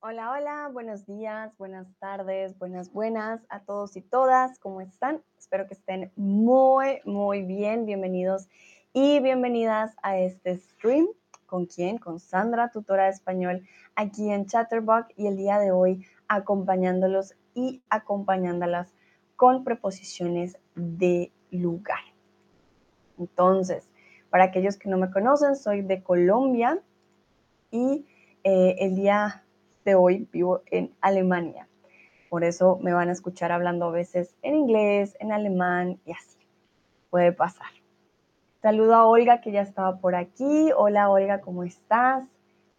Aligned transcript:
Hola, 0.00 0.30
hola, 0.30 0.70
buenos 0.72 1.06
días, 1.06 1.58
buenas 1.58 1.88
tardes, 1.98 2.56
buenas, 2.56 2.92
buenas 2.92 3.44
a 3.48 3.64
todos 3.64 3.96
y 3.96 4.00
todas. 4.00 4.60
¿Cómo 4.60 4.80
están? 4.80 5.24
Espero 5.36 5.66
que 5.66 5.74
estén 5.74 6.12
muy, 6.14 7.00
muy 7.04 7.42
bien. 7.42 7.84
Bienvenidos 7.84 8.48
y 8.92 9.18
bienvenidas 9.18 9.96
a 10.04 10.16
este 10.16 10.56
stream. 10.56 11.08
¿Con 11.46 11.66
quién? 11.66 11.98
Con 11.98 12.20
Sandra, 12.20 12.70
tutora 12.70 13.06
de 13.06 13.10
español, 13.10 13.66
aquí 13.96 14.30
en 14.30 14.46
Chatterbox 14.46 15.08
y 15.16 15.26
el 15.26 15.36
día 15.36 15.58
de 15.58 15.72
hoy 15.72 16.06
acompañándolos 16.28 17.34
y 17.54 17.82
acompañándolas 17.90 18.94
con 19.34 19.64
preposiciones 19.64 20.60
de 20.76 21.32
lugar. 21.50 22.04
Entonces, 23.18 23.90
para 24.30 24.44
aquellos 24.44 24.76
que 24.76 24.88
no 24.88 24.96
me 24.96 25.10
conocen, 25.10 25.56
soy 25.56 25.82
de 25.82 26.04
Colombia 26.04 26.78
y 27.72 28.06
eh, 28.44 28.76
el 28.78 28.94
día 28.94 29.42
hoy 29.94 30.28
vivo 30.32 30.62
en 30.66 30.94
Alemania. 31.00 31.68
Por 32.28 32.44
eso 32.44 32.78
me 32.82 32.92
van 32.92 33.08
a 33.08 33.12
escuchar 33.12 33.52
hablando 33.52 33.86
a 33.86 33.90
veces 33.90 34.34
en 34.42 34.54
inglés, 34.54 35.16
en 35.20 35.32
alemán 35.32 35.98
y 36.04 36.12
así. 36.12 36.38
Puede 37.10 37.32
pasar. 37.32 37.68
Saludo 38.60 38.94
a 38.94 39.06
Olga 39.06 39.40
que 39.40 39.52
ya 39.52 39.62
estaba 39.62 39.98
por 39.98 40.14
aquí. 40.14 40.70
Hola 40.76 41.10
Olga, 41.10 41.40
¿cómo 41.40 41.64
estás? 41.64 42.24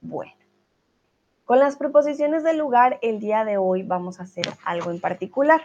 Bueno, 0.02 0.34
con 1.45 1.58
las 1.58 1.77
preposiciones 1.77 2.44
del 2.44 2.58
lugar, 2.58 3.00
el 3.02 3.20
día 3.20 3.44
de 3.44 3.58
hoy 3.58 3.81
vamos 3.81 4.20
a 4.20 4.23
hacer 4.23 4.48
algo 4.64 4.91
en 4.91 5.00
particular. 5.00 5.62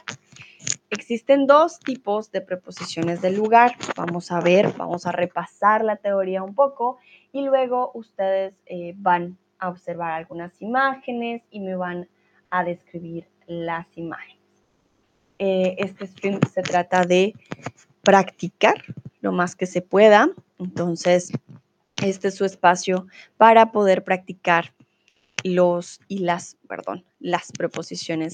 Existen 0.88 1.46
dos 1.46 1.78
tipos 1.78 2.30
de 2.30 2.40
preposiciones 2.40 3.20
del 3.20 3.36
lugar. 3.36 3.74
Vamos 3.96 4.32
a 4.32 4.40
ver, 4.40 4.72
vamos 4.78 5.06
a 5.06 5.12
repasar 5.12 5.84
la 5.84 5.96
teoría 5.96 6.42
un 6.42 6.54
poco 6.54 6.96
y 7.32 7.42
luego 7.42 7.90
ustedes 7.92 8.54
eh, 8.64 8.94
van 8.96 9.36
a 9.58 9.68
observar 9.68 10.12
algunas 10.12 10.60
imágenes 10.60 11.42
y 11.50 11.60
me 11.60 11.76
van 11.76 12.08
a 12.50 12.64
describir 12.64 13.26
las 13.46 13.86
imágenes. 13.96 14.42
Eh, 15.38 15.74
este 15.78 16.06
stream 16.06 16.40
se 16.52 16.62
trata 16.62 17.04
de 17.04 17.34
practicar 18.02 18.82
lo 19.20 19.32
más 19.32 19.56
que 19.56 19.66
se 19.66 19.82
pueda. 19.82 20.30
Entonces, 20.58 21.32
este 22.02 22.28
es 22.28 22.34
su 22.34 22.44
espacio 22.44 23.06
para 23.36 23.72
poder 23.72 24.04
practicar 24.04 24.74
los 25.42 26.00
y 26.08 26.18
las, 26.18 26.56
perdón, 26.68 27.04
las 27.18 27.52
preposiciones 27.52 28.32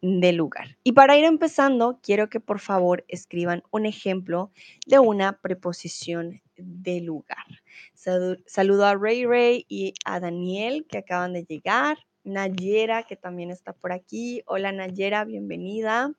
de 0.00 0.32
lugar. 0.32 0.76
Y 0.82 0.92
para 0.92 1.16
ir 1.16 1.24
empezando, 1.24 1.98
quiero 2.02 2.28
que 2.28 2.40
por 2.40 2.58
favor 2.58 3.04
escriban 3.08 3.62
un 3.70 3.86
ejemplo 3.86 4.50
de 4.86 4.98
una 4.98 5.38
preposición 5.38 6.42
de 6.56 7.00
lugar. 7.00 7.61
Saludo 7.94 8.86
a 8.86 8.94
Ray 8.94 9.24
Ray 9.26 9.66
y 9.68 9.94
a 10.04 10.20
Daniel 10.20 10.86
que 10.88 10.98
acaban 10.98 11.32
de 11.32 11.44
llegar. 11.44 11.98
Nayera 12.24 13.02
que 13.04 13.16
también 13.16 13.50
está 13.50 13.72
por 13.72 13.92
aquí. 13.92 14.42
Hola 14.46 14.72
Nayera, 14.72 15.24
bienvenida. 15.24 16.12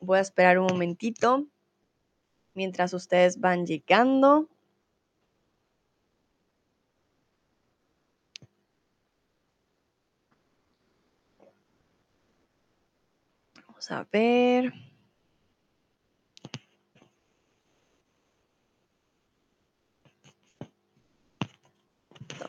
Voy 0.00 0.18
a 0.18 0.22
esperar 0.22 0.58
un 0.58 0.66
momentito 0.66 1.46
mientras 2.54 2.92
ustedes 2.92 3.40
van 3.40 3.66
llegando. 3.66 4.48
Vamos 13.66 13.90
a 13.90 14.06
ver. 14.10 14.87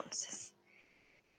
Entonces, 0.09 0.55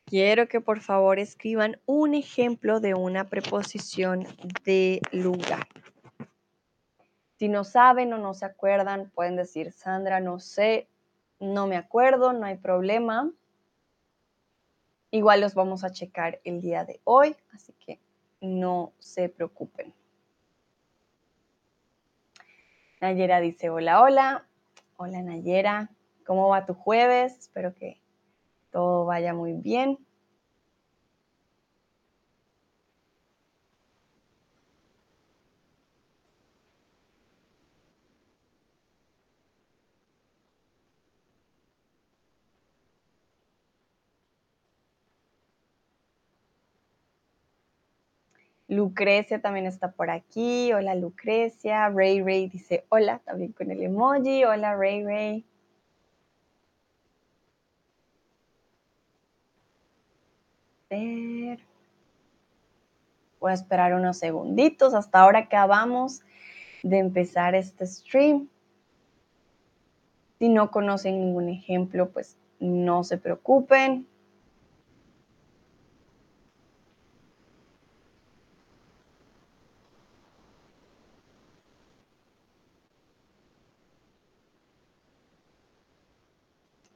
quiero 0.04 0.46
que 0.46 0.60
por 0.60 0.78
favor 0.78 1.18
escriban 1.18 1.80
un 1.86 2.14
ejemplo 2.14 2.78
de 2.78 2.94
una 2.94 3.24
preposición 3.24 4.28
de 4.62 5.00
lugar. 5.10 5.66
Si 7.36 7.48
no 7.48 7.64
saben 7.64 8.12
o 8.12 8.18
no 8.18 8.32
se 8.32 8.44
acuerdan, 8.44 9.10
pueden 9.10 9.34
decir, 9.34 9.72
Sandra, 9.72 10.20
no 10.20 10.38
sé, 10.38 10.86
no 11.40 11.66
me 11.66 11.76
acuerdo, 11.76 12.32
no 12.32 12.46
hay 12.46 12.58
problema. 12.58 13.32
Igual 15.10 15.40
los 15.40 15.54
vamos 15.54 15.82
a 15.82 15.90
checar 15.90 16.38
el 16.44 16.60
día 16.60 16.84
de 16.84 17.00
hoy, 17.02 17.34
así 17.52 17.72
que 17.72 17.98
no 18.40 18.92
se 19.00 19.30
preocupen. 19.30 19.92
Nayera 23.00 23.40
dice, 23.40 23.68
hola, 23.68 24.00
hola. 24.00 24.46
Hola 24.96 25.22
Nayera, 25.22 25.90
¿cómo 26.24 26.50
va 26.50 26.66
tu 26.66 26.74
jueves? 26.74 27.36
Espero 27.36 27.74
que 27.74 27.99
todo 28.70 29.04
vaya 29.06 29.34
muy 29.34 29.54
bien. 29.54 29.98
Lucrecia 48.70 49.42
también 49.42 49.66
está 49.66 49.90
por 49.90 50.10
aquí. 50.10 50.72
Hola 50.72 50.94
Lucrecia. 50.94 51.88
Ray 51.88 52.22
Ray 52.22 52.48
dice 52.48 52.84
hola, 52.88 53.20
también 53.24 53.52
con 53.52 53.70
el 53.72 53.82
emoji. 53.82 54.44
Hola 54.44 54.76
Ray 54.76 55.04
Ray. 55.04 55.49
Voy 60.90 61.56
a 63.42 63.54
esperar 63.54 63.94
unos 63.94 64.18
segunditos. 64.18 64.92
Hasta 64.92 65.20
ahora 65.20 65.38
acabamos 65.40 66.22
de 66.82 66.98
empezar 66.98 67.54
este 67.54 67.86
stream. 67.86 68.48
Si 70.40 70.48
no 70.48 70.70
conocen 70.72 71.20
ningún 71.20 71.48
ejemplo, 71.48 72.10
pues 72.10 72.36
no 72.58 73.04
se 73.04 73.18
preocupen. 73.18 74.08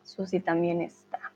Susi 0.03 0.41
también 0.41 0.81
está. 0.81 1.34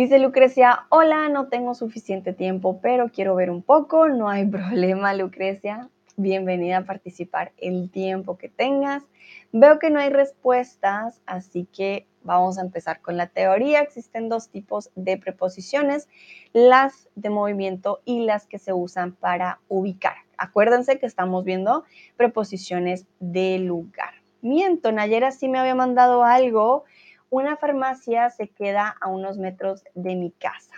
Dice 0.00 0.18
Lucrecia, 0.18 0.86
hola, 0.88 1.28
no 1.28 1.48
tengo 1.48 1.74
suficiente 1.74 2.32
tiempo, 2.32 2.80
pero 2.80 3.10
quiero 3.10 3.34
ver 3.34 3.50
un 3.50 3.60
poco. 3.60 4.08
No 4.08 4.30
hay 4.30 4.46
problema, 4.50 5.12
Lucrecia. 5.12 5.90
Bienvenida 6.16 6.78
a 6.78 6.84
participar 6.86 7.52
el 7.58 7.90
tiempo 7.90 8.38
que 8.38 8.48
tengas. 8.48 9.02
Veo 9.52 9.78
que 9.78 9.90
no 9.90 10.00
hay 10.00 10.08
respuestas, 10.08 11.20
así 11.26 11.68
que 11.70 12.06
vamos 12.22 12.56
a 12.56 12.62
empezar 12.62 13.02
con 13.02 13.18
la 13.18 13.26
teoría. 13.26 13.82
Existen 13.82 14.30
dos 14.30 14.48
tipos 14.48 14.88
de 14.94 15.18
preposiciones, 15.18 16.08
las 16.54 17.10
de 17.14 17.28
movimiento 17.28 18.00
y 18.06 18.24
las 18.24 18.46
que 18.46 18.58
se 18.58 18.72
usan 18.72 19.12
para 19.12 19.60
ubicar. 19.68 20.14
Acuérdense 20.38 20.98
que 20.98 21.04
estamos 21.04 21.44
viendo 21.44 21.84
preposiciones 22.16 23.04
de 23.18 23.58
lugar. 23.58 24.14
Miento, 24.40 24.92
Nayera 24.92 25.30
sí 25.30 25.46
me 25.46 25.58
había 25.58 25.74
mandado 25.74 26.24
algo 26.24 26.84
una 27.30 27.56
farmacia 27.56 28.28
se 28.30 28.48
queda 28.48 28.96
a 29.00 29.08
unos 29.08 29.38
metros 29.38 29.84
de 29.94 30.16
mi 30.16 30.32
casa. 30.32 30.74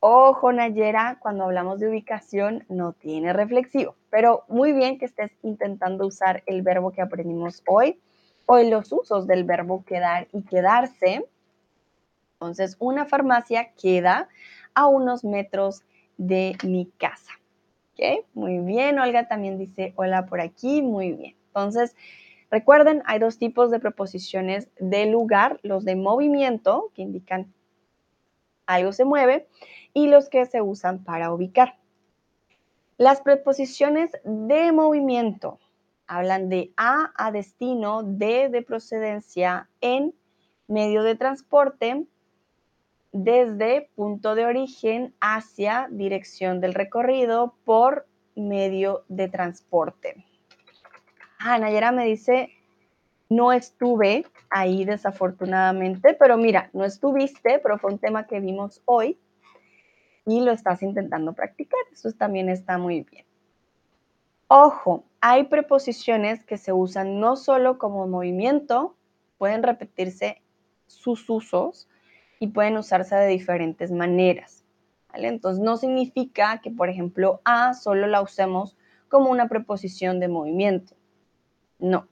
Ojo, 0.00 0.52
Nayera, 0.52 1.18
cuando 1.20 1.44
hablamos 1.44 1.80
de 1.80 1.88
ubicación 1.88 2.64
no 2.68 2.92
tiene 2.92 3.32
reflexivo, 3.32 3.96
pero 4.10 4.44
muy 4.48 4.72
bien 4.72 4.98
que 4.98 5.06
estés 5.06 5.30
intentando 5.42 6.06
usar 6.06 6.42
el 6.46 6.62
verbo 6.62 6.90
que 6.90 7.02
aprendimos 7.02 7.62
hoy 7.66 8.00
o 8.46 8.58
los 8.58 8.92
usos 8.92 9.26
del 9.26 9.44
verbo 9.44 9.84
quedar 9.84 10.28
y 10.32 10.42
quedarse. 10.42 11.24
Entonces, 12.34 12.76
una 12.80 13.06
farmacia 13.06 13.72
queda 13.80 14.28
a 14.74 14.88
unos 14.88 15.24
metros 15.24 15.82
de 16.16 16.56
mi 16.64 16.86
casa. 16.98 17.32
¿Ok? 17.92 18.26
Muy 18.34 18.58
bien, 18.58 18.98
Olga 18.98 19.28
también 19.28 19.58
dice 19.58 19.92
hola 19.96 20.26
por 20.26 20.40
aquí, 20.40 20.82
muy 20.82 21.12
bien. 21.12 21.36
Entonces, 21.46 21.94
Recuerden, 22.52 23.02
hay 23.06 23.18
dos 23.18 23.38
tipos 23.38 23.70
de 23.70 23.80
preposiciones 23.80 24.68
de 24.78 25.06
lugar, 25.06 25.58
los 25.62 25.86
de 25.86 25.96
movimiento, 25.96 26.90
que 26.94 27.00
indican 27.00 27.50
algo 28.66 28.92
se 28.92 29.06
mueve, 29.06 29.48
y 29.94 30.08
los 30.08 30.28
que 30.28 30.44
se 30.44 30.60
usan 30.60 31.02
para 31.02 31.32
ubicar. 31.32 31.78
Las 32.98 33.22
preposiciones 33.22 34.10
de 34.24 34.70
movimiento 34.70 35.60
hablan 36.06 36.50
de 36.50 36.74
A 36.76 37.12
a 37.16 37.32
destino, 37.32 38.02
D 38.02 38.50
de 38.50 38.60
procedencia, 38.60 39.70
en 39.80 40.14
medio 40.68 41.04
de 41.04 41.14
transporte, 41.14 42.06
desde 43.12 43.88
punto 43.94 44.34
de 44.34 44.44
origen 44.44 45.14
hacia 45.20 45.88
dirección 45.90 46.60
del 46.60 46.74
recorrido 46.74 47.54
por 47.64 48.06
medio 48.36 49.04
de 49.08 49.28
transporte. 49.28 50.26
Ah, 51.44 51.58
Nayera 51.58 51.92
me 51.92 52.06
dice, 52.06 52.50
no 53.28 53.52
estuve 53.52 54.26
ahí 54.50 54.84
desafortunadamente, 54.84 56.14
pero 56.14 56.36
mira, 56.36 56.70
no 56.72 56.84
estuviste, 56.84 57.58
pero 57.58 57.78
fue 57.78 57.92
un 57.92 57.98
tema 57.98 58.26
que 58.26 58.40
vimos 58.40 58.82
hoy. 58.84 59.18
y 60.26 60.40
lo 60.40 60.52
estás 60.52 60.82
intentando 60.82 61.32
practicar. 61.32 61.80
Eso 61.92 62.12
también 62.12 62.48
está 62.48 62.78
muy 62.78 63.02
bien. 63.02 63.26
Ojo, 64.48 65.04
hay 65.20 65.44
preposiciones 65.44 66.44
que 66.44 66.58
se 66.58 66.72
usan 66.72 67.18
no 67.20 67.36
solo 67.36 67.78
como 67.78 68.06
movimiento, 68.06 68.96
pueden 69.38 69.62
repetirse 69.62 70.42
sus 70.86 71.28
usos 71.30 71.88
y 72.38 72.48
pueden 72.48 72.76
usarse 72.76 73.16
de 73.16 73.28
diferentes 73.28 73.90
maneras. 73.90 74.64
Entonces 75.14 75.62
no 75.62 75.76
significa 75.76 76.60
que, 76.62 76.70
por 76.70 76.88
ejemplo, 76.88 77.40
a 77.44 77.74
solo 77.74 78.06
la 78.06 78.22
usemos 78.22 78.76
como 79.08 79.30
una 79.30 79.48
preposición 79.48 80.20
de 80.20 80.28
movimiento. 80.28 80.94
No. 81.82 82.06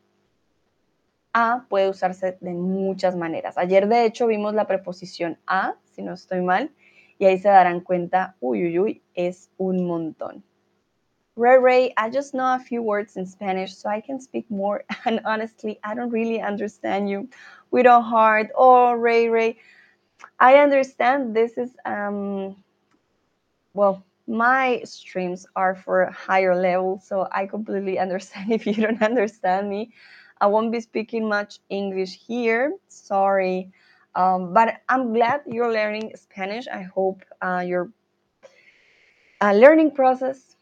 A 1.32 1.64
puede 1.69 1.88
usarse 1.88 2.37
de 2.40 2.50
muchas 2.50 3.14
maneras. 3.14 3.56
Ayer, 3.56 3.87
de 3.88 4.05
hecho, 4.05 4.26
vimos 4.26 4.52
la 4.52 4.67
preposición 4.67 5.38
a, 5.46 5.76
si 5.84 6.02
no 6.02 6.12
estoy 6.14 6.43
mal, 6.43 6.72
y 7.19 7.26
ahí 7.26 7.38
se 7.38 7.49
darán 7.49 7.81
cuenta, 7.81 8.34
uy, 8.40 8.64
uy, 8.64 8.78
uy, 8.81 9.02
es 9.14 9.49
un 9.58 9.87
montón. 9.87 10.43
Ray 11.37 11.58
Ray, 11.58 11.94
I 11.96 12.11
just 12.11 12.34
know 12.34 12.55
a 12.55 12.58
few 12.58 12.82
words 12.82 13.17
in 13.17 13.26
Spanish, 13.26 13.76
so 13.76 13.88
I 13.88 14.00
can 14.00 14.20
speak 14.20 14.50
more. 14.50 14.84
And 15.05 15.20
honestly, 15.25 15.78
I 15.84 15.94
don't 15.94 16.11
really 16.11 16.40
understand 16.43 17.08
you. 17.08 17.28
We 17.70 17.84
don't 17.84 18.02
hard. 18.02 18.50
Oh, 18.56 18.93
Ray 18.94 19.28
Ray, 19.28 19.58
I 20.40 20.56
understand 20.56 21.37
this 21.37 21.56
is 21.56 21.70
um 21.87 22.56
well 23.72 24.02
my 24.31 24.81
streams 24.85 25.44
are 25.56 25.75
for 25.75 26.06
higher 26.12 26.55
level 26.55 27.03
so 27.05 27.27
i 27.32 27.47
completely 27.47 27.99
understand 27.99 28.53
if 28.59 28.67
you 28.67 28.75
don't 28.75 29.03
understand 29.03 29.69
me 29.69 29.93
i 30.41 30.47
won't 30.47 30.71
be 30.71 30.81
speaking 30.81 31.29
much 31.29 31.59
english 31.69 32.15
here 32.27 32.73
sorry. 32.88 33.71
Um, 34.15 34.53
but 34.55 34.81
i'm 34.88 35.12
glad 35.12 35.43
you're 35.47 35.73
learning 35.73 36.12
spanish. 36.17 36.67
I 36.69 36.82
hope 36.82 37.23
uh, 37.41 37.65
your 37.67 37.91
uh, 39.41 39.53
learning 39.53 39.93
process 39.93 40.56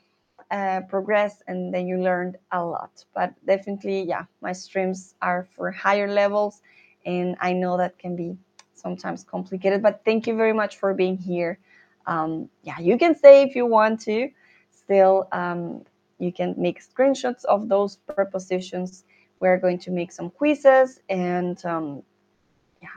uh, 0.51 0.83
progress 0.89 1.43
and 1.47 1.73
then 1.75 1.87
you 1.87 1.99
learned 1.99 2.37
a 2.53 2.65
lot. 2.65 3.05
But 3.15 3.35
definitely 3.47 4.03
yeah 4.03 4.25
my 4.43 4.53
streams 4.53 5.15
are 5.23 5.49
for 5.57 5.71
higher 5.71 6.11
levels 6.11 6.63
and 7.07 7.37
i 7.41 7.53
know 7.53 7.77
that 7.79 7.99
can 7.99 8.17
be 8.17 8.37
sometimes 8.75 9.25
complicated 9.25 9.83
but 9.83 10.03
thank 10.05 10.27
you 10.27 10.37
very 10.37 10.53
much 10.53 10.77
for 10.77 10.95
being 10.95 11.17
here 11.17 11.59
um, 12.07 12.49
yeah, 12.63 12.79
you 12.79 12.99
can 12.99 13.15
say 13.15 13.43
if 13.43 13.55
you 13.55 13.67
want 13.67 14.01
to. 14.03 14.31
Still, 14.71 15.29
um, 15.33 15.85
you 16.19 16.33
can 16.33 16.55
make 16.57 16.81
screenshots 16.83 17.45
of 17.45 17.69
those 17.69 17.97
prepositions. 17.97 19.05
We're 19.41 19.59
going 19.59 19.79
to 19.81 19.91
make 19.91 20.11
some 20.13 20.31
quizzes, 20.31 21.01
and 21.09 21.65
um, 21.65 22.03
yeah, 22.83 22.89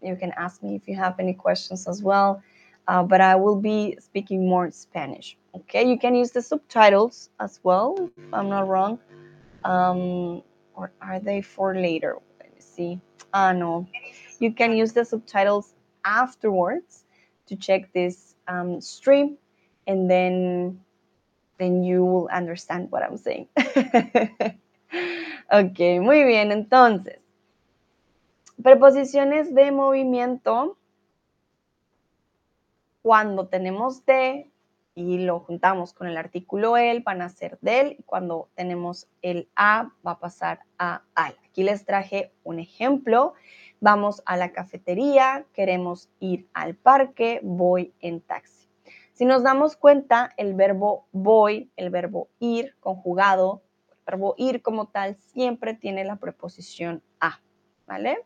you 0.00 0.16
can 0.16 0.32
ask 0.36 0.62
me 0.62 0.76
if 0.76 0.86
you 0.86 0.94
have 0.96 1.18
any 1.18 1.32
questions 1.32 1.88
as 1.88 2.02
well. 2.02 2.42
Uh, 2.88 3.02
but 3.02 3.20
I 3.20 3.36
will 3.36 3.56
be 3.56 3.96
speaking 4.00 4.48
more 4.48 4.70
Spanish. 4.70 5.36
Okay, 5.54 5.88
you 5.88 5.98
can 5.98 6.14
use 6.14 6.32
the 6.32 6.42
subtitles 6.42 7.30
as 7.40 7.60
well, 7.62 7.96
if 8.16 8.24
I'm 8.32 8.48
not 8.48 8.68
wrong. 8.68 8.98
Um, 9.64 10.42
or 10.74 10.92
are 11.00 11.20
they 11.20 11.42
for 11.42 11.74
later? 11.74 12.18
Let 12.40 12.54
me 12.54 12.60
see. 12.60 13.00
Ah, 13.32 13.52
no. 13.52 13.86
You 14.40 14.52
can 14.52 14.76
use 14.76 14.92
the 14.92 15.04
subtitles 15.04 15.74
afterwards 16.04 17.04
to 17.46 17.56
check 17.56 17.92
this 17.92 18.31
um, 18.48 18.80
stream 18.80 19.36
and 19.86 20.10
then 20.10 20.80
then 21.58 21.84
you 21.84 22.04
will 22.04 22.28
understand 22.32 22.90
what 22.90 23.02
I'm 23.02 23.16
saying. 23.16 23.48
ok, 25.52 26.00
muy 26.00 26.24
bien, 26.24 26.50
entonces. 26.50 27.20
Preposiciones 28.62 29.54
de 29.54 29.70
movimiento. 29.70 30.76
Cuando 33.02 33.48
tenemos 33.48 34.04
de 34.06 34.52
y 34.94 35.18
lo 35.18 35.40
juntamos 35.40 35.92
con 35.92 36.06
el 36.06 36.16
artículo 36.16 36.76
el, 36.76 37.00
van 37.00 37.22
a 37.22 37.28
ser 37.28 37.58
del. 37.60 37.96
Cuando 38.06 38.48
tenemos 38.54 39.08
el 39.22 39.48
a, 39.56 39.90
va 40.06 40.12
a 40.12 40.18
pasar 40.20 40.60
a 40.78 41.02
al. 41.14 41.36
Aquí 41.48 41.62
les 41.62 41.84
traje 41.84 42.32
un 42.44 42.58
ejemplo 42.58 43.34
vamos 43.82 44.22
a 44.26 44.36
la 44.36 44.52
cafetería, 44.52 45.44
queremos 45.52 46.08
ir 46.20 46.48
al 46.54 46.76
parque, 46.76 47.40
voy 47.42 47.92
en 47.98 48.20
taxi. 48.20 48.68
Si 49.12 49.24
nos 49.24 49.42
damos 49.42 49.76
cuenta, 49.76 50.30
el 50.36 50.54
verbo 50.54 51.08
voy, 51.10 51.68
el 51.76 51.90
verbo 51.90 52.28
ir 52.38 52.76
conjugado, 52.78 53.60
el 53.90 53.98
verbo 54.06 54.34
ir 54.38 54.62
como 54.62 54.86
tal, 54.86 55.16
siempre 55.16 55.74
tiene 55.74 56.04
la 56.04 56.14
preposición 56.14 57.02
a, 57.20 57.40
¿vale? 57.84 58.24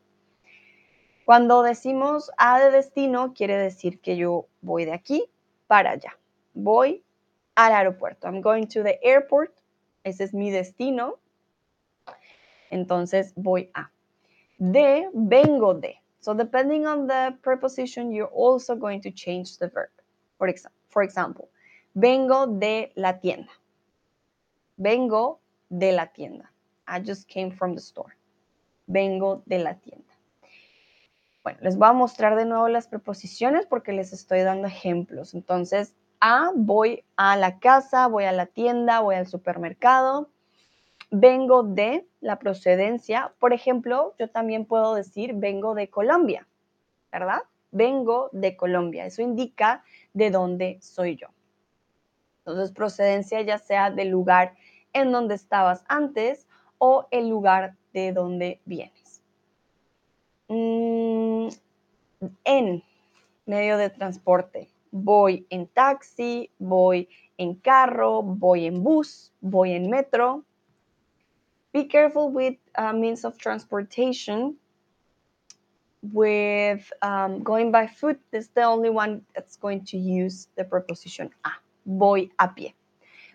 Cuando 1.25 1.63
decimos 1.63 2.31
a 2.37 2.61
de 2.61 2.71
destino, 2.71 3.33
quiere 3.33 3.57
decir 3.57 3.99
que 4.01 4.19
yo 4.19 4.49
voy 4.61 4.85
de 4.85 4.93
aquí 4.93 5.25
para 5.67 5.93
allá. 5.93 6.19
Voy 6.53 7.03
al 7.55 7.73
aeropuerto. 7.73 8.29
I'm 8.29 8.43
going 8.43 8.67
to 8.67 8.83
the 8.83 9.01
airport. 9.03 9.53
Ese 10.05 10.23
es 10.23 10.35
mi 10.35 10.51
destino. 10.51 11.19
Entonces 12.71 13.33
voy 13.37 13.71
a 13.73 13.91
de, 14.59 15.09
vengo 15.15 15.75
de. 15.75 16.01
So 16.21 16.35
depending 16.35 16.87
on 16.87 17.07
the 17.07 17.37
preposition, 17.43 18.11
you're 18.11 18.33
also 18.35 18.75
going 18.75 19.01
to 19.03 19.11
change 19.11 19.59
the 19.59 19.69
verb. 19.69 19.91
For, 20.39 20.49
exa 20.49 20.69
for 20.89 21.03
example, 21.03 21.49
vengo 21.95 22.47
de 22.47 22.93
la 22.97 23.13
tienda. 23.21 23.53
Vengo 24.77 25.39
de 25.71 25.93
la 25.93 26.07
tienda. 26.07 26.51
I 26.89 27.01
just 27.01 27.29
came 27.29 27.51
from 27.51 27.75
the 27.75 27.81
store. 27.81 28.17
Vengo 28.89 29.43
de 29.47 29.59
la 29.59 29.75
tienda. 29.75 30.05
Bueno, 31.43 31.59
les 31.63 31.77
voy 31.77 31.89
a 31.89 31.93
mostrar 31.93 32.37
de 32.37 32.45
nuevo 32.45 32.69
las 32.69 32.89
preposiciones 32.89 33.67
porque 33.67 33.93
les 33.93 34.13
estoy 34.13 34.41
dando 34.41 34.67
ejemplos. 34.67 35.33
Entonces, 35.33 35.95
a, 36.21 36.51
voy 36.55 37.05
a 37.17 37.37
la 37.37 37.59
casa, 37.61 38.09
voy 38.09 38.25
a 38.25 38.33
la 38.33 38.47
tienda, 38.47 39.01
voy 39.01 39.15
al 39.15 39.27
supermercado 39.27 40.29
vengo 41.11 41.63
de 41.63 42.07
la 42.21 42.39
procedencia. 42.39 43.33
Por 43.39 43.53
ejemplo, 43.53 44.15
yo 44.19 44.29
también 44.29 44.65
puedo 44.65 44.95
decir 44.95 45.35
vengo 45.35 45.75
de 45.75 45.89
Colombia, 45.89 46.47
¿verdad? 47.13 47.43
Vengo 47.71 48.29
de 48.33 48.57
Colombia. 48.57 49.07
Eso 49.07 49.23
indica 49.23 49.85
de 50.13 50.31
dónde 50.31 50.79
soy 50.81 51.17
yo. 51.17 51.29
Entonces, 52.39 52.73
procedencia 52.73 53.41
ya 53.43 53.59
sea 53.59 53.91
del 53.91 54.09
lugar 54.09 54.55
en 54.93 55.13
donde 55.13 55.35
estabas 55.35 55.85
antes 55.89 56.47
o 56.79 57.09
el 57.11 57.29
lugar 57.29 57.75
de 57.93 58.13
donde 58.13 58.61
vienes. 58.65 59.23
Mm, 60.49 61.49
en 62.45 62.83
medio 63.47 63.77
de 63.79 63.91
transporte. 63.91 64.69
Voy 64.91 65.47
en 65.51 65.67
taxi, 65.67 66.51
voy 66.59 67.09
en 67.37 67.55
carro, 67.55 68.23
voy 68.23 68.67
en 68.67 68.83
bus, 68.83 69.33
voy 69.41 69.73
en 69.73 69.91
metro, 69.91 70.45
be 71.77 71.85
careful 71.85 72.31
with 72.33 72.57
uh, 72.75 72.95
means 72.95 73.23
of 73.23 73.37
transportation. 73.37 74.57
With 76.13 76.91
um, 77.03 77.43
going 77.43 77.71
by 77.71 77.87
foot, 77.87 78.19
is 78.33 78.49
the 78.49 78.63
only 78.63 78.91
one 78.91 79.23
that's 79.35 79.57
going 79.57 79.85
to 79.93 79.99
use 79.99 80.49
the 80.57 80.65
preposition 80.65 81.31
a. 81.45 81.51
Voy 81.85 82.31
a 82.39 82.49
pie. 82.49 82.73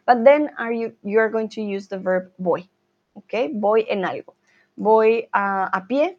But 0.08 0.24
then 0.24 0.50
are 0.58 0.74
you 0.74 0.94
you're 1.04 1.30
going 1.30 1.50
to 1.50 1.62
use 1.62 1.88
the 1.88 2.00
verb 2.00 2.32
voy. 2.40 2.66
Okay, 3.18 3.52
voy 3.54 3.86
en 3.90 4.06
algo. 4.06 4.34
Voy 4.78 5.28
a, 5.34 5.84
pie 5.88 6.18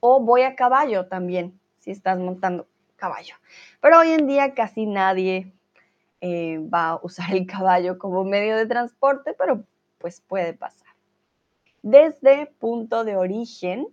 o 0.00 0.20
voy 0.20 0.42
a 0.42 0.54
caballo 0.56 1.06
también, 1.06 1.52
si 1.78 1.92
estás 1.92 2.18
montando 2.18 2.66
caballo. 2.96 3.36
Pero 3.80 4.00
hoy 4.00 4.10
en 4.12 4.26
día 4.26 4.54
casi 4.54 4.86
nadie 4.86 5.52
eh, 6.20 6.58
va 6.58 6.90
a 6.90 7.00
usar 7.02 7.32
el 7.32 7.46
caballo 7.46 7.96
como 7.96 8.24
medio 8.24 8.56
de 8.56 8.66
transporte, 8.66 9.34
pero 9.38 9.64
pues 10.04 10.20
puede 10.20 10.52
pasar. 10.52 10.88
Desde 11.80 12.44
punto 12.44 13.04
de 13.04 13.16
origen, 13.16 13.86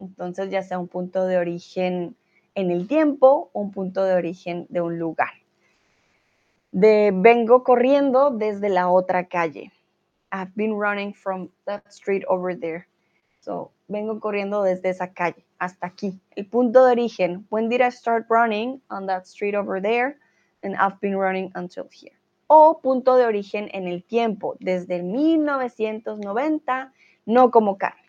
entonces 0.00 0.48
ya 0.48 0.62
sea 0.62 0.78
un 0.78 0.88
punto 0.88 1.26
de 1.26 1.36
origen 1.36 2.16
en 2.54 2.70
el 2.70 2.88
tiempo 2.88 3.50
un 3.52 3.70
punto 3.70 4.02
de 4.04 4.14
origen 4.14 4.64
de 4.70 4.80
un 4.80 4.98
lugar. 4.98 5.28
De 6.72 7.12
vengo 7.14 7.62
corriendo 7.62 8.30
desde 8.30 8.70
la 8.70 8.88
otra 8.88 9.26
calle. 9.26 9.70
I've 10.32 10.52
been 10.54 10.80
running 10.80 11.12
from 11.12 11.50
that 11.66 11.82
street 11.90 12.24
over 12.26 12.58
there. 12.58 12.86
So, 13.40 13.70
vengo 13.86 14.18
corriendo 14.18 14.62
desde 14.62 14.88
esa 14.88 15.12
calle 15.12 15.44
hasta 15.58 15.88
aquí. 15.88 16.18
El 16.36 16.46
punto 16.46 16.86
de 16.86 16.92
origen. 16.92 17.46
When 17.50 17.68
did 17.68 17.82
I 17.82 17.90
start 17.90 18.24
running 18.30 18.80
on 18.88 19.06
that 19.08 19.26
street 19.26 19.54
over 19.54 19.78
there? 19.82 20.16
And 20.62 20.74
I've 20.76 20.98
been 21.02 21.18
running 21.18 21.52
until 21.54 21.86
here 21.92 22.19
o 22.52 22.80
punto 22.80 23.14
de 23.14 23.26
origen 23.26 23.68
en 23.70 23.86
el 23.86 24.02
tiempo, 24.02 24.56
desde 24.58 24.96
el 24.96 25.04
1990, 25.04 26.92
no 27.24 27.52
como 27.52 27.78
carne. 27.78 28.02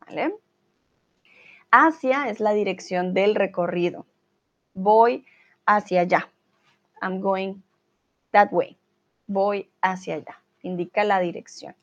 ¿Vale? 0.00 0.34
Hacia 1.70 2.28
es 2.28 2.40
la 2.40 2.52
dirección 2.52 3.14
del 3.14 3.34
recorrido. 3.34 4.04
Voy 4.74 5.24
hacia 5.64 6.02
allá. 6.02 6.28
I'm 7.00 7.22
going 7.22 7.62
that 8.32 8.52
way. 8.52 8.76
Voy 9.26 9.70
hacia 9.80 10.16
allá. 10.16 10.42
Indica 10.60 11.02
la 11.02 11.18
dirección. 11.18 11.74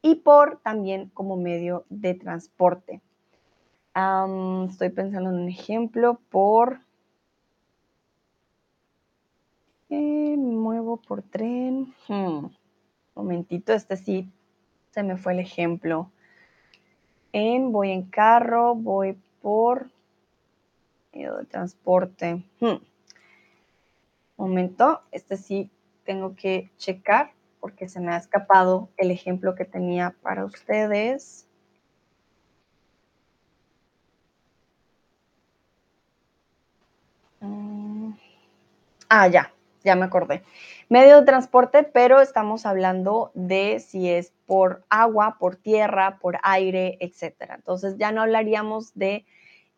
Y 0.00 0.14
por 0.14 0.62
también 0.62 1.10
como 1.10 1.36
medio 1.36 1.84
de 1.90 2.14
transporte. 2.14 3.02
estoy 4.70 4.88
pensando 4.88 5.28
en 5.28 5.36
un 5.36 5.48
ejemplo 5.50 6.18
por 6.30 6.80
muevo 9.96 10.96
por 10.96 11.22
tren. 11.22 11.94
Hmm, 12.08 12.46
Momentito, 13.14 13.72
este 13.72 13.96
sí 13.96 14.30
se 14.90 15.02
me 15.02 15.16
fue 15.16 15.32
el 15.32 15.40
ejemplo. 15.40 16.10
En, 17.32 17.72
voy 17.72 17.90
en 17.90 18.04
carro, 18.04 18.74
voy 18.74 19.18
por 19.40 19.90
medio 21.12 21.36
de 21.36 21.44
transporte. 21.46 22.44
Hmm. 22.60 22.82
Momento, 24.36 25.02
este 25.12 25.36
sí 25.36 25.70
tengo 26.04 26.34
que 26.34 26.70
checar 26.78 27.32
porque 27.60 27.88
se 27.88 28.00
me 28.00 28.12
ha 28.12 28.16
escapado 28.16 28.88
el 28.96 29.10
ejemplo 29.10 29.54
que 29.54 29.64
tenía 29.64 30.14
para 30.22 30.44
ustedes. 30.44 31.46
Mm. 37.40 38.12
Ah, 39.08 39.28
ya, 39.28 39.52
ya 39.82 39.96
me 39.96 40.04
acordé. 40.04 40.42
Medio 40.88 41.20
de 41.20 41.26
transporte, 41.26 41.82
pero 41.82 42.20
estamos 42.20 42.66
hablando 42.66 43.30
de 43.34 43.80
si 43.80 44.10
es 44.10 44.32
por 44.46 44.84
agua, 44.88 45.36
por 45.38 45.56
tierra, 45.56 46.18
por 46.20 46.38
aire, 46.42 46.98
etcétera. 47.00 47.54
Entonces 47.56 47.96
ya 47.98 48.12
no 48.12 48.22
hablaríamos 48.22 48.94
de 48.94 49.24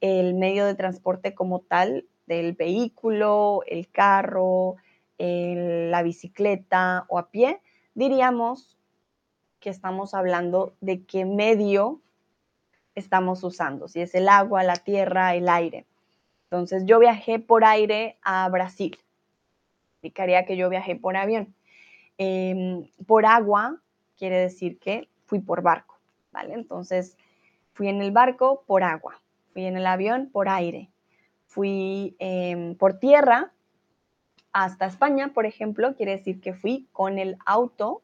el 0.00 0.34
medio 0.34 0.66
de 0.66 0.74
transporte 0.74 1.34
como 1.34 1.60
tal, 1.60 2.06
del 2.26 2.52
vehículo, 2.52 3.62
el 3.66 3.90
carro, 3.90 4.76
la 5.18 6.02
bicicleta 6.02 7.04
o 7.08 7.18
a 7.18 7.30
pie, 7.30 7.60
diríamos 7.94 8.76
que 9.60 9.70
estamos 9.70 10.14
hablando 10.14 10.74
de 10.80 11.04
qué 11.04 11.24
medio 11.24 12.00
estamos 12.94 13.42
usando, 13.44 13.88
si 13.88 14.00
es 14.00 14.14
el 14.14 14.28
agua, 14.28 14.62
la 14.62 14.76
tierra, 14.76 15.34
el 15.34 15.48
aire. 15.48 15.86
Entonces 16.44 16.84
yo 16.86 16.98
viajé 16.98 17.38
por 17.38 17.64
aire 17.64 18.18
a 18.22 18.48
Brasil 18.48 18.98
indicaría 20.04 20.44
que 20.44 20.56
yo 20.58 20.68
viajé 20.68 20.96
por 20.96 21.16
avión. 21.16 21.54
Em, 22.18 22.86
por 23.06 23.24
agua 23.24 23.80
quiere 24.18 24.36
decir 24.38 24.78
que 24.78 25.08
fui 25.24 25.40
por 25.40 25.62
barco, 25.62 25.98
¿vale? 26.30 26.52
Entonces, 26.52 27.16
fui 27.72 27.88
en 27.88 28.02
el 28.02 28.12
barco 28.12 28.64
por 28.66 28.82
agua, 28.84 29.22
fui 29.52 29.64
en 29.64 29.76
el 29.78 29.86
avión 29.86 30.28
por 30.30 30.48
aire, 30.50 30.90
fui 31.46 32.14
em, 32.18 32.76
por 32.76 32.98
tierra 32.98 33.52
hasta 34.52 34.86
España, 34.86 35.32
por 35.32 35.46
ejemplo, 35.46 35.96
quiere 35.96 36.12
decir 36.12 36.40
que 36.40 36.52
fui 36.52 36.86
con 36.92 37.18
el 37.18 37.36
auto, 37.46 38.02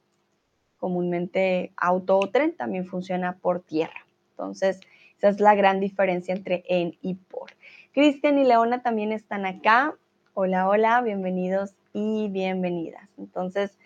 comúnmente 0.79 1.73
auto 1.77 2.19
o 2.19 2.31
tren, 2.31 2.57
también 2.57 2.87
funciona 2.87 3.37
por 3.37 3.61
tierra. 3.61 4.07
Entonces, 4.31 4.81
esa 5.19 5.29
es 5.29 5.39
la 5.39 5.55
gran 5.55 5.81
diferencia 5.81 6.35
entre 6.35 6.65
en 6.67 6.97
y 7.03 7.15
por. 7.15 7.51
Cristian 7.93 8.39
y 8.39 8.45
Leona 8.45 8.83
también 8.83 9.13
están 9.13 9.45
acá. 9.45 9.95
Hola, 10.33 10.67
hola, 10.67 11.03
bienvenidos 11.03 11.75
y 11.93 12.29
bienvenidas. 12.29 13.09
Entonces, 13.19 13.79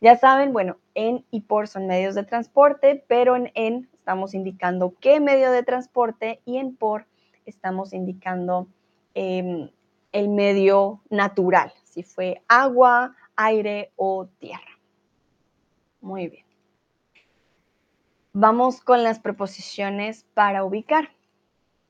ya 0.00 0.16
saben, 0.16 0.52
bueno, 0.52 0.78
en 0.94 1.24
y 1.30 1.42
por 1.42 1.68
son 1.68 1.86
medios 1.86 2.14
de 2.14 2.24
transporte, 2.24 3.04
pero 3.06 3.36
en 3.36 3.50
en 3.54 3.88
estamos 3.92 4.34
indicando 4.34 4.94
qué 5.00 5.20
medio 5.20 5.50
de 5.50 5.62
transporte 5.62 6.40
y 6.44 6.56
en 6.56 6.74
por 6.74 7.06
estamos 7.44 7.92
indicando 7.92 8.66
em, 9.14 9.70
el 10.12 10.28
medio 10.28 11.02
natural, 11.10 11.72
si 11.84 12.02
fue 12.02 12.42
agua, 12.48 13.14
aire 13.36 13.92
o 13.96 14.26
tierra. 14.38 14.78
Muy 16.00 16.28
bien. 16.28 16.44
Vamos 18.32 18.80
con 18.80 19.02
las 19.02 19.18
preposiciones 19.18 20.24
para 20.34 20.64
ubicar. 20.64 21.10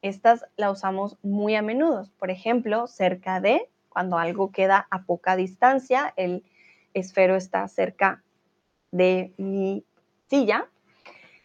Estas 0.03 0.45
las 0.57 0.73
usamos 0.73 1.17
muy 1.23 1.55
a 1.55 1.63
menudo. 1.63 2.09
Por 2.19 2.31
ejemplo, 2.31 2.87
cerca 2.87 3.41
de, 3.41 3.71
cuando 3.91 4.17
algo 4.17 4.51
queda 4.51 4.87
a 4.91 5.03
poca 5.03 5.37
distancia, 5.37 6.15
el 6.17 6.45
esfero 6.95 7.37
está 7.37 7.69
cerca 7.69 8.23
de 8.91 9.35
mi 9.37 9.85
silla. 10.29 10.69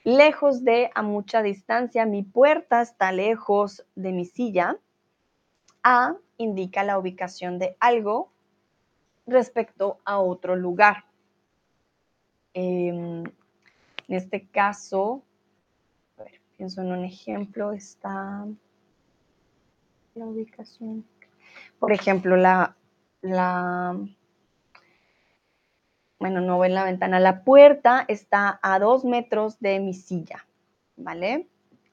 Lejos 0.04 0.64
de, 0.64 0.92
a 0.94 1.02
mucha 1.02 1.42
distancia, 1.42 2.06
mi 2.06 2.24
puerta 2.24 2.82
está 2.82 3.12
lejos 3.12 3.86
de 3.96 4.12
mi 4.12 4.26
silla. 4.26 4.78
A 5.84 6.16
indica 6.38 6.84
la 6.84 6.98
ubicación 7.00 7.60
de 7.60 7.76
algo 7.80 8.32
respecto 9.26 10.00
a 10.06 10.20
otro 10.20 10.56
lugar. 10.56 11.06
Em, 12.54 13.24
en 13.24 14.16
este 14.16 14.48
caso, 14.48 15.24
pienso 16.58 16.82
en 16.82 16.92
un 16.92 17.04
ejemplo, 17.04 17.72
está 17.72 18.46
la 20.14 20.26
ubicación 20.26 21.06
por 21.80 21.92
ejemplo, 21.92 22.36
la, 22.38 22.76
la, 23.22 23.98
bueno, 26.20 26.42
no 26.42 26.60
ve 26.60 26.70
la 26.70 26.84
ventana, 26.84 27.20
la 27.20 27.44
puerta 27.44 28.06
está 28.08 28.60
a 28.62 28.80
dos 28.80 29.06
metros 29.06 29.60
de 29.60 29.80
mi 29.80 29.94
silla, 29.94 30.46
¿vale? 30.96 31.48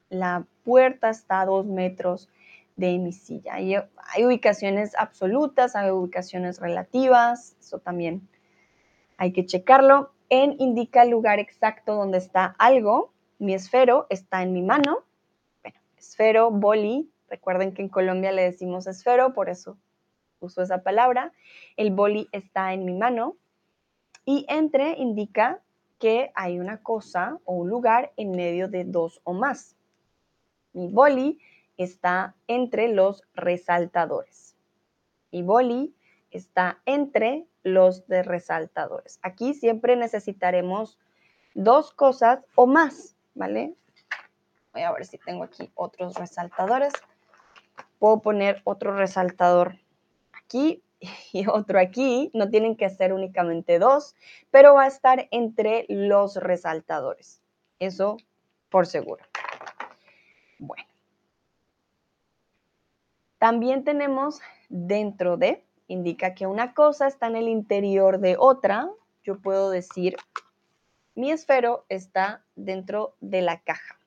La 0.09 0.45
puerta 0.63 1.09
está 1.09 1.41
a 1.41 1.45
dos 1.45 1.65
metros 1.65 2.29
de 2.75 2.97
mi 2.97 3.11
silla. 3.11 3.53
Hay 3.53 4.25
ubicaciones 4.25 4.95
absolutas, 4.97 5.75
hay 5.75 5.91
ubicaciones 5.91 6.59
relativas, 6.59 7.55
eso 7.59 7.79
también 7.79 8.27
hay 9.17 9.31
que 9.31 9.45
checarlo. 9.45 10.11
En 10.29 10.55
indica 10.59 11.03
el 11.03 11.09
lugar 11.09 11.39
exacto 11.39 11.95
donde 11.95 12.17
está 12.17 12.55
algo. 12.57 13.13
Mi 13.39 13.53
esfero 13.53 14.07
está 14.09 14.41
en 14.41 14.53
mi 14.53 14.61
mano. 14.61 15.03
Bueno, 15.61 15.77
esfero, 15.97 16.49
boli, 16.49 17.11
Recuerden 17.33 17.73
que 17.73 17.81
en 17.81 17.89
Colombia 17.89 18.31
le 18.31 18.43
decimos 18.43 18.85
esfero, 18.85 19.33
por 19.33 19.49
eso 19.49 19.75
uso 20.39 20.61
esa 20.61 20.83
palabra. 20.83 21.33
El 21.77 21.89
boli 21.89 22.29
está 22.31 22.73
en 22.73 22.85
mi 22.85 22.93
mano. 22.93 23.37
Y 24.23 24.45
entre 24.47 24.91
indica 24.99 25.59
que 25.97 26.31
hay 26.35 26.59
una 26.59 26.83
cosa 26.83 27.39
o 27.45 27.55
un 27.55 27.71
lugar 27.71 28.11
en 28.17 28.33
medio 28.33 28.67
de 28.67 28.83
dos 28.83 29.19
o 29.23 29.33
más. 29.33 29.75
Mi 30.73 30.89
boli 30.89 31.39
está 31.75 32.35
entre 32.45 32.89
los 32.89 33.23
resaltadores. 33.33 34.55
Mi 35.31 35.41
boli 35.41 35.95
está 36.29 36.81
entre 36.85 37.47
los 37.63 38.07
de 38.07 38.21
resaltadores. 38.21 39.17
Aquí 39.23 39.55
siempre 39.55 39.95
necesitaremos 39.95 40.99
dos 41.55 41.93
cosas 41.93 42.45
o 42.53 42.67
más, 42.67 43.15
¿vale? 43.33 43.73
Voy 44.71 44.83
a 44.83 44.91
ver 44.91 45.05
si 45.05 45.17
tengo 45.17 45.43
aquí 45.43 45.71
otros 45.73 46.13
resaltadores 46.13 46.93
puedo 47.99 48.21
poner 48.21 48.61
otro 48.65 48.95
resaltador 48.95 49.79
aquí 50.33 50.83
y 51.31 51.47
otro 51.47 51.79
aquí. 51.79 52.31
No 52.33 52.49
tienen 52.49 52.75
que 52.75 52.89
ser 52.89 53.13
únicamente 53.13 53.79
dos, 53.79 54.15
pero 54.51 54.73
va 54.73 54.83
a 54.83 54.87
estar 54.87 55.27
entre 55.31 55.85
los 55.89 56.35
resaltadores. 56.35 57.41
Eso 57.79 58.17
por 58.69 58.87
seguro. 58.87 59.23
Bueno. 60.59 60.83
También 63.37 63.83
tenemos 63.83 64.41
dentro 64.69 65.35
de, 65.37 65.65
indica 65.87 66.33
que 66.33 66.47
una 66.47 66.73
cosa 66.73 67.07
está 67.07 67.27
en 67.27 67.35
el 67.35 67.49
interior 67.49 68.19
de 68.19 68.35
otra. 68.39 68.89
Yo 69.23 69.39
puedo 69.39 69.69
decir, 69.69 70.15
mi 71.15 71.31
esfero 71.31 71.85
está 71.89 72.43
dentro 72.55 73.15
de 73.19 73.41
la 73.41 73.61
caja. 73.61 73.99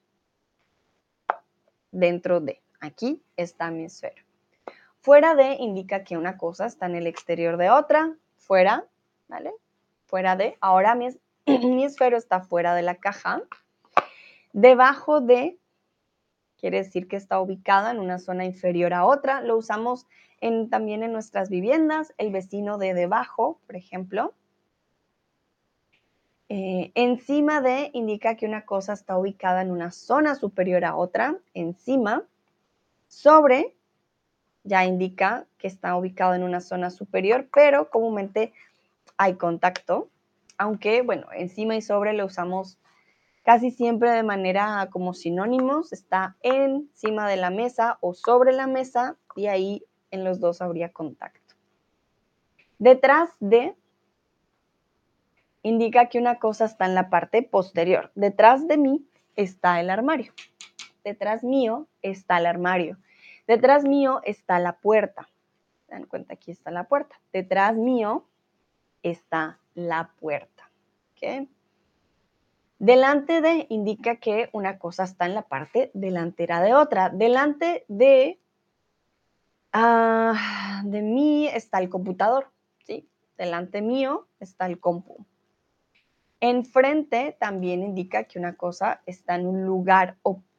Dentro 1.92 2.40
de. 2.40 2.62
Aquí 2.80 3.22
está 3.36 3.70
mi 3.70 3.84
esfero. 3.84 4.22
Fuera 5.00 5.34
de 5.34 5.54
indica 5.54 6.04
que 6.04 6.16
una 6.16 6.36
cosa 6.36 6.66
está 6.66 6.86
en 6.86 6.96
el 6.96 7.06
exterior 7.06 7.56
de 7.56 7.70
otra. 7.70 8.16
Fuera, 8.36 8.84
¿vale? 9.28 9.52
Fuera 10.04 10.36
de. 10.36 10.56
Ahora 10.60 10.94
mi, 10.94 11.08
esfero 11.84 12.16
está 12.18 12.40
fuera 12.40 12.74
de 12.74 12.82
la 12.82 12.96
caja. 12.96 13.42
Debajo 14.52 15.20
de 15.20 15.58
quiere 16.58 16.78
decir 16.78 17.06
que 17.06 17.16
está 17.16 17.40
ubicada 17.40 17.90
en 17.90 18.00
una 18.00 18.18
zona 18.18 18.44
inferior 18.44 18.94
a 18.94 19.04
otra. 19.04 19.42
Lo 19.42 19.56
usamos 19.56 20.06
también 20.70 21.02
en 21.02 21.12
nuestras 21.12 21.48
viviendas, 21.48 22.14
el 22.18 22.30
vecino 22.30 22.78
de 22.78 22.94
debajo, 22.94 23.60
por 23.66 23.76
ejemplo. 23.76 24.34
Eh, 26.48 26.92
encima 26.94 27.60
de 27.60 27.90
indica 27.92 28.36
que 28.36 28.46
una 28.46 28.64
cosa 28.64 28.92
está 28.92 29.18
ubicada 29.18 29.62
en 29.62 29.70
una 29.70 29.90
zona 29.90 30.34
superior 30.34 30.84
a 30.84 30.94
otra, 30.94 31.36
encima. 31.54 32.24
Sobre 33.08 33.76
ya 34.64 34.84
indica 34.84 35.46
que 35.58 35.68
está 35.68 35.96
ubicado 35.96 36.34
en 36.34 36.42
una 36.42 36.60
zona 36.60 36.90
superior, 36.90 37.48
pero 37.52 37.88
comúnmente 37.90 38.52
hay 39.16 39.34
contacto, 39.34 40.10
aunque 40.58 41.02
bueno, 41.02 41.26
encima 41.32 41.76
y 41.76 41.82
sobre 41.82 42.12
lo 42.12 42.26
usamos 42.26 42.78
casi 43.44 43.70
siempre 43.70 44.10
de 44.10 44.24
manera 44.24 44.88
como 44.90 45.14
sinónimos, 45.14 45.92
está 45.92 46.36
encima 46.42 47.28
de 47.28 47.36
la 47.36 47.50
mesa 47.50 47.98
o 48.00 48.12
sobre 48.12 48.52
la 48.52 48.66
mesa 48.66 49.16
y 49.36 49.46
ahí 49.46 49.84
en 50.10 50.24
los 50.24 50.40
dos 50.40 50.60
habría 50.60 50.92
contacto. 50.92 51.54
Detrás 52.78 53.30
de 53.40 53.76
indica 55.62 56.08
que 56.08 56.18
una 56.18 56.38
cosa 56.38 56.64
está 56.64 56.86
en 56.86 56.94
la 56.94 57.08
parte 57.08 57.42
posterior. 57.42 58.10
Detrás 58.14 58.68
de 58.68 58.76
mí 58.76 59.06
está 59.36 59.80
el 59.80 59.90
armario. 59.90 60.32
Detrás 61.06 61.44
mío 61.44 61.86
está 62.02 62.38
el 62.38 62.46
armario. 62.46 62.98
Detrás 63.46 63.84
mío 63.84 64.20
está 64.24 64.58
la 64.58 64.80
puerta. 64.80 65.28
se 65.86 65.92
dan 65.92 66.04
cuenta, 66.06 66.34
aquí 66.34 66.50
está 66.50 66.72
la 66.72 66.88
puerta. 66.88 67.14
Detrás 67.32 67.76
mío 67.76 68.26
está 69.04 69.60
la 69.74 70.10
puerta. 70.18 70.68
¿ok? 71.12 71.48
Delante 72.80 73.40
de 73.40 73.66
indica 73.68 74.16
que 74.16 74.50
una 74.52 74.80
cosa 74.80 75.04
está 75.04 75.26
en 75.26 75.34
la 75.34 75.42
parte 75.42 75.92
delantera 75.94 76.60
de 76.60 76.74
otra. 76.74 77.08
Delante 77.10 77.84
de, 77.86 78.40
ah, 79.72 80.82
de 80.84 81.02
mí 81.02 81.46
está 81.46 81.78
el 81.78 81.88
computador. 81.88 82.50
¿sí? 82.84 83.08
Delante 83.38 83.80
mío 83.80 84.26
está 84.40 84.66
el 84.66 84.80
compu. 84.80 85.24
Enfrente 86.40 87.36
también 87.38 87.84
indica 87.84 88.24
que 88.24 88.40
una 88.40 88.56
cosa 88.56 89.02
está 89.06 89.36
en 89.36 89.46
un 89.46 89.64
lugar 89.64 90.16
opuesto 90.22 90.55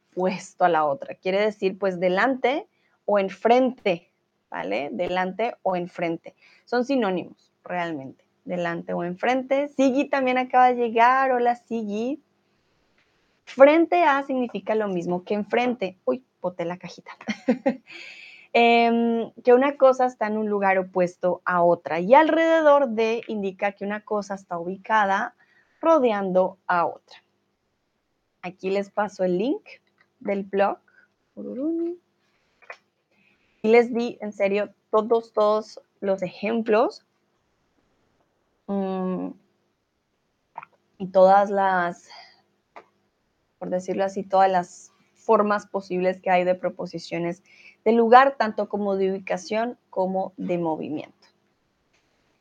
a 0.58 0.68
la 0.68 0.84
otra. 0.84 1.14
Quiere 1.14 1.40
decir, 1.40 1.78
pues, 1.78 2.00
delante 2.00 2.66
o 3.04 3.18
enfrente, 3.18 4.10
¿vale? 4.50 4.90
Delante 4.92 5.54
o 5.62 5.76
enfrente. 5.76 6.34
Son 6.64 6.84
sinónimos, 6.84 7.52
realmente. 7.64 8.24
Delante 8.44 8.92
o 8.94 9.04
enfrente. 9.04 9.68
Sigi 9.68 10.08
también 10.08 10.38
acaba 10.38 10.72
de 10.72 10.76
llegar. 10.76 11.32
Hola, 11.32 11.54
Sigi. 11.54 12.20
Frente 13.44 14.02
a 14.02 14.22
significa 14.24 14.74
lo 14.74 14.88
mismo 14.88 15.22
que 15.24 15.34
enfrente. 15.34 15.98
Uy, 16.04 16.24
boté 16.40 16.64
la 16.64 16.78
cajita. 16.78 17.12
Em, 18.54 19.30
que 19.44 19.52
una 19.52 19.76
cosa 19.76 20.06
está 20.06 20.26
en 20.26 20.38
un 20.38 20.48
lugar 20.48 20.78
opuesto 20.78 21.42
a 21.44 21.62
otra. 21.62 22.00
Y 22.00 22.14
alrededor 22.14 22.88
de 22.88 23.20
indica 23.28 23.72
que 23.72 23.84
una 23.84 24.00
cosa 24.00 24.34
está 24.34 24.58
ubicada 24.58 25.34
rodeando 25.82 26.58
a 26.66 26.86
otra. 26.86 27.18
Aquí 28.40 28.70
les 28.70 28.90
paso 28.90 29.22
el 29.22 29.36
link 29.36 29.62
del 30.20 30.44
blog. 30.44 30.78
Y 33.62 33.68
les 33.68 33.92
di 33.92 34.18
en 34.20 34.32
serio 34.32 34.72
todos, 34.90 35.32
todos 35.32 35.80
los 36.00 36.22
ejemplos 36.22 37.04
mm, 38.66 39.28
y 40.98 41.06
todas 41.08 41.50
las, 41.50 42.08
por 43.58 43.70
decirlo 43.70 44.04
así, 44.04 44.22
todas 44.22 44.50
las 44.50 44.92
formas 45.14 45.66
posibles 45.66 46.20
que 46.20 46.30
hay 46.30 46.44
de 46.44 46.54
proposiciones 46.54 47.42
de 47.84 47.92
lugar, 47.92 48.36
tanto 48.36 48.68
como 48.68 48.96
de 48.96 49.12
ubicación 49.12 49.78
como 49.90 50.32
de 50.36 50.58
movimiento. 50.58 51.14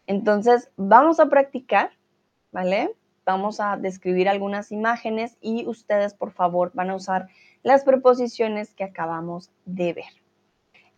Entonces, 0.07 0.71
vamos 0.77 1.19
a 1.19 1.27
practicar, 1.27 1.91
¿vale? 2.51 2.95
vamos 3.27 3.59
a 3.59 3.75
describir 3.75 4.29
algunas 4.29 4.71
imágenes 4.71 5.37
y 5.41 5.67
ustedes, 5.67 6.13
por 6.13 6.31
favor, 6.31 6.71
van 6.73 6.89
a 6.89 6.95
usar 6.95 7.27
las 7.63 7.83
preposiciones 7.83 8.73
que 8.73 8.83
acabamos 8.83 9.51
de 9.65 9.93
ver. 9.93 10.13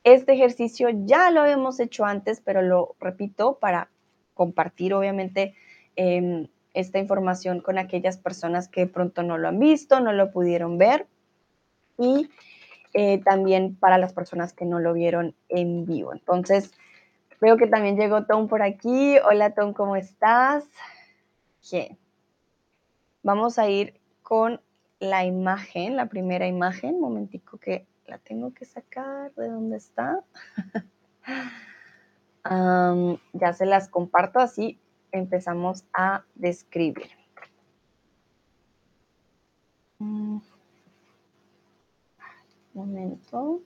Este 0.04 0.34
ejercicio 0.34 0.90
ya 1.06 1.30
lo 1.32 1.46
hemos 1.46 1.80
hecho 1.80 2.06
antes, 2.06 2.42
pero 2.42 2.62
lo 2.62 2.96
repito 3.00 3.58
para 3.60 3.90
compartir, 4.34 4.94
obviamente, 4.94 5.56
em, 5.96 6.48
esta 6.74 7.00
información 7.00 7.62
con 7.62 7.78
aquellas 7.78 8.18
personas 8.18 8.68
que 8.68 8.88
pronto 8.88 9.24
no 9.24 9.38
lo 9.38 9.48
han 9.48 9.60
visto, 9.60 10.00
no 10.00 10.14
lo 10.14 10.32
pudieron 10.32 10.78
ver 10.78 11.08
y 11.98 12.30
eh, 12.94 13.22
también 13.24 13.76
para 13.76 13.98
las 13.98 14.14
personas 14.14 14.54
que 14.54 14.66
no 14.66 14.80
lo 14.80 14.94
vieron 14.94 15.36
en 15.50 15.86
vivo. 15.86 16.14
Entonces, 16.14 16.72
veo 17.42 17.58
que 17.58 17.68
también 17.68 17.98
llegó 17.98 18.26
Tom 18.26 18.48
por 18.48 18.62
aquí. 18.62 19.18
Hola 19.20 19.54
Tom, 19.54 19.74
¿cómo 19.74 19.96
estás? 19.96 20.64
Bien. 21.72 21.98
Vamos 23.22 23.60
a 23.60 23.70
ir 23.70 24.00
con 24.24 24.62
la 25.00 25.26
imagen, 25.26 25.96
la 25.96 26.08
primera 26.08 26.48
imagen. 26.48 27.00
Momentico 27.00 27.58
que 27.58 27.88
la 28.08 28.18
tengo 28.18 28.54
que 28.54 28.66
sacar 28.66 29.34
de 29.36 29.50
dónde 29.50 29.78
está. 29.78 30.24
ya 33.34 33.54
se 33.54 33.66
las 33.66 33.90
comparto 33.90 34.40
así 34.40 34.80
empezamos 35.12 35.86
a 35.94 36.24
describir. 36.36 37.10
Un 40.00 40.42
momento. 42.74 43.62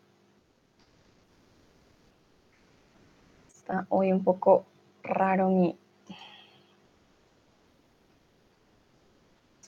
Está 3.47 3.85
hoy 3.89 4.11
un 4.11 4.23
poco 4.23 4.65
raro 5.03 5.49
mi 5.49 5.77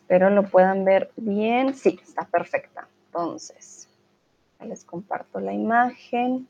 Espero 0.05 0.29
lo 0.29 0.43
puedan 0.43 0.85
ver 0.85 1.09
bien. 1.15 1.73
Sí, 1.73 1.99
está 1.99 2.25
perfecta. 2.25 2.87
Entonces, 3.07 3.89
les 4.63 4.85
comparto 4.85 5.39
la 5.39 5.51
imagen. 5.51 6.47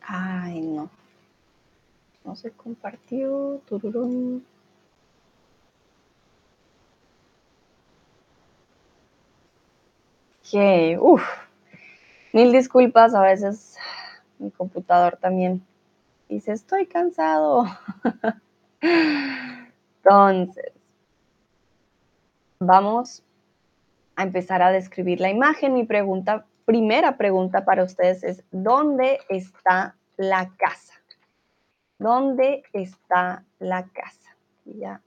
Ay, 0.00 0.60
no. 0.60 0.88
No 2.24 2.36
se 2.36 2.52
compartió. 2.52 3.60
Tururún. 3.66 4.46
Ok, 10.44 11.00
uff. 11.00 11.22
Mil 12.32 12.52
disculpas, 12.52 13.12
a 13.12 13.22
veces 13.22 13.76
mi 14.40 14.50
computador 14.50 15.18
también 15.20 15.64
dice, 16.28 16.52
estoy 16.52 16.86
cansado. 16.86 17.66
Entonces, 18.80 20.72
vamos 22.58 23.22
a 24.16 24.22
empezar 24.22 24.62
a 24.62 24.72
describir 24.72 25.20
la 25.20 25.30
imagen. 25.30 25.74
Mi 25.74 25.84
pregunta, 25.84 26.46
primera 26.64 27.16
pregunta 27.16 27.64
para 27.64 27.84
ustedes 27.84 28.22
es, 28.24 28.42
¿dónde 28.50 29.20
está 29.28 29.96
la 30.16 30.50
casa? 30.56 30.94
¿Dónde 31.98 32.62
está 32.72 33.44
la 33.58 33.86
casa? 33.88 34.36
ya. 34.64 35.02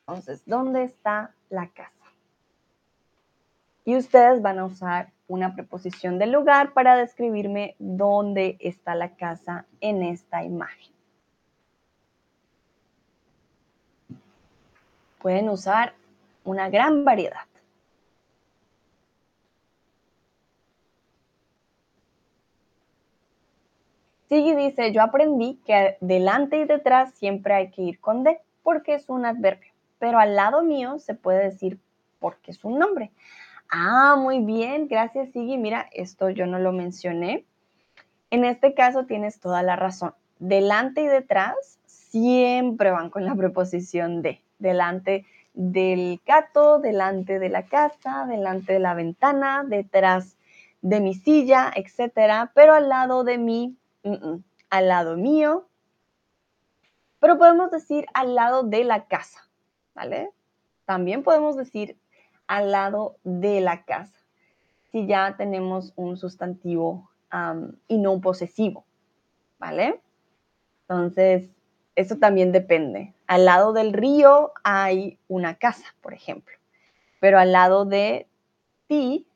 Entonces, 0.00 0.42
¿dónde 0.46 0.84
está 0.84 1.34
la 1.48 1.68
casa? 1.68 1.92
Y 3.84 3.96
ustedes 3.96 4.42
van 4.42 4.58
a 4.58 4.64
usar 4.64 5.11
una 5.28 5.54
preposición 5.54 6.18
del 6.18 6.32
lugar 6.32 6.72
para 6.72 6.96
describirme 6.96 7.76
dónde 7.78 8.56
está 8.60 8.94
la 8.94 9.16
casa 9.16 9.66
en 9.80 10.02
esta 10.02 10.44
imagen. 10.44 10.92
Pueden 15.20 15.48
usar 15.48 15.94
una 16.44 16.68
gran 16.68 17.04
variedad. 17.04 17.46
Sigue 24.28 24.56
dice, 24.56 24.92
yo 24.92 25.02
aprendí 25.02 25.60
que 25.66 25.98
delante 26.00 26.56
y 26.56 26.64
detrás 26.64 27.12
siempre 27.12 27.54
hay 27.54 27.70
que 27.70 27.82
ir 27.82 28.00
con 28.00 28.24
de 28.24 28.40
porque 28.62 28.94
es 28.94 29.08
un 29.10 29.26
adverbio, 29.26 29.70
pero 29.98 30.18
al 30.18 30.34
lado 30.34 30.62
mío 30.62 30.98
se 30.98 31.14
puede 31.14 31.44
decir 31.44 31.78
porque 32.18 32.52
es 32.52 32.64
un 32.64 32.78
nombre. 32.78 33.10
Ah, 33.74 34.16
muy 34.18 34.40
bien, 34.40 34.86
gracias 34.86 35.30
Sigui. 35.30 35.56
Mira, 35.56 35.88
esto 35.92 36.28
yo 36.28 36.44
no 36.44 36.58
lo 36.58 36.72
mencioné. 36.72 37.46
En 38.28 38.44
este 38.44 38.74
caso 38.74 39.06
tienes 39.06 39.40
toda 39.40 39.62
la 39.62 39.76
razón. 39.76 40.14
Delante 40.38 41.00
y 41.00 41.06
detrás 41.06 41.78
siempre 41.86 42.90
van 42.90 43.08
con 43.08 43.24
la 43.24 43.34
preposición 43.34 44.20
de. 44.20 44.42
Delante 44.58 45.24
del 45.54 46.20
gato, 46.26 46.80
delante 46.80 47.38
de 47.38 47.48
la 47.48 47.64
casa, 47.64 48.26
delante 48.28 48.74
de 48.74 48.78
la 48.78 48.92
ventana, 48.92 49.64
detrás 49.66 50.36
de 50.82 51.00
mi 51.00 51.14
silla, 51.14 51.72
etcétera, 51.74 52.52
pero 52.54 52.74
al 52.74 52.90
lado 52.90 53.24
de 53.24 53.38
mí, 53.38 53.78
al 54.68 54.88
lado 54.88 55.16
mío. 55.16 55.66
Pero 57.20 57.38
podemos 57.38 57.70
decir 57.70 58.04
al 58.12 58.34
lado 58.34 58.64
de 58.64 58.84
la 58.84 59.06
casa, 59.06 59.48
¿vale? 59.94 60.30
También 60.84 61.22
podemos 61.22 61.56
decir 61.56 61.96
al 62.52 62.70
lado 62.70 63.16
de 63.24 63.62
la 63.62 63.82
casa, 63.86 64.20
si 64.90 65.06
ya 65.06 65.36
tenemos 65.38 65.94
un 65.96 66.18
sustantivo 66.18 67.08
y 67.88 67.96
no 67.96 68.12
un 68.12 68.20
posesivo, 68.20 68.84
¿vale? 69.58 70.02
Entonces, 70.82 71.48
eso 71.96 72.18
también 72.18 72.52
depende. 72.52 73.14
Al 73.26 73.46
lado 73.46 73.72
del 73.72 73.94
río 73.94 74.52
hay 74.64 75.18
una 75.28 75.54
casa, 75.54 75.94
por 76.02 76.12
ejemplo, 76.12 76.54
pero 77.20 77.38
al 77.38 77.52
lado 77.52 77.86
de 77.86 78.28
ti 78.86 79.26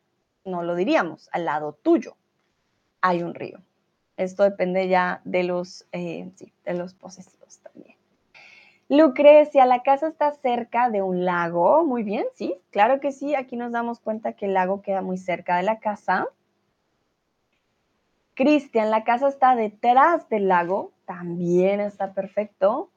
no 0.44 0.62
lo 0.62 0.74
diríamos, 0.74 1.30
al 1.32 1.46
lado 1.46 1.72
tuyo 1.72 2.18
hay 3.00 3.22
un 3.22 3.34
río. 3.34 3.62
Esto 4.18 4.42
depende 4.42 4.88
ya 4.88 5.22
de 5.24 5.42
los, 5.42 5.86
eh, 5.92 6.30
de 6.66 6.74
los 6.74 6.92
posesivos 6.92 7.60
también. 7.60 7.95
Lucrecia, 8.88 9.66
la 9.66 9.82
casa 9.82 10.06
está 10.06 10.32
cerca 10.32 10.90
de 10.90 11.02
un 11.02 11.24
lago. 11.24 11.84
Muy 11.84 12.04
bien, 12.04 12.24
sí, 12.34 12.60
claro 12.70 13.00
que 13.00 13.10
sí. 13.10 13.34
Aquí 13.34 13.56
nos 13.56 13.72
damos 13.72 13.98
cuenta 13.98 14.34
que 14.34 14.46
el 14.46 14.54
lago 14.54 14.80
queda 14.80 15.02
muy 15.02 15.18
cerca 15.18 15.56
de 15.56 15.64
la 15.64 15.80
casa. 15.80 16.28
Cristian, 18.34 18.90
la 18.90 19.02
casa 19.02 19.28
está 19.28 19.56
detrás 19.56 20.28
del 20.28 20.46
lago. 20.46 20.92
También 21.04 21.80
está 21.80 22.12
perfecto. 22.12 22.90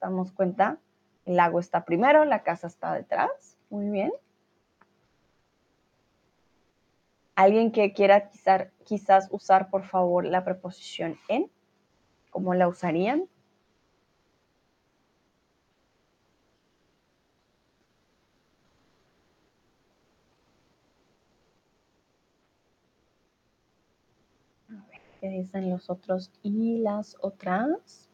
Damos 0.00 0.30
cuenta, 0.30 0.78
el 1.24 1.36
lago 1.36 1.58
está 1.58 1.84
primero, 1.84 2.24
la 2.24 2.44
casa 2.44 2.68
está 2.68 2.94
detrás. 2.94 3.56
Muy 3.70 3.90
bien. 3.90 4.12
Alguien 7.34 7.72
que 7.72 7.92
quiera 7.92 8.28
quizás, 8.28 8.68
quizás 8.84 9.28
usar, 9.32 9.68
por 9.68 9.84
favor, 9.84 10.24
la 10.24 10.44
preposición 10.44 11.18
en, 11.28 11.50
¿cómo 12.30 12.54
la 12.54 12.68
usarían? 12.68 13.28
¿Qué 25.28 25.34
dicen 25.34 25.68
los 25.68 25.90
otros 25.90 26.30
y 26.42 26.78
las 26.78 27.14
otras? 27.20 28.08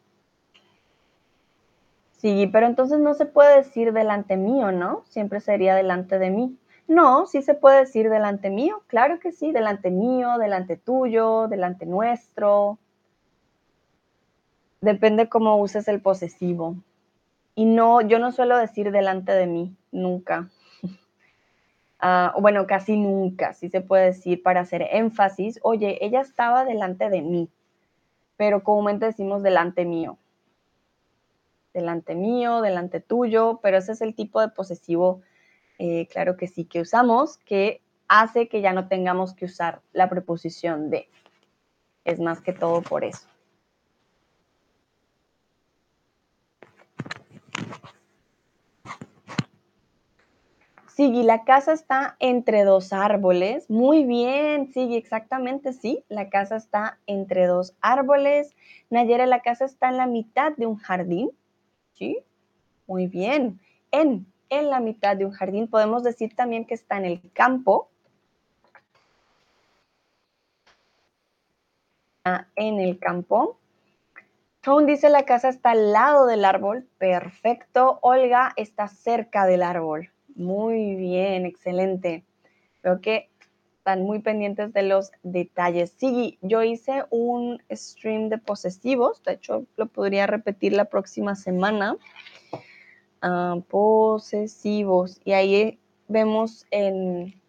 Sí, 2.10 2.48
pero 2.52 2.66
entonces 2.66 2.98
no 2.98 3.14
se 3.14 3.24
puede 3.24 3.58
decir 3.58 3.92
delante 3.92 4.36
mío, 4.36 4.72
¿no? 4.72 5.04
Siempre 5.06 5.38
sería 5.38 5.76
delante 5.76 6.18
de 6.18 6.30
mí. 6.30 6.58
No, 6.88 7.26
sí 7.26 7.40
se 7.42 7.54
puede 7.54 7.78
decir 7.78 8.10
delante 8.10 8.50
mío, 8.50 8.82
claro 8.88 9.20
que 9.20 9.30
sí, 9.30 9.52
delante 9.52 9.92
mío, 9.92 10.38
delante 10.38 10.76
tuyo, 10.76 11.46
delante 11.46 11.86
nuestro. 11.86 12.80
Depende 14.80 15.28
cómo 15.28 15.56
uses 15.58 15.86
el 15.86 16.02
posesivo. 16.02 16.74
Y 17.54 17.64
no, 17.64 18.00
yo 18.00 18.18
no 18.18 18.32
suelo 18.32 18.58
decir 18.58 18.90
delante 18.90 19.30
de 19.30 19.46
mí, 19.46 19.76
nunca. 19.92 20.50
Ah, 22.06 22.34
bueno, 22.38 22.66
casi 22.66 22.98
nunca, 22.98 23.54
sí 23.54 23.70
se 23.70 23.80
puede 23.80 24.04
decir 24.04 24.42
para 24.42 24.60
hacer 24.60 24.86
énfasis, 24.92 25.58
oye, 25.62 25.96
ella 26.04 26.20
estaba 26.20 26.66
delante 26.66 27.08
de 27.08 27.22
mí, 27.22 27.48
pero 28.36 28.62
comúnmente 28.62 29.06
decimos 29.06 29.42
delante 29.42 29.86
mío. 29.86 30.18
Delante 31.72 32.14
mío, 32.14 32.60
delante 32.60 33.00
tuyo, 33.00 33.58
pero 33.62 33.78
ese 33.78 33.92
es 33.92 34.02
el 34.02 34.14
tipo 34.14 34.42
de 34.42 34.48
posesivo, 34.48 35.22
eh, 35.78 36.06
claro 36.08 36.36
que 36.36 36.46
sí, 36.46 36.66
que 36.66 36.82
usamos, 36.82 37.38
que 37.38 37.80
hace 38.06 38.48
que 38.48 38.60
ya 38.60 38.74
no 38.74 38.86
tengamos 38.86 39.32
que 39.32 39.46
usar 39.46 39.80
la 39.94 40.10
preposición 40.10 40.90
de. 40.90 41.08
Es 42.04 42.20
más 42.20 42.42
que 42.42 42.52
todo 42.52 42.82
por 42.82 43.02
eso. 43.02 43.26
Sigui, 50.94 51.24
la 51.24 51.42
casa 51.42 51.72
está 51.72 52.16
entre 52.20 52.62
dos 52.62 52.92
árboles. 52.92 53.68
Muy 53.68 54.04
bien, 54.04 54.72
Sigui, 54.72 54.96
exactamente, 54.96 55.72
sí. 55.72 56.04
La 56.08 56.28
casa 56.30 56.54
está 56.54 57.00
entre 57.08 57.46
dos 57.48 57.74
árboles. 57.80 58.54
Nayera, 58.90 59.26
la 59.26 59.40
casa 59.40 59.64
está 59.64 59.88
en 59.88 59.96
la 59.96 60.06
mitad 60.06 60.52
de 60.56 60.66
un 60.66 60.76
jardín. 60.76 61.32
Sí, 61.94 62.20
muy 62.86 63.08
bien. 63.08 63.60
En, 63.90 64.24
en 64.50 64.70
la 64.70 64.78
mitad 64.78 65.16
de 65.16 65.24
un 65.24 65.32
jardín. 65.32 65.66
Podemos 65.66 66.04
decir 66.04 66.36
también 66.36 66.64
que 66.64 66.74
está 66.74 66.96
en 66.98 67.06
el 67.06 67.32
campo. 67.32 67.88
en 72.54 72.78
el 72.78 73.00
campo. 73.00 73.58
Tone 74.60 74.86
dice 74.86 75.10
la 75.10 75.24
casa 75.24 75.48
está 75.48 75.72
al 75.72 75.92
lado 75.92 76.26
del 76.26 76.44
árbol. 76.44 76.86
Perfecto. 76.98 77.98
Olga 78.00 78.52
está 78.56 78.86
cerca 78.86 79.44
del 79.44 79.64
árbol. 79.64 80.10
Muy 80.34 80.96
bien, 80.96 81.46
excelente. 81.46 82.24
Veo 82.82 83.00
que 83.00 83.30
están 83.78 84.02
muy 84.02 84.20
pendientes 84.20 84.72
de 84.72 84.82
los 84.82 85.12
detalles. 85.22 85.94
Sí, 85.96 86.38
yo 86.40 86.62
hice 86.62 87.04
un 87.10 87.62
stream 87.70 88.28
de 88.30 88.38
posesivos, 88.38 89.22
de 89.24 89.34
hecho 89.34 89.66
lo 89.76 89.86
podría 89.86 90.26
repetir 90.26 90.72
la 90.72 90.86
próxima 90.86 91.36
semana. 91.36 91.96
Ah, 93.20 93.56
posesivos. 93.68 95.20
Y 95.24 95.32
ahí 95.32 95.78
vemos 96.08 96.66
en, 96.70 97.40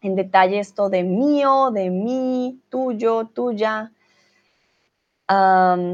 en 0.00 0.16
detalle 0.16 0.58
esto 0.58 0.88
de 0.88 1.02
mío, 1.02 1.70
de 1.72 1.90
mí, 1.90 2.60
tuyo, 2.68 3.26
tuya 3.26 3.92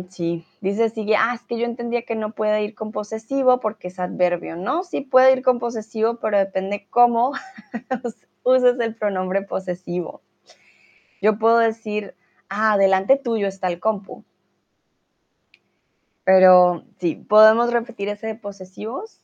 sí, 0.08 0.46
dice 0.60 0.90
sigue, 0.90 1.16
ah, 1.16 1.34
es 1.34 1.42
que 1.42 1.58
yo 1.58 1.64
entendía 1.64 2.02
que 2.02 2.16
no 2.16 2.32
puede 2.32 2.62
ir 2.64 2.74
con 2.74 2.92
posesivo 2.92 3.60
porque 3.60 3.88
es 3.88 3.98
adverbio, 3.98 4.56
¿no? 4.56 4.84
Sí 4.84 5.02
puede 5.02 5.32
ir 5.32 5.42
con 5.42 5.58
posesivo, 5.58 6.18
pero 6.20 6.38
depende 6.38 6.86
cómo 6.90 7.32
uses 8.42 8.80
el 8.80 8.94
pronombre 8.94 9.42
posesivo. 9.42 10.22
Yo 11.20 11.38
puedo 11.38 11.58
decir, 11.58 12.14
ah, 12.48 12.76
delante 12.78 13.16
tuyo 13.16 13.46
está 13.46 13.68
el 13.68 13.80
compu. 13.80 14.24
Pero 16.24 16.84
sí, 17.00 17.14
podemos 17.14 17.72
repetir 17.72 18.08
ese 18.08 18.26
de 18.26 18.34
posesivos 18.34 19.20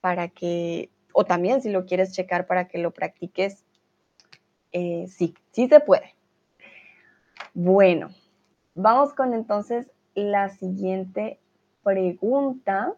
para 0.00 0.28
que, 0.28 0.90
o 1.12 1.24
también 1.24 1.62
si 1.62 1.70
lo 1.70 1.84
quieres 1.84 2.12
checar 2.12 2.46
para 2.46 2.68
que 2.68 2.78
lo 2.78 2.90
practiques, 2.90 3.64
eh, 4.72 5.06
sí, 5.08 5.34
sí 5.52 5.68
se 5.68 5.80
puede. 5.80 6.14
Bueno, 7.54 8.10
Vamos 8.74 9.12
con 9.12 9.34
entonces 9.34 9.90
la 10.14 10.48
siguiente 10.48 11.38
pregunta. 11.82 12.94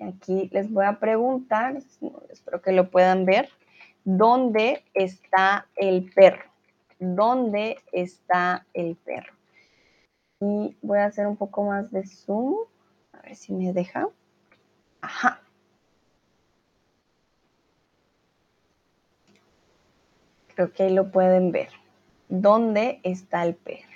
Aquí 0.00 0.48
les 0.52 0.72
voy 0.72 0.84
a 0.84 0.98
preguntar, 0.98 1.76
espero 2.30 2.62
que 2.62 2.72
lo 2.72 2.90
puedan 2.90 3.24
ver, 3.24 3.48
¿dónde 4.04 4.84
está 4.94 5.66
el 5.76 6.10
perro? 6.14 6.44
¿Dónde 6.98 7.78
está 7.92 8.66
el 8.72 8.96
perro? 8.96 9.34
Y 10.40 10.76
voy 10.80 10.98
a 10.98 11.06
hacer 11.06 11.26
un 11.26 11.36
poco 11.36 11.64
más 11.64 11.90
de 11.90 12.06
zoom, 12.06 12.54
a 13.12 13.20
ver 13.22 13.36
si 13.36 13.52
me 13.52 13.72
deja. 13.72 14.08
Ajá. 15.02 15.42
Creo 20.54 20.72
que 20.72 20.84
ahí 20.84 20.94
lo 20.94 21.10
pueden 21.10 21.52
ver. 21.52 21.79
¿Dónde 22.30 23.00
está 23.02 23.44
el 23.44 23.56
perro? 23.56 23.90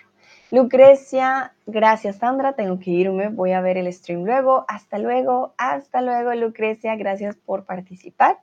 Lucrecia, 0.50 1.54
gracias 1.66 2.16
Sandra, 2.16 2.54
tengo 2.54 2.80
que 2.80 2.90
irme, 2.90 3.28
voy 3.28 3.52
a 3.52 3.60
ver 3.60 3.76
el 3.76 3.92
stream 3.92 4.24
luego. 4.24 4.64
Hasta 4.66 4.98
luego, 4.98 5.54
hasta 5.56 6.02
luego 6.02 6.34
Lucrecia, 6.34 6.96
gracias 6.96 7.36
por 7.36 7.64
participar. 7.64 8.40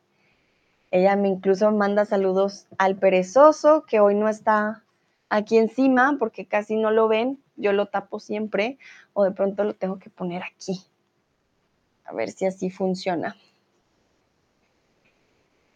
Ella 0.92 1.18
me 1.18 1.28
incluso 1.28 1.72
manda 1.72 2.06
saludos 2.06 2.68
al 2.78 2.96
perezoso, 2.96 3.84
que 3.86 4.00
hoy 4.00 4.16
no 4.16 4.30
está 4.30 4.84
aquí 5.30 5.58
encima 5.58 6.16
porque 6.18 6.46
casi 6.46 6.78
no 6.78 6.92
lo 6.92 7.10
ven, 7.10 7.42
yo 7.58 7.74
lo 7.74 7.88
tapo 7.88 8.20
siempre 8.20 8.78
o 9.12 9.26
de 9.26 9.32
pronto 9.32 9.66
lo 9.66 9.74
tengo 9.74 10.00
que 10.00 10.10
poner 10.10 10.42
aquí. 10.44 10.82
A 12.06 12.14
ver 12.14 12.32
si 12.32 12.46
así 12.46 12.70
funciona. 12.70 13.36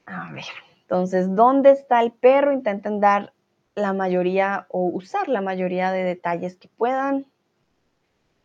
A 0.06 0.32
ver, 0.32 0.46
entonces, 0.82 1.36
¿dónde 1.36 1.72
está 1.72 2.02
el 2.02 2.14
perro? 2.14 2.54
Intenten 2.54 3.00
dar 3.00 3.34
la 3.76 3.94
mayoría 3.94 4.68
o 4.70 4.86
usar 4.86 5.28
la 5.28 5.42
mayoría 5.42 5.92
de 5.92 6.04
detalles 6.04 6.56
que 6.56 6.70
puedan. 6.70 7.26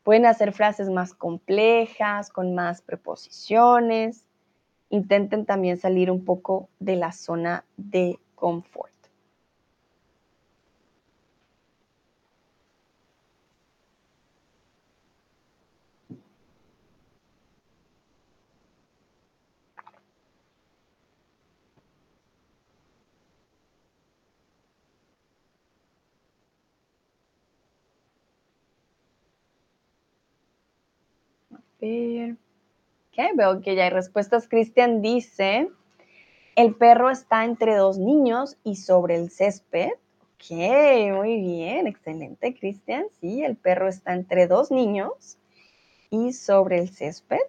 Pueden 0.03 0.27
hacer 0.27 0.53
frases 0.53 0.91
más 0.91 1.15
complejas, 1.15 2.31
con 2.31 2.55
más 2.55 2.83
preposiciones. 2.83 4.27
Intenten 4.89 5.47
también 5.47 5.77
salir 5.77 6.11
un 6.11 6.25
poco 6.25 6.69
de 6.81 6.97
la 6.97 7.13
zona 7.13 7.65
de 7.77 8.19
confort. 8.35 8.93
Ver. 31.81 32.37
veo 33.37 33.61
que 33.61 33.75
ya 33.75 33.85
hay 33.85 33.91
respuestas. 33.91 34.49
Cristian 34.49 35.03
dice, 35.03 35.69
el 36.57 36.75
perro 36.75 37.11
está 37.11 37.45
entre 37.45 37.77
dos 37.77 37.99
niños 37.99 38.57
y 38.65 38.77
sobre 38.77 39.17
el 39.17 39.31
césped. 39.31 39.91
Ok, 40.35 40.51
muy 41.17 41.41
bien, 41.41 41.87
excelente, 41.87 42.55
Cristian. 42.55 43.05
Sí, 43.21 43.45
el 43.45 43.57
perro 43.57 43.89
está 43.89 44.15
entre 44.15 44.47
dos 44.47 44.71
niños 44.71 45.39
y 46.11 46.33
sobre 46.33 46.79
el 46.79 46.89
césped. 46.89 47.41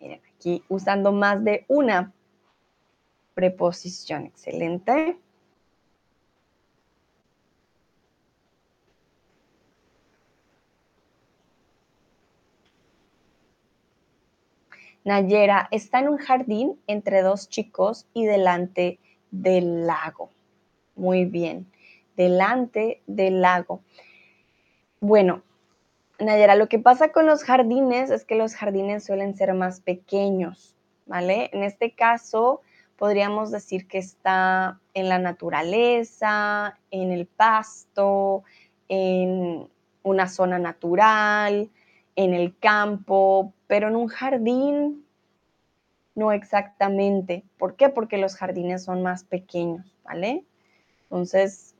Miren, 0.00 0.20
aquí 0.34 0.62
usando 0.68 1.12
más 1.12 1.44
de 1.44 1.64
una 1.68 2.12
preposición. 3.34 4.26
Excelente. 4.26 5.18
Nayera 15.06 15.68
está 15.70 16.00
en 16.00 16.08
un 16.08 16.18
jardín 16.18 16.78
entre 16.86 17.22
dos 17.22 17.48
chicos 17.48 18.06
y 18.12 18.26
delante 18.26 18.98
del 19.30 19.86
lago. 19.86 20.30
Muy 20.96 21.24
bien, 21.24 21.66
delante 22.16 23.02
del 23.06 23.40
lago. 23.40 23.80
Bueno, 25.00 25.42
Nayera, 26.18 26.56
lo 26.56 26.68
que 26.68 26.78
pasa 26.78 27.12
con 27.12 27.24
los 27.24 27.44
jardines 27.44 28.10
es 28.10 28.24
que 28.24 28.34
los 28.34 28.54
jardines 28.54 29.04
suelen 29.04 29.36
ser 29.36 29.54
más 29.54 29.80
pequeños. 29.80 30.76
¿vale? 31.06 31.50
En 31.52 31.62
este 31.62 31.92
caso, 31.92 32.60
podríamos 32.96 33.50
decir 33.50 33.86
que 33.86 33.98
está 33.98 34.80
en 34.92 35.08
la 35.08 35.18
naturaleza, 35.18 36.78
en 36.90 37.12
el 37.12 37.26
pasto, 37.26 38.42
en 38.88 39.68
una 40.02 40.28
zona 40.28 40.58
natural, 40.58 41.70
en 42.16 42.34
el 42.34 42.58
campo, 42.58 43.52
pero 43.66 43.88
en 43.88 43.96
un 43.96 44.08
jardín 44.08 45.06
no 46.14 46.32
exactamente. 46.32 47.44
¿Por 47.58 47.76
qué? 47.76 47.90
Porque 47.90 48.16
los 48.16 48.36
jardines 48.36 48.82
son 48.82 49.02
más 49.02 49.22
pequeños, 49.22 49.94
¿vale? 50.02 50.44
Entonces, 51.04 51.74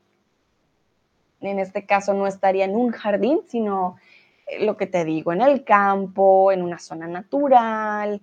en 1.41 1.59
este 1.59 1.85
caso 1.85 2.13
no 2.13 2.27
estaría 2.27 2.65
en 2.65 2.75
un 2.75 2.91
jardín, 2.91 3.41
sino 3.47 3.97
eh, 4.47 4.63
lo 4.63 4.77
que 4.77 4.87
te 4.87 5.03
digo, 5.03 5.33
en 5.33 5.41
el 5.41 5.63
campo, 5.63 6.51
en 6.51 6.61
una 6.61 6.79
zona 6.79 7.07
natural, 7.07 8.21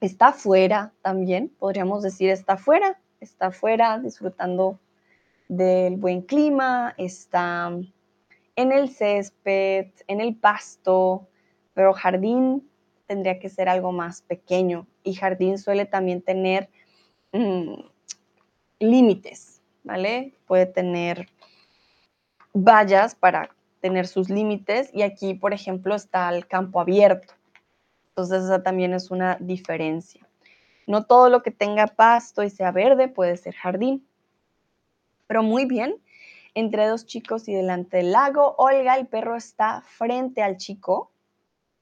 está 0.00 0.28
afuera 0.28 0.92
también, 1.02 1.48
podríamos 1.58 2.02
decir 2.02 2.30
está 2.30 2.54
afuera, 2.54 3.00
está 3.20 3.46
afuera 3.46 3.98
disfrutando 3.98 4.78
del 5.48 5.96
buen 5.96 6.22
clima, 6.22 6.94
está 6.98 7.72
en 8.56 8.72
el 8.72 8.88
césped, 8.88 9.88
en 10.06 10.20
el 10.20 10.36
pasto, 10.36 11.28
pero 11.74 11.92
jardín 11.92 12.68
tendría 13.06 13.38
que 13.38 13.48
ser 13.48 13.68
algo 13.68 13.92
más 13.92 14.22
pequeño 14.22 14.86
y 15.02 15.14
jardín 15.14 15.58
suele 15.58 15.84
también 15.86 16.22
tener 16.22 16.68
mm, 17.32 17.74
límites, 18.78 19.60
¿vale? 19.82 20.34
Puede 20.46 20.66
tener 20.66 21.28
vallas 22.52 23.14
para 23.14 23.50
tener 23.80 24.06
sus 24.06 24.30
límites 24.30 24.90
y 24.94 25.02
aquí, 25.02 25.34
por 25.34 25.52
ejemplo, 25.52 25.94
está 25.94 26.28
el 26.34 26.46
campo 26.46 26.80
abierto. 26.80 27.34
Entonces 28.10 28.44
esa 28.44 28.62
también 28.62 28.94
es 28.94 29.10
una 29.10 29.36
diferencia. 29.40 30.26
No 30.86 31.04
todo 31.04 31.28
lo 31.28 31.42
que 31.42 31.50
tenga 31.50 31.86
pasto 31.86 32.42
y 32.42 32.50
sea 32.50 32.70
verde 32.70 33.08
puede 33.08 33.36
ser 33.36 33.54
jardín. 33.54 34.06
Pero 35.26 35.42
muy 35.42 35.64
bien, 35.64 35.96
entre 36.54 36.86
dos 36.86 37.06
chicos 37.06 37.48
y 37.48 37.54
delante 37.54 37.98
del 37.98 38.12
lago, 38.12 38.54
Olga, 38.58 38.96
el 38.96 39.06
perro 39.06 39.36
está 39.36 39.82
frente 39.82 40.42
al 40.42 40.56
chico. 40.56 41.10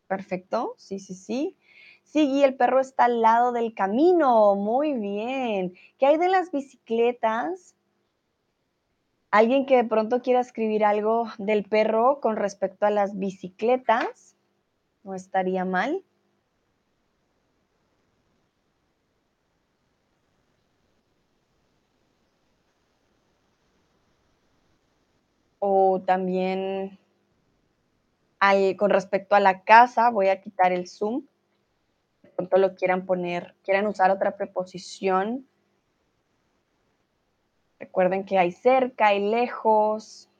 Perfecto, 0.06 0.74
sí, 0.78 0.98
sí, 0.98 1.14
sí. 1.14 1.56
Sí, 2.04 2.42
el 2.42 2.56
perro 2.56 2.80
está 2.80 3.04
al 3.04 3.22
lado 3.22 3.52
del 3.52 3.74
camino. 3.74 4.54
Muy 4.54 4.92
bien. 4.92 5.74
¿Qué 5.98 6.06
hay 6.06 6.18
de 6.18 6.28
las 6.28 6.50
bicicletas? 6.50 7.74
¿Alguien 9.30 9.64
que 9.64 9.76
de 9.76 9.84
pronto 9.84 10.20
quiera 10.20 10.40
escribir 10.40 10.84
algo 10.84 11.28
del 11.38 11.64
perro 11.64 12.20
con 12.20 12.36
respecto 12.36 12.84
a 12.84 12.90
las 12.90 13.18
bicicletas? 13.18 14.36
No 15.04 15.14
estaría 15.14 15.64
mal. 15.64 16.04
O 25.64 26.02
también 26.04 26.98
con 28.76 28.90
respecto 28.90 29.36
a 29.36 29.40
la 29.40 29.62
casa, 29.62 30.10
voy 30.10 30.26
a 30.28 30.40
quitar 30.40 30.72
el 30.72 30.88
zoom. 30.88 31.24
De 32.22 32.30
pronto 32.30 32.58
lo 32.58 32.74
quieran 32.74 33.06
poner, 33.06 33.54
quieran 33.62 33.86
usar 33.86 34.10
otra 34.10 34.36
preposición 34.36 35.46
Recuerden 37.82 38.24
que 38.24 38.38
hay 38.38 38.52
cerca, 38.52 39.08
hay 39.08 39.28
lejos. 39.28 40.30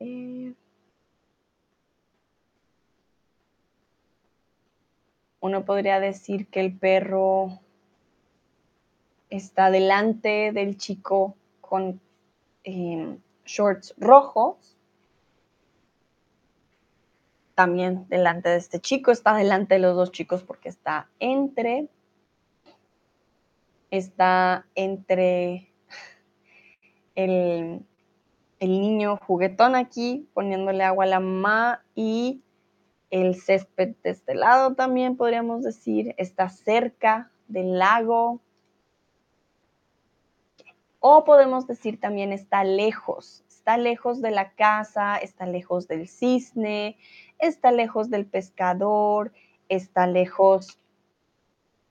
Uno 0.00 0.54
podría 5.64 5.98
decir 5.98 6.48
que 6.48 6.60
el 6.60 6.76
perro 6.76 7.60
está 9.30 9.70
delante 9.70 10.52
del 10.52 10.76
chico 10.76 11.36
con 11.60 12.00
em, 12.64 13.18
shorts 13.44 13.94
rojos. 13.98 14.76
También 17.54 18.06
delante 18.08 18.50
de 18.50 18.56
este 18.56 18.80
chico, 18.80 19.10
está 19.10 19.34
delante 19.34 19.74
de 19.74 19.80
los 19.80 19.96
dos 19.96 20.12
chicos 20.12 20.44
porque 20.44 20.68
está 20.68 21.08
entre, 21.18 21.88
está 23.90 24.64
entre 24.76 25.72
el, 27.16 27.84
el 28.60 28.80
niño 28.80 29.18
juguetón 29.26 29.76
aquí, 29.76 30.28
poniéndole 30.34 30.84
agua 30.84 31.04
a 31.04 31.08
la 31.08 31.20
mamá 31.20 31.84
y 31.94 32.42
el 33.10 33.36
césped 33.36 33.94
de 34.02 34.10
este 34.10 34.34
lado 34.34 34.74
también 34.74 35.16
podríamos 35.16 35.62
decir, 35.62 36.14
está 36.18 36.48
cerca 36.48 37.30
del 37.46 37.78
lago, 37.78 38.40
o 41.00 41.24
podemos 41.24 41.66
decir 41.66 42.00
también 42.00 42.32
está 42.32 42.64
lejos, 42.64 43.44
está 43.48 43.76
lejos 43.76 44.20
de 44.20 44.30
la 44.32 44.52
casa, 44.52 45.16
está 45.16 45.46
lejos 45.46 45.86
del 45.86 46.08
cisne, 46.08 46.98
está 47.38 47.70
lejos 47.70 48.10
del 48.10 48.26
pescador, 48.26 49.32
está 49.68 50.06
lejos 50.06 50.80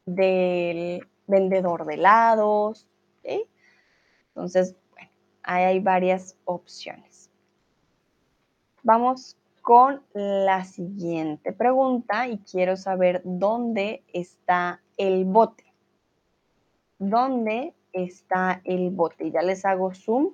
del 0.05 1.07
vendedor 1.25 1.85
de 1.85 1.93
helados. 1.95 2.87
Entonces, 3.23 4.75
ahí 5.47 5.63
hay 5.63 5.79
varias 5.79 6.37
opciones. 6.45 7.31
Vamos 8.83 9.37
con 9.61 10.03
la 10.13 10.63
siguiente 10.65 11.53
pregunta 11.53 12.27
y 12.27 12.37
quiero 12.39 12.77
saber 12.77 13.21
dónde 13.23 14.03
está 14.13 14.81
el 14.97 15.25
bote. 15.25 15.63
¿Dónde 16.99 17.73
está 17.93 18.61
el 18.63 18.89
bote. 18.91 19.31
Ya 19.31 19.41
les 19.41 19.65
hago 19.65 19.93
zoom, 19.93 20.33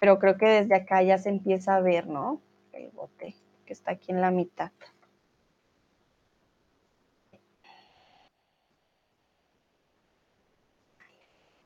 pero 0.00 0.18
creo 0.18 0.36
que 0.36 0.46
desde 0.46 0.74
acá 0.74 1.02
ya 1.02 1.18
se 1.18 1.28
empieza 1.28 1.76
a 1.76 1.80
ver, 1.80 2.06
¿no? 2.06 2.40
El 2.72 2.90
bote 2.90 3.34
que 3.64 3.72
está 3.72 3.92
aquí 3.92 4.12
en 4.12 4.20
la 4.20 4.30
mitad. 4.30 4.70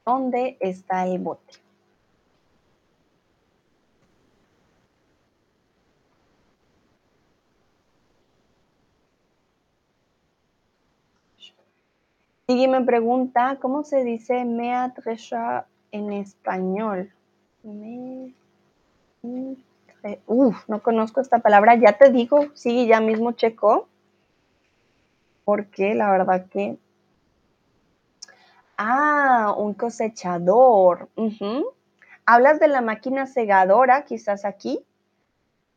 ¿Dónde 0.04 0.56
está 0.60 1.06
el 1.06 1.18
bote? 1.20 1.71
Sigui 12.52 12.68
me 12.68 12.82
pregunta, 12.82 13.56
¿cómo 13.62 13.82
se 13.82 14.04
dice 14.04 14.44
me 14.44 14.74
atrecha 14.74 15.64
en 15.90 16.12
español? 16.12 17.10
Uf, 20.26 20.68
no 20.68 20.82
conozco 20.82 21.22
esta 21.22 21.38
palabra. 21.38 21.76
Ya 21.76 21.96
te 21.96 22.10
digo, 22.10 22.48
sí, 22.52 22.86
ya 22.86 23.00
mismo 23.00 23.32
checo. 23.32 23.88
Porque 25.46 25.94
la 25.94 26.10
verdad 26.10 26.44
que... 26.50 26.76
Ah, 28.76 29.54
un 29.56 29.72
cosechador. 29.72 31.08
¿Hablas 32.26 32.60
de 32.60 32.68
la 32.68 32.82
máquina 32.82 33.26
segadora 33.26 34.04
quizás 34.04 34.44
aquí? 34.44 34.84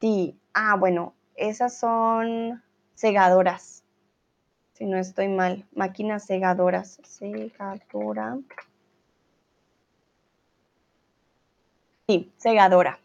Sí. 0.02 0.38
Ah, 0.54 0.76
bueno, 0.76 1.14
esas 1.38 1.78
son 1.78 2.62
segadoras 2.96 3.75
si 4.76 4.86
no 4.86 4.98
estoy 4.98 5.30
mal. 5.30 5.66
Máquinas 5.74 6.26
segadoras. 6.26 7.00
Segadora. 7.04 8.38
Sí, 12.08 12.32
segadora. 12.38 13.00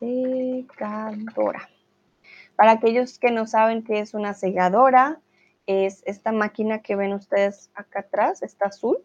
Segadora. 0.00 1.68
Para 2.56 2.72
aquellos 2.72 3.18
que 3.18 3.30
no 3.30 3.46
saben 3.46 3.84
qué 3.84 4.00
es 4.00 4.14
una 4.14 4.34
segadora, 4.34 5.20
es 5.66 6.02
esta 6.06 6.32
máquina 6.32 6.80
que 6.80 6.96
ven 6.96 7.12
ustedes 7.12 7.70
acá 7.74 8.00
atrás, 8.00 8.42
está 8.42 8.68
azul. 8.68 8.98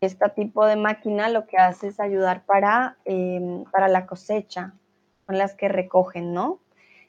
Este 0.00 0.28
tipo 0.30 0.64
de 0.64 0.76
máquina 0.76 1.28
lo 1.28 1.46
que 1.46 1.58
hace 1.58 1.88
es 1.88 2.00
ayudar 2.00 2.46
para, 2.46 2.96
em, 3.04 3.64
para 3.64 3.88
la 3.88 4.06
cosecha, 4.06 4.72
son 5.26 5.36
las 5.36 5.54
que 5.54 5.68
recogen, 5.68 6.32
¿no? 6.32 6.60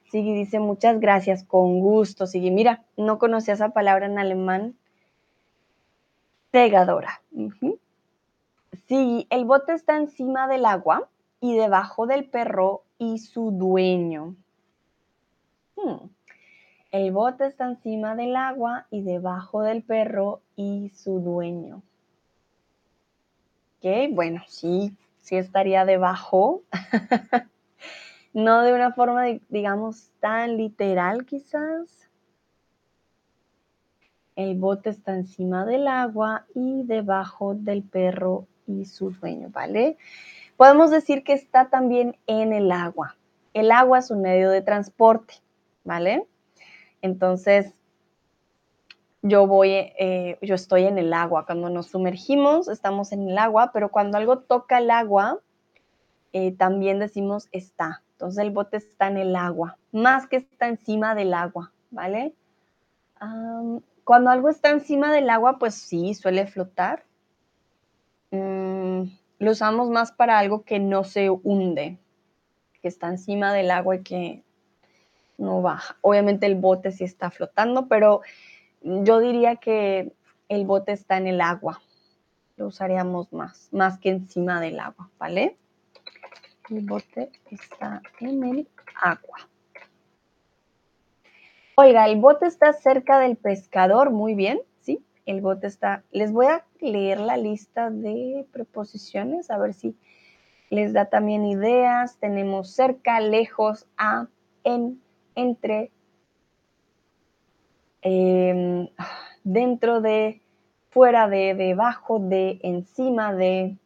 Sigui 0.09 0.33
dice, 0.33 0.59
muchas 0.59 0.99
gracias, 0.99 1.43
con 1.43 1.79
gusto. 1.79 2.25
Sigui, 2.25 2.51
mira, 2.51 2.83
no 2.97 3.19
conocía 3.19 3.53
esa 3.53 3.69
palabra 3.69 4.07
en 4.07 4.17
alemán. 4.17 4.75
Segadora. 6.51 7.21
Sí, 8.87 9.27
el 9.29 9.45
bote 9.45 9.73
está 9.73 9.97
encima 9.97 10.47
del 10.47 10.65
agua 10.65 11.07
y 11.39 11.55
debajo 11.55 12.07
del 12.07 12.25
perro 12.25 12.83
y 12.97 13.19
su 13.19 13.51
dueño. 13.51 14.35
Hmm. 15.75 16.09
El 16.91 17.11
bote 17.11 17.45
está 17.45 17.67
encima 17.67 18.15
del 18.15 18.35
agua 18.35 18.87
y 18.89 19.03
debajo 19.03 19.61
del 19.61 19.83
perro 19.83 20.41
y 20.55 20.89
su 20.95 21.19
dueño. 21.19 21.83
Ok, 23.77 24.11
bueno, 24.11 24.41
sí, 24.47 24.95
sí 25.21 25.35
estaría 25.37 25.85
debajo. 25.85 26.63
no 28.33 28.61
de 28.61 28.73
una 28.73 28.93
forma, 28.93 29.25
digamos, 29.49 30.11
tan 30.19 30.57
literal 30.57 31.25
quizás. 31.25 32.09
El 34.35 34.57
bote 34.57 34.89
está 34.89 35.13
encima 35.15 35.65
del 35.65 35.87
agua 35.87 36.45
y 36.55 36.83
debajo 36.83 37.55
del 37.55 37.83
perro 37.83 38.47
y 38.67 38.85
su 38.85 39.09
dueño, 39.11 39.49
¿vale? 39.49 39.97
Podemos 40.55 40.91
decir 40.91 41.23
que 41.23 41.33
está 41.33 41.69
también 41.69 42.17
en 42.27 42.53
el 42.53 42.71
agua. 42.71 43.17
El 43.53 43.71
agua 43.71 43.99
es 43.99 44.11
un 44.11 44.21
medio 44.21 44.49
de 44.49 44.61
transporte, 44.61 45.35
¿vale? 45.83 46.25
Entonces, 47.01 47.73
yo 49.21 49.47
voy, 49.47 49.71
eh, 49.71 50.37
yo 50.41 50.55
estoy 50.55 50.83
en 50.85 50.97
el 50.97 51.13
agua. 51.13 51.45
Cuando 51.45 51.69
nos 51.69 51.87
sumergimos, 51.87 52.67
estamos 52.67 53.11
en 53.11 53.29
el 53.29 53.37
agua, 53.37 53.71
pero 53.73 53.89
cuando 53.89 54.17
algo 54.17 54.39
toca 54.39 54.77
el 54.77 54.91
agua, 54.91 55.39
eh, 56.31 56.53
también 56.53 56.99
decimos 56.99 57.47
está. 57.51 58.03
Entonces 58.19 58.43
el 58.43 58.51
bote 58.51 58.75
está 58.75 59.07
en 59.07 59.15
el 59.15 59.33
agua, 59.33 59.77
más 59.93 60.27
que 60.27 60.35
está 60.35 60.67
encima 60.67 61.15
del 61.15 61.33
agua, 61.33 61.71
¿vale? 61.89 62.35
cuando 64.03 64.29
algo 64.29 64.49
está 64.49 64.71
encima 64.71 65.13
del 65.13 65.29
agua, 65.29 65.57
pues 65.57 65.75
sí, 65.75 66.13
suele 66.13 66.45
flotar. 66.47 67.05
Mm, 68.31 69.03
lo 69.39 69.51
usamos 69.51 69.89
más 69.89 70.11
para 70.11 70.37
algo 70.37 70.63
que 70.63 70.79
no 70.79 71.05
se 71.05 71.29
hunde, 71.29 71.97
que 72.81 72.87
está 72.89 73.07
encima 73.07 73.53
del 73.53 73.71
agua 73.71 73.95
y 73.95 74.03
que 74.03 74.43
no 75.37 75.61
baja. 75.61 75.95
Obviamente 76.01 76.45
el 76.45 76.55
bote 76.55 76.91
sí 76.91 77.05
está 77.05 77.31
flotando, 77.31 77.87
pero 77.87 78.21
yo 78.81 79.19
diría 79.19 79.55
que 79.57 80.11
el 80.49 80.65
bote 80.65 80.91
está 80.91 81.15
en 81.17 81.27
el 81.27 81.39
agua. 81.39 81.81
Lo 82.57 82.67
usaríamos 82.67 83.31
más, 83.31 83.69
más 83.71 83.97
que 83.97 84.09
encima 84.09 84.59
del 84.59 84.79
agua, 84.79 85.09
¿vale? 85.17 85.57
El 86.69 86.85
bote 86.85 87.31
está 87.49 88.01
en 88.19 88.43
el 88.43 88.67
agua. 89.01 89.49
Oiga, 91.75 92.07
el 92.07 92.19
bote 92.19 92.45
está 92.45 92.73
cerca 92.73 93.19
del 93.19 93.37
pescador, 93.37 94.11
muy 94.11 94.35
bien, 94.35 94.59
¿sí? 94.81 95.03
El 95.25 95.41
bote 95.41 95.65
está... 95.65 96.03
Les 96.11 96.31
voy 96.31 96.45
a 96.45 96.65
leer 96.79 97.19
la 97.21 97.37
lista 97.37 97.89
de 97.89 98.45
preposiciones, 98.51 99.49
a 99.49 99.57
ver 99.57 99.73
si 99.73 99.95
les 100.69 100.93
da 100.93 101.05
también 101.05 101.45
ideas. 101.45 102.17
Tenemos 102.19 102.71
cerca, 102.71 103.19
lejos, 103.19 103.87
a, 103.97 104.27
en, 104.63 105.01
entre, 105.35 105.91
em, 108.01 108.89
dentro 109.43 110.01
de, 110.01 110.41
fuera 110.89 111.27
de, 111.27 111.55
debajo 111.55 112.19
de, 112.19 112.59
encima 112.61 113.33
de, 113.33 113.77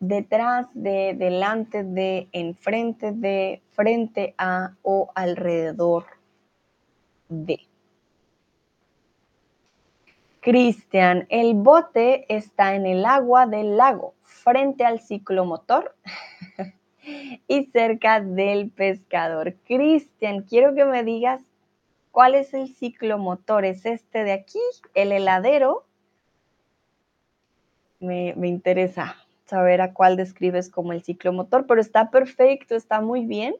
detrás 0.00 0.66
de, 0.74 1.14
delante 1.16 1.84
de, 1.84 2.28
enfrente 2.32 3.12
de, 3.12 3.62
frente 3.70 4.34
a 4.38 4.74
o 4.82 5.10
alrededor 5.14 6.06
de. 7.28 7.60
Cristian, 10.40 11.26
el 11.30 11.54
bote 11.54 12.24
está 12.34 12.74
en 12.74 12.86
el 12.86 13.04
agua 13.04 13.46
del 13.46 13.76
lago, 13.76 14.14
frente 14.22 14.84
al 14.84 15.00
ciclomotor. 15.00 15.94
y 17.48 17.64
cerca 17.66 18.20
del 18.20 18.70
pescador. 18.70 19.54
Cristian, 19.66 20.42
quiero 20.42 20.74
que 20.74 20.84
me 20.84 21.04
digas 21.04 21.42
cuál 22.10 22.34
es 22.34 22.54
el 22.54 22.68
ciclomotor. 22.74 23.64
¿Es 23.64 23.86
este 23.86 24.24
de 24.24 24.32
aquí, 24.32 24.60
el 24.94 25.12
heladero? 25.12 25.84
Me, 28.00 28.34
me 28.36 28.48
interesa 28.48 29.16
saber 29.48 29.80
a 29.80 29.94
cuál 29.94 30.16
describes 30.16 30.70
como 30.70 30.92
el 30.92 31.02
ciclomotor, 31.02 31.66
pero 31.66 31.80
está 31.80 32.10
perfecto, 32.10 32.74
está 32.74 33.00
muy 33.00 33.26
bien. 33.26 33.56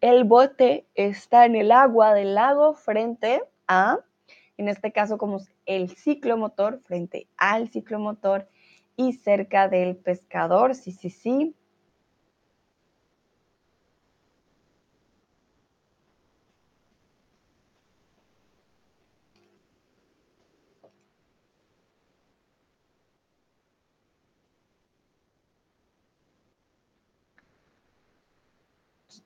El 0.00 0.24
bote 0.24 0.86
está 0.94 1.46
en 1.46 1.56
el 1.56 1.72
agua 1.72 2.12
del 2.12 2.34
lago 2.34 2.74
frente 2.74 3.42
a, 3.66 4.00
en 4.58 4.68
este 4.68 4.92
caso 4.92 5.16
como 5.16 5.40
el 5.64 5.88
ciclomotor, 5.96 6.80
frente 6.82 7.26
al 7.38 7.70
ciclomotor 7.70 8.46
y 8.96 9.14
cerca 9.14 9.68
del 9.68 9.96
pescador. 9.96 10.74
Sí, 10.74 10.92
sí, 10.92 11.08
sí. 11.08 11.54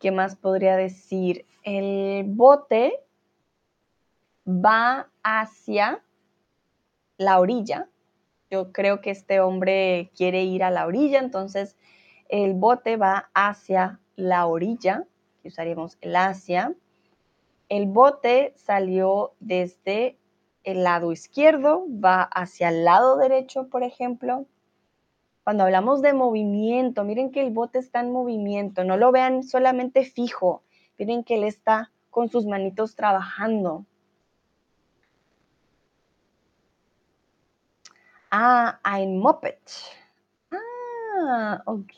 ¿Qué 0.01 0.11
más 0.11 0.37
podría 0.37 0.77
decir? 0.77 1.47
El 1.63 2.25
bote 2.27 3.05
va 4.47 5.11
hacia 5.23 6.03
la 7.17 7.39
orilla. 7.41 7.89
Yo 8.51 8.73
creo 8.73 9.01
que 9.01 9.11
este 9.11 9.41
hombre 9.41 10.11
quiere 10.17 10.45
ir 10.45 10.65
a 10.65 10.71
la 10.71 10.87
orilla, 10.87 11.19
entonces 11.19 11.77
el 12.29 12.55
bote 12.55 12.97
va 12.97 13.31
hacia 13.35 14.01
la 14.17 14.47
orilla, 14.47 15.07
que 15.43 15.49
usaríamos 15.49 15.99
el 16.01 16.17
hacia. 16.17 16.75
El 17.69 17.87
bote 17.87 18.55
salió 18.57 19.35
desde 19.41 20.19
el 20.65 20.85
lado 20.85 21.13
izquierdo, 21.13 21.85
va 21.89 22.23
hacia 22.23 22.71
el 22.71 22.85
lado 22.85 23.17
derecho, 23.17 23.69
por 23.69 23.83
ejemplo. 23.83 24.47
Cuando 25.49 25.65
hablamos 25.65 26.03
de 26.03 26.13
movimiento, 26.13 27.05
miren 27.05 27.33
que 27.33 27.41
el 27.41 27.51
bote 27.51 27.79
está 27.79 28.01
en 28.01 28.13
movimiento, 28.13 28.85
no 28.85 28.99
lo 28.99 29.11
vean 29.13 29.43
solamente 29.43 30.05
fijo, 30.05 30.63
miren 30.99 31.25
que 31.25 31.37
él 31.37 31.45
está 31.45 31.91
con 32.11 32.29
sus 32.29 32.45
manitos 32.45 32.95
trabajando. 32.95 33.87
Ah, 38.31 38.79
ein 38.85 39.21
Moped. 39.21 39.57
Ah, 40.53 41.63
ok, 41.65 41.95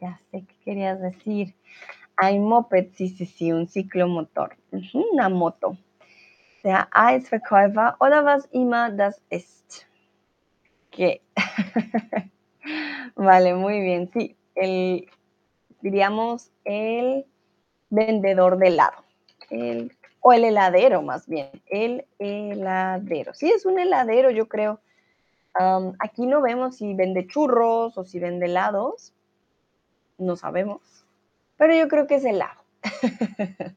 ya 0.00 0.18
sé 0.30 0.46
qué 0.46 0.56
querías 0.64 0.98
decir. 0.98 1.54
Ein 2.16 2.42
Moped, 2.42 2.94
sí, 2.94 3.10
sí, 3.10 3.26
sí, 3.26 3.52
un 3.52 3.68
ciclomotor, 3.68 4.56
una 4.94 5.28
moto. 5.28 5.76
Der 6.64 6.88
Eisverkäufer 6.90 7.96
oder 8.00 8.24
was 8.24 8.48
immer 8.50 8.90
das 8.90 9.20
ist. 9.28 9.86
¿Qué? 10.90 11.20
Vale, 13.16 13.54
muy 13.54 13.80
bien. 13.80 14.10
Sí, 14.12 14.36
el, 14.54 15.08
diríamos 15.80 16.50
el 16.64 17.26
vendedor 17.90 18.58
de 18.58 18.68
helado. 18.68 19.04
o 20.20 20.32
el 20.32 20.44
heladero, 20.44 21.02
más 21.02 21.26
bien. 21.26 21.50
El 21.66 22.06
heladero. 22.18 23.34
Sí, 23.34 23.50
es 23.50 23.66
un 23.66 23.78
heladero, 23.78 24.30
yo 24.30 24.48
creo. 24.48 24.80
aquí 25.98 26.26
no 26.26 26.40
vemos 26.40 26.76
si 26.76 26.94
vende 26.94 27.26
churros 27.26 27.98
o 27.98 28.04
si 28.04 28.18
vende 28.18 28.46
helados. 28.46 29.12
No 30.18 30.36
sabemos. 30.36 31.04
Pero 31.56 31.74
yo 31.74 31.88
creo 31.88 32.06
que 32.06 32.16
es 32.16 32.24
helado. 32.24 32.62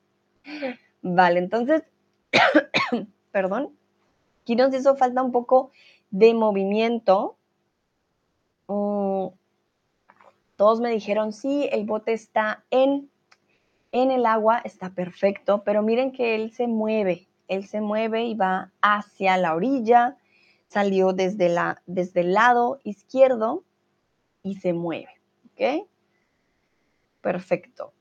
vale, 1.01 1.39
entonces, 1.39 1.83
perdón. 3.31 3.75
Aquí 4.41 4.55
nos 4.55 4.73
hizo 4.75 4.95
falta 4.95 5.23
un 5.23 5.31
poco 5.31 5.71
de 6.11 6.33
movimiento 6.35 7.35
Mm, 8.67 9.27
todos 10.55 10.79
me 10.79 10.89
dijeron, 10.89 11.33
sí, 11.33 11.67
el 11.71 11.85
bote 11.85 12.13
está 12.13 12.63
en, 12.69 13.09
en 13.91 14.11
el 14.11 14.25
agua, 14.25 14.61
está 14.63 14.89
perfecto, 14.91 15.63
pero 15.63 15.81
miren 15.81 16.11
que 16.11 16.35
él 16.35 16.51
se 16.51 16.67
mueve, 16.67 17.27
él 17.47 17.67
se 17.67 17.81
mueve 17.81 18.23
y 18.25 18.35
va 18.35 18.71
hacia 18.81 19.37
la 19.37 19.55
orilla, 19.55 20.17
salió 20.67 21.13
desde, 21.13 21.49
la, 21.49 21.81
desde 21.85 22.21
el 22.21 22.33
lado 22.33 22.79
izquierdo 22.83 23.63
y 24.43 24.55
se 24.55 24.73
mueve, 24.73 25.21
¿ok? 25.51 25.87
Perfecto. 27.21 27.93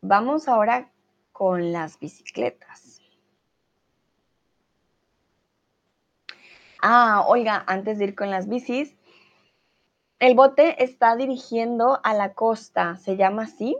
Vamos 0.00 0.48
ahora 0.48 0.92
con 1.32 1.72
las 1.72 1.98
bicicletas. 1.98 2.93
Ah, 6.86 7.24
oiga, 7.26 7.64
antes 7.66 7.96
de 7.96 8.04
ir 8.04 8.14
con 8.14 8.28
las 8.28 8.46
bicis, 8.46 8.94
el 10.18 10.34
bote 10.34 10.84
está 10.84 11.16
dirigiendo 11.16 11.98
a 12.04 12.12
la 12.12 12.34
costa, 12.34 12.96
¿se 12.98 13.16
llama 13.16 13.44
así? 13.44 13.74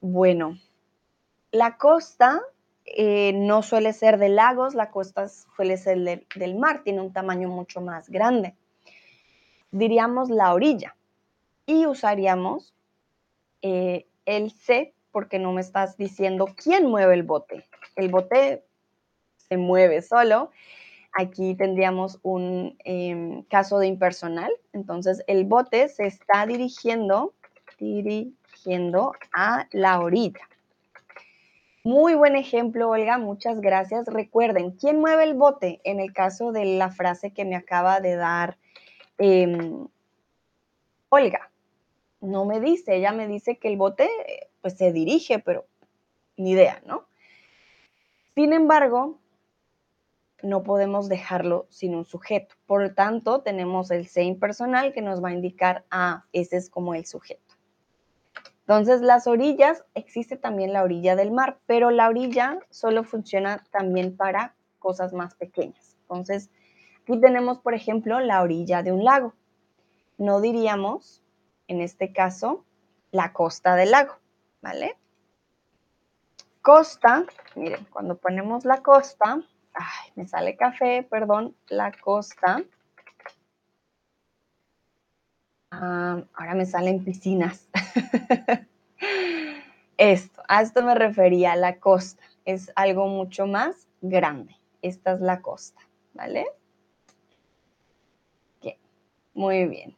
Bueno, 0.00 0.58
la 1.52 1.76
costa 1.76 2.42
eh, 2.84 3.32
no 3.32 3.62
suele 3.62 3.92
ser 3.92 4.18
de 4.18 4.28
lagos, 4.28 4.74
la 4.74 4.90
costa 4.90 5.28
suele 5.28 5.76
ser 5.76 6.26
del 6.34 6.56
mar, 6.56 6.82
tiene 6.82 7.00
un 7.00 7.12
tamaño 7.12 7.48
mucho 7.48 7.80
más 7.80 8.10
grande. 8.10 8.56
Diríamos 9.70 10.28
la 10.28 10.52
orilla 10.52 10.96
y 11.64 11.86
usaríamos 11.86 12.74
eh, 13.62 14.08
el 14.26 14.50
C 14.50 14.94
porque 15.12 15.38
no 15.38 15.52
me 15.52 15.60
estás 15.60 15.96
diciendo 15.96 16.48
quién 16.56 16.86
mueve 16.86 17.14
el 17.14 17.22
bote. 17.22 17.64
El 17.94 18.08
bote 18.08 18.64
se 19.36 19.56
mueve 19.56 20.02
solo. 20.02 20.50
Aquí 21.12 21.54
tendríamos 21.54 22.18
un 22.22 22.76
em, 22.84 23.42
caso 23.44 23.78
de 23.78 23.86
impersonal. 23.86 24.50
Entonces, 24.72 25.22
el 25.26 25.44
bote 25.44 25.88
se 25.88 26.06
está 26.06 26.46
dirigiendo, 26.46 27.34
a 29.34 29.66
la 29.72 30.00
orilla. 30.00 30.48
Muy 31.84 32.14
buen 32.14 32.36
ejemplo, 32.36 32.90
Olga, 32.90 33.18
muchas 33.18 33.60
gracias. 33.60 34.06
Recuerden, 34.06 34.70
¿quién 34.70 35.00
mueve 35.00 35.24
el 35.24 35.34
bote? 35.34 35.80
En 35.82 35.98
el 35.98 36.12
caso 36.12 36.52
de 36.52 36.64
la 36.64 36.90
frase 36.90 37.32
que 37.32 37.44
me 37.44 37.56
acaba 37.56 38.00
de 38.00 38.14
dar 38.14 38.56
em, 39.18 39.88
Olga. 41.08 41.50
No 42.20 42.44
me 42.44 42.60
dice, 42.60 42.94
ella 42.94 43.10
me 43.10 43.26
dice 43.26 43.58
que 43.58 43.68
el 43.68 43.76
bote 43.76 44.08
pues 44.60 44.78
se 44.78 44.92
dirige, 44.92 45.40
pero 45.40 45.66
ni 46.36 46.52
idea, 46.52 46.80
¿no? 46.86 47.04
Sin 48.36 48.52
embargo, 48.52 49.18
no 50.42 50.62
podemos 50.62 51.08
dejarlo 51.08 51.66
sin 51.70 51.94
un 51.94 52.04
sujeto. 52.04 52.54
Por 52.66 52.82
lo 52.82 52.94
tanto, 52.94 53.40
tenemos 53.42 53.90
el 53.90 54.06
se 54.06 54.36
personal 54.40 54.92
que 54.92 55.02
nos 55.02 55.22
va 55.22 55.28
a 55.28 55.34
indicar, 55.34 55.84
ah, 55.90 56.24
ese 56.32 56.56
es 56.56 56.68
como 56.68 56.94
el 56.94 57.06
sujeto. 57.06 57.54
Entonces, 58.60 59.00
las 59.00 59.26
orillas, 59.26 59.84
existe 59.94 60.36
también 60.36 60.72
la 60.72 60.82
orilla 60.82 61.16
del 61.16 61.32
mar, 61.32 61.58
pero 61.66 61.90
la 61.90 62.08
orilla 62.08 62.58
solo 62.70 63.04
funciona 63.04 63.64
también 63.70 64.16
para 64.16 64.54
cosas 64.78 65.12
más 65.12 65.34
pequeñas. 65.34 65.96
Entonces, 66.02 66.50
aquí 67.02 67.20
tenemos, 67.20 67.58
por 67.58 67.74
ejemplo, 67.74 68.20
la 68.20 68.42
orilla 68.42 68.82
de 68.82 68.92
un 68.92 69.04
lago. 69.04 69.34
No 70.16 70.40
diríamos, 70.40 71.22
en 71.68 71.80
este 71.80 72.12
caso, 72.12 72.64
la 73.10 73.32
costa 73.32 73.74
del 73.76 73.90
lago, 73.90 74.14
¿vale? 74.60 74.96
Costa, 76.62 77.24
miren, 77.56 77.84
cuando 77.90 78.16
ponemos 78.16 78.64
la 78.64 78.82
costa, 78.82 79.42
ay, 79.74 80.12
me 80.14 80.26
sale 80.26 80.56
café, 80.56 81.02
perdón, 81.02 81.54
la 81.68 81.92
costa. 81.92 82.62
Ah, 85.70 86.22
ahora 86.34 86.54
me 86.54 86.66
salen 86.66 87.04
piscinas. 87.04 87.68
esto, 89.96 90.42
a 90.48 90.62
esto 90.62 90.82
me 90.82 90.94
refería, 90.94 91.56
la 91.56 91.78
costa. 91.78 92.22
Es 92.44 92.70
algo 92.76 93.06
mucho 93.06 93.46
más 93.46 93.88
grande. 94.00 94.56
Esta 94.82 95.12
es 95.12 95.20
la 95.20 95.40
costa, 95.40 95.80
¿vale? 96.12 96.46
Bien, 98.60 98.76
muy 99.34 99.66
bien. 99.66 99.96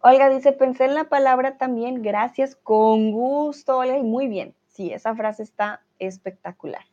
Olga 0.00 0.28
dice, 0.28 0.52
pensé 0.52 0.84
en 0.84 0.94
la 0.94 1.04
palabra 1.04 1.56
también, 1.56 2.02
gracias, 2.02 2.54
con 2.54 3.10
gusto, 3.10 3.78
Olga, 3.78 3.96
y 3.98 4.02
muy 4.02 4.28
bien. 4.28 4.54
Sí, 4.68 4.92
esa 4.92 5.16
frase 5.16 5.42
está 5.42 5.82
espectacular. 5.98 6.84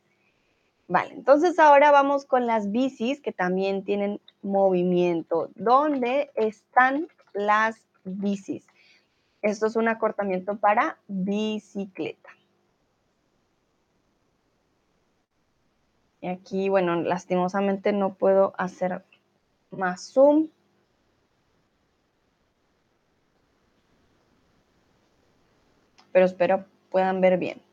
Vale, 0.93 1.15
entonces 1.15 1.57
ahora 1.57 1.89
vamos 1.89 2.23
con 2.23 2.45
las 2.45 2.69
bicis 2.69 3.19
que 3.19 3.31
también 3.31 3.83
tienen 3.83 4.21
movimiento. 4.43 5.49
¿Dónde 5.55 6.29
están 6.35 7.07
las 7.33 7.87
bicis. 8.03 8.67
Esto 9.41 9.65
es 9.65 9.75
un 9.75 9.87
acortamiento 9.87 10.57
para 10.57 10.99
bicicleta. 11.07 12.29
Y 16.21 16.27
aquí, 16.27 16.69
bueno, 16.69 17.01
lastimosamente 17.01 17.91
no 17.91 18.13
puedo 18.13 18.53
hacer 18.59 19.03
más 19.71 20.13
zoom. 20.13 20.49
Pero 26.11 26.25
espero 26.27 26.65
puedan 26.91 27.19
ver 27.19 27.39
bien. 27.39 27.72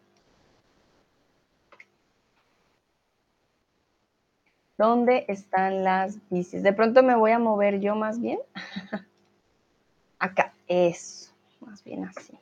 ¿Dónde 4.81 5.27
están 5.29 5.85
las 5.85 6.17
bicis? 6.31 6.63
De 6.63 6.73
pronto 6.73 7.03
me 7.03 7.15
voy 7.15 7.33
a 7.33 7.39
mover 7.39 7.81
yo 7.81 7.97
más 7.97 8.19
bien. 8.19 8.39
Acá, 10.19 10.55
eso, 10.69 11.35
más 11.61 11.85
bien 11.85 12.07
así. 12.07 12.33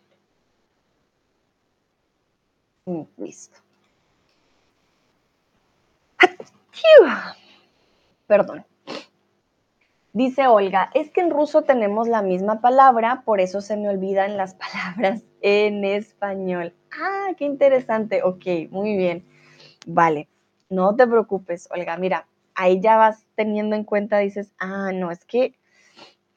Mm, 2.87 3.03
listo. 3.17 3.59
Perdón. 8.29 8.65
Dice 10.13 10.47
Olga, 10.47 10.93
es 10.95 11.11
que 11.11 11.23
en 11.23 11.31
ruso 11.31 11.63
tenemos 11.63 12.07
la 12.07 12.23
misma 12.23 12.61
palabra, 12.61 13.23
por 13.25 13.41
eso 13.41 13.61
se 13.61 13.77
me 13.77 13.89
olvidan 13.89 14.37
las 14.37 14.55
palabras 14.95 15.25
en 15.41 15.85
español. 15.85 16.73
Ah, 16.93 17.33
qué 17.37 17.47
interesante. 17.47 18.23
Ok, 18.23 18.71
muy 18.71 18.97
bien. 18.97 19.27
Vale, 19.89 20.29
no 20.71 20.95
te 20.95 21.05
preocupes, 21.05 21.69
Olga. 21.73 21.97
Mira, 21.97 22.28
ahí 22.59 22.81
ya 22.81 22.97
vas 22.97 23.25
teniendo 23.37 23.77
en 23.77 23.85
cuenta, 23.85 24.19
dices, 24.19 24.53
ah, 24.59 24.91
no, 24.93 25.13
es 25.13 25.25
que 25.25 25.55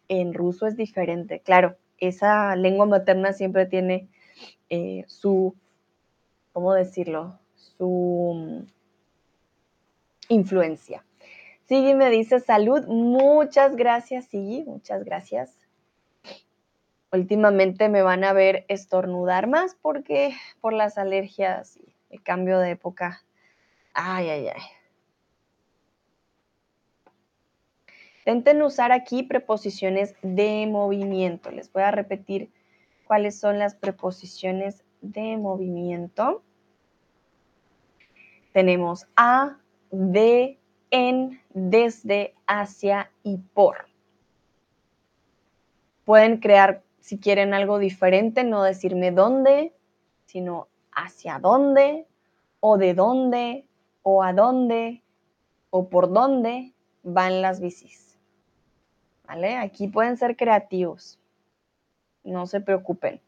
en 0.07 0.36
ruso 0.36 0.67
es 0.67 0.78
diferente. 0.78 1.39
Claro, 1.39 1.78
esa 1.97 2.55
lengua 2.55 2.86
materna 2.86 3.34
siempre 3.34 3.65
tiene 3.65 4.07
eh, 4.69 5.03
su, 5.07 5.55
¿cómo 6.53 6.76
decirlo? 6.76 7.39
Su 7.55 8.34
mm, 8.36 8.67
influencia. 10.30 11.03
Sigui 11.65 11.95
me 11.95 12.11
dice 12.11 12.39
salud. 12.39 12.86
Muchas 12.86 13.76
gracias, 13.76 14.26
Sigui. 14.26 14.63
Muchas 14.63 15.03
gracias. 15.03 15.57
Últimamente 17.11 17.89
me 17.89 18.03
van 18.03 18.24
a 18.24 18.34
ver 18.34 18.65
estornudar 18.67 19.47
más 19.47 19.76
porque 19.82 20.36
por 20.61 20.74
las 20.74 20.99
alergias 20.99 21.78
y 21.78 21.95
el 22.11 22.22
cambio 22.22 22.59
de 22.59 22.72
época. 22.72 23.24
Ay, 23.93 24.30
ay, 24.30 24.47
ay. 24.49 24.61
Intenten 28.26 28.61
usar 28.61 28.91
aquí 28.91 29.24
preposiciones 29.24 30.13
de 30.22 30.67
movimiento. 30.67 31.49
Les 31.49 31.72
voy 31.74 31.82
a 31.82 31.89
repetir 31.89 32.51
cuáles 33.07 33.39
son 33.39 33.57
las 33.57 33.74
preposiciones 33.74 34.84
de 35.01 35.38
movimiento. 35.38 36.43
Tenemos 38.53 39.07
a, 39.15 39.57
de, 39.89 40.59
en, 40.91 41.41
desde, 41.55 42.36
hacia 42.45 43.09
y 43.24 43.38
por. 43.38 43.88
Pueden 46.05 46.38
crear, 46.38 46.84
si 46.99 47.17
quieren, 47.17 47.55
algo 47.55 47.80
diferente, 47.80 48.43
no 48.43 48.61
decirme 48.61 49.09
dónde, 49.11 49.74
sino 50.26 50.67
hacia 50.91 51.39
dónde, 51.39 52.05
o 52.59 52.78
de 52.78 52.93
dónde, 52.93 53.65
o 54.03 54.22
a 54.22 54.32
dónde, 54.32 55.01
o 55.72 55.89
por 55.89 56.13
dónde 56.13 56.74
van 57.01 57.41
las 57.41 57.59
bicis. 57.59 58.11
Aquí 59.59 59.88
pueden 59.88 60.17
ser 60.17 60.36
creativos. 60.36 61.19
No 62.23 62.45
se 62.45 62.61
preocupen. 62.61 63.21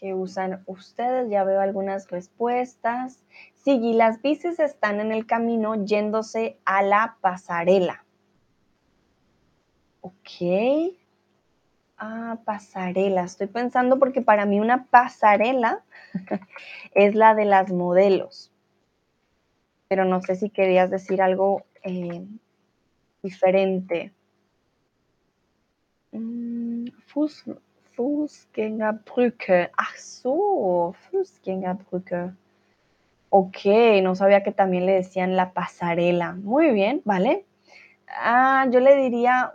¿qué 0.00 0.14
usan 0.14 0.62
ustedes? 0.64 1.28
Ya 1.30 1.44
veo 1.44 1.60
algunas 1.60 2.10
respuestas. 2.10 3.22
Sí, 3.54 3.92
las 3.92 4.22
bicis 4.22 4.58
están 4.58 4.98
en 4.98 5.12
el 5.12 5.26
camino 5.26 5.84
yéndose 5.84 6.58
a 6.64 6.82
la 6.82 7.18
pasarela. 7.20 8.04
Ok. 10.00 10.99
Ah, 12.02 12.38
pasarela. 12.46 13.24
Estoy 13.24 13.46
pensando 13.46 13.98
porque 13.98 14.22
para 14.22 14.46
mí 14.46 14.58
una 14.58 14.86
pasarela 14.86 15.84
es 16.94 17.14
la 17.14 17.34
de 17.34 17.44
las 17.44 17.70
modelos. 17.70 18.50
Pero 19.88 20.06
no 20.06 20.22
sé 20.22 20.34
si 20.36 20.48
querías 20.48 20.90
decir 20.90 21.20
algo 21.20 21.62
eh, 21.82 22.24
diferente. 23.22 24.14
Mm, 26.12 26.86
Fuß, 27.08 27.44
Fußgängerbrücke. 27.94 29.70
Ach 29.76 29.96
so, 29.98 30.94
Fußgängerbrücke. 31.10 32.32
Ok, 33.28 33.58
no 34.02 34.14
sabía 34.14 34.42
que 34.42 34.52
también 34.52 34.86
le 34.86 34.92
decían 34.92 35.36
la 35.36 35.52
pasarela. 35.52 36.32
Muy 36.32 36.70
bien, 36.72 37.02
¿vale? 37.04 37.44
Ah, 38.08 38.66
yo 38.70 38.80
le 38.80 38.96
diría 38.96 39.52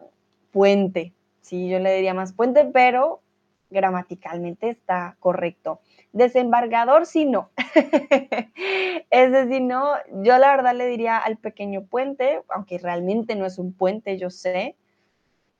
puente. 0.51 1.13
Sí, 1.45 1.69
yo 1.69 1.77
le 1.77 1.93
diría 1.93 2.15
más 2.15 2.33
puente, 2.33 2.65
pero 2.73 3.21
gramaticalmente 3.69 4.67
está 4.67 5.15
correcto. 5.19 5.79
Desembargador, 6.11 7.05
sí, 7.05 7.25
no. 7.25 7.51
es 9.11 9.31
decir, 9.31 9.61
no, 9.61 9.93
yo 10.23 10.39
la 10.39 10.49
verdad 10.55 10.73
le 10.73 10.87
diría 10.87 11.19
al 11.19 11.37
pequeño 11.37 11.85
puente, 11.85 12.41
aunque 12.49 12.79
realmente 12.79 13.35
no 13.35 13.45
es 13.45 13.59
un 13.59 13.73
puente, 13.73 14.17
yo 14.17 14.31
sé. 14.31 14.75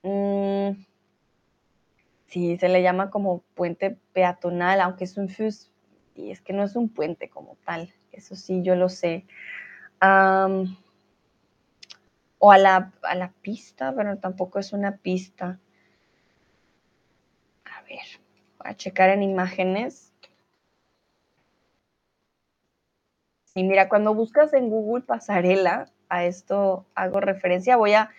Mm, 0.01 0.71
sí, 2.25 2.57
se 2.57 2.67
le 2.67 2.81
llama 2.81 3.11
como 3.11 3.43
puente 3.53 3.95
peatonal, 4.13 4.81
aunque 4.81 5.03
es 5.03 5.17
un 5.17 5.29
fus, 5.29 5.69
y 6.15 6.31
es 6.31 6.41
que 6.41 6.53
no 6.53 6.63
es 6.63 6.75
un 6.75 6.89
puente 6.89 7.29
como 7.29 7.57
tal, 7.63 7.93
eso 8.11 8.35
sí, 8.35 8.63
yo 8.63 8.75
lo 8.75 8.89
sé. 8.89 9.25
o 12.39 12.51
a 12.51 12.57
la, 12.57 12.93
a 13.03 13.15
la 13.15 13.31
pista, 13.41 13.93
pero 13.95 14.17
tampoco 14.17 14.59
es 14.59 14.73
una 14.73 14.97
pista. 14.97 15.59
Ver, 17.87 18.19
voy 18.57 18.71
a 18.71 18.75
checar 18.75 19.09
en 19.09 19.21
imágenes. 19.21 20.13
Y 23.53 23.63
mira, 23.63 23.87
cuando 23.87 24.13
buscas 24.13 24.53
en 24.53 24.69
Google 24.69 25.03
pasarela, 25.03 25.91
a 26.09 26.25
esto 26.25 26.85
hago 26.95 27.19
referencia, 27.19 27.77
voy 27.77 27.93
a 27.93 28.09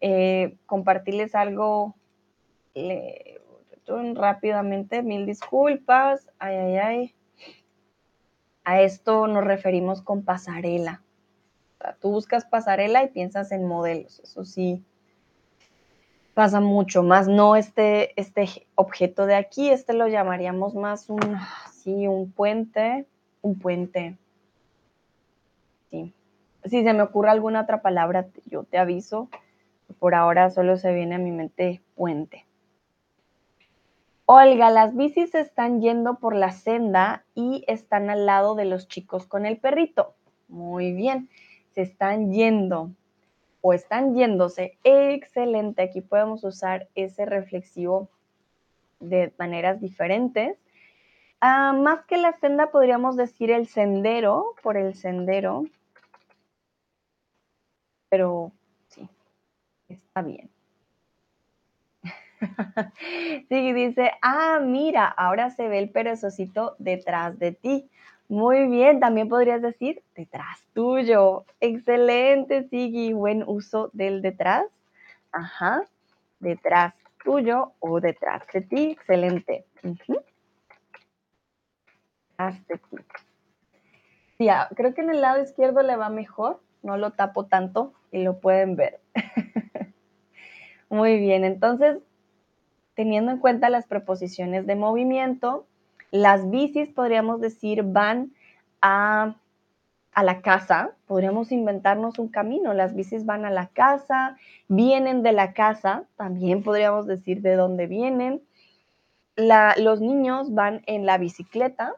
eh, 0.00 0.56
compartirles 0.66 1.34
algo 1.34 1.94
rápidamente, 4.14 5.02
mil 5.02 5.26
disculpas, 5.26 6.28
ay, 6.38 6.56
ay, 6.56 6.76
ay. 6.76 7.14
A 8.64 8.80
esto 8.80 9.26
nos 9.26 9.44
referimos 9.44 10.02
con 10.02 10.24
pasarela. 10.24 11.02
tú 12.00 12.10
buscas 12.10 12.44
pasarela 12.44 13.02
y 13.02 13.08
piensas 13.08 13.50
en 13.52 13.66
modelos, 13.66 14.20
eso 14.20 14.44
sí 14.44 14.84
pasa 16.34 16.60
mucho, 16.60 17.02
más 17.02 17.28
no 17.28 17.56
este, 17.56 18.18
este 18.20 18.66
objeto 18.74 19.26
de 19.26 19.34
aquí, 19.34 19.70
este 19.70 19.92
lo 19.92 20.08
llamaríamos 20.08 20.74
más 20.74 21.08
un, 21.10 21.20
sí, 21.72 22.06
un 22.06 22.32
puente, 22.32 23.06
un 23.42 23.58
puente, 23.58 24.16
si 26.64 26.84
se 26.84 26.92
me 26.92 27.02
ocurre 27.02 27.30
alguna 27.30 27.62
otra 27.62 27.82
palabra, 27.82 28.28
yo 28.46 28.64
te 28.64 28.78
aviso. 28.78 29.28
Por 29.98 30.14
ahora 30.14 30.50
solo 30.50 30.76
se 30.76 30.92
viene 30.92 31.16
a 31.16 31.18
mi 31.18 31.30
mente 31.30 31.82
puente. 31.94 32.46
Olga, 34.26 34.70
las 34.70 34.96
bicis 34.96 35.34
están 35.34 35.80
yendo 35.80 36.18
por 36.18 36.34
la 36.34 36.52
senda 36.52 37.24
y 37.34 37.64
están 37.66 38.08
al 38.08 38.26
lado 38.26 38.54
de 38.54 38.64
los 38.64 38.88
chicos 38.88 39.26
con 39.26 39.44
el 39.44 39.58
perrito. 39.58 40.14
Muy 40.48 40.92
bien, 40.92 41.28
se 41.74 41.82
están 41.82 42.32
yendo 42.32 42.90
o 43.62 43.72
están 43.72 44.14
yéndose. 44.14 44.76
Excelente, 44.84 45.80
aquí 45.80 46.02
podemos 46.02 46.44
usar 46.44 46.88
ese 46.94 47.24
reflexivo 47.24 48.10
de 49.00 49.32
maneras 49.38 49.80
diferentes. 49.80 50.58
Ah, 51.40 51.72
más 51.72 52.04
que 52.04 52.18
la 52.18 52.34
senda, 52.34 52.70
podríamos 52.70 53.16
decir 53.16 53.50
el 53.50 53.66
sendero, 53.66 54.54
por 54.62 54.76
el 54.76 54.94
sendero 54.94 55.64
pero 58.12 58.52
sí, 58.88 59.08
está 59.88 60.20
bien. 60.20 60.50
sí, 63.48 63.72
dice, 63.72 64.10
ah, 64.20 64.60
mira, 64.62 65.06
ahora 65.06 65.48
se 65.48 65.66
ve 65.66 65.78
el 65.78 65.88
perezosito 65.88 66.76
detrás 66.78 67.38
de 67.38 67.52
ti. 67.52 67.88
Muy 68.28 68.68
bien, 68.68 69.00
también 69.00 69.28
podrías 69.28 69.60
decir 69.60 70.02
detrás 70.14 70.64
tuyo. 70.72 71.44
Excelente, 71.60 72.68
Sigui, 72.68 73.12
buen 73.12 73.44
uso 73.46 73.90
del 73.92 74.22
detrás. 74.22 74.64
Ajá, 75.32 75.82
detrás 76.40 76.94
tuyo 77.24 77.72
o 77.80 78.00
detrás 78.00 78.42
de 78.52 78.60
ti. 78.62 78.90
Excelente. 78.92 79.66
Detrás 79.82 80.26
de 82.66 82.78
ti. 82.78 82.96
Sí, 84.38 84.48
ah, 84.48 84.68
creo 84.74 84.94
que 84.94 85.02
en 85.02 85.10
el 85.10 85.20
lado 85.20 85.42
izquierdo 85.42 85.82
le 85.82 85.96
va 85.96 86.08
mejor 86.08 86.60
no 86.82 86.96
lo 86.96 87.12
tapo 87.12 87.46
tanto 87.46 87.94
y 88.10 88.22
lo 88.22 88.40
pueden 88.40 88.76
ver. 88.76 89.00
Muy 90.90 91.18
bien, 91.18 91.44
entonces, 91.44 91.98
teniendo 92.94 93.32
en 93.32 93.38
cuenta 93.38 93.70
las 93.70 93.86
preposiciones 93.86 94.66
de 94.66 94.76
movimiento, 94.76 95.66
las 96.12 96.48
bicis 96.50 96.90
podríamos 96.90 97.40
decir 97.40 97.82
van 97.82 98.32
a, 98.82 99.34
a, 100.12 100.22
la 100.22 100.42
casa, 100.42 100.94
podríamos 101.06 101.50
inventarnos 101.50 102.18
un 102.18 102.28
camino, 102.28 102.74
las 102.74 102.94
bicis 102.94 103.24
van 103.24 103.46
a 103.46 103.50
la 103.50 103.68
casa, 103.68 104.36
vienen 104.68 105.22
de 105.22 105.32
la 105.32 105.54
casa, 105.54 106.04
también 106.16 106.62
podríamos 106.62 107.06
decir 107.06 107.40
de 107.40 107.56
dónde 107.56 107.86
vienen. 107.86 108.42
los 109.36 110.00
niños 110.00 110.54
van 110.54 110.82
en 110.86 111.06
la 111.06 111.16
bicicleta, 111.16 111.94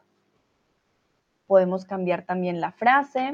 podemos 1.45 1.85
cambiar 1.85 2.23
también 2.23 2.61
la 2.61 2.71
frase. 2.71 3.31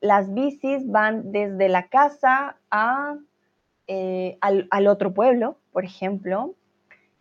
Las 0.00 0.32
bicis 0.32 0.88
van 0.88 1.32
desde 1.32 1.68
la 1.68 1.88
casa 1.88 2.56
a, 2.70 3.16
eh, 3.88 4.38
al, 4.40 4.68
al 4.70 4.86
otro 4.86 5.12
pueblo, 5.12 5.58
por 5.72 5.84
ejemplo. 5.84 6.54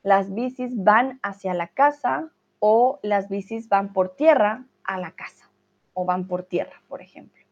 Las 0.08 0.34
bicis 0.34 0.72
van 0.86 1.20
hacia 1.22 1.54
la 1.54 1.68
casa 1.68 2.32
o 2.60 2.98
las 3.04 3.28
bicis 3.28 3.68
van 3.68 3.92
por 3.92 4.16
tierra 4.16 4.64
a 4.86 4.98
la 4.98 5.12
casa 5.12 5.50
o 5.94 6.06
van 6.06 6.28
por 6.28 6.44
tierra, 6.44 6.82
por 6.88 7.02
ejemplo. 7.02 7.44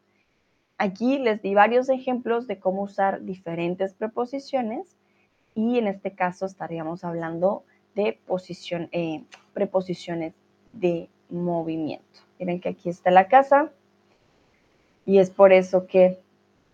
Aquí 0.78 1.18
les 1.18 1.42
di 1.42 1.52
varios 1.52 1.90
ejemplos 1.90 2.46
de 2.46 2.58
cómo 2.58 2.84
usar 2.84 3.20
diferentes 3.24 3.92
preposiciones 3.92 4.96
y 5.54 5.76
en 5.76 5.86
este 5.86 6.12
caso 6.12 6.46
estaríamos 6.46 7.04
hablando 7.04 7.64
de 7.94 8.18
posición, 8.26 8.88
eh, 8.92 9.22
preposiciones 9.52 10.32
de 10.72 11.10
movimiento. 11.28 12.20
Miren 12.38 12.62
que 12.62 12.70
aquí 12.70 12.88
está 12.88 13.10
la 13.10 13.28
casa, 13.28 13.70
y 15.04 15.18
es 15.18 15.28
por 15.28 15.52
eso 15.52 15.86
que 15.86 16.18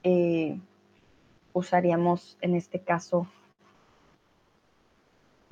eh, 0.04 0.60
usaríamos 1.52 2.38
en 2.40 2.54
este 2.54 2.78
caso 2.78 3.26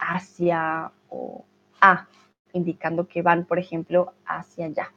hacia 0.01 0.91
o 1.09 1.45
a, 1.81 2.09
indicando 2.53 3.07
que 3.07 3.23
van, 3.23 3.45
por 3.45 3.59
ejemplo, 3.59 4.15
hacia 4.27 4.67
allá. 4.67 4.93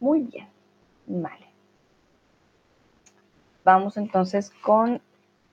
Muy 0.00 0.20
bien, 0.20 0.48
vale. 1.06 1.46
Vamos 3.64 3.96
entonces 3.96 4.50
con, 4.50 4.90
un 4.90 5.00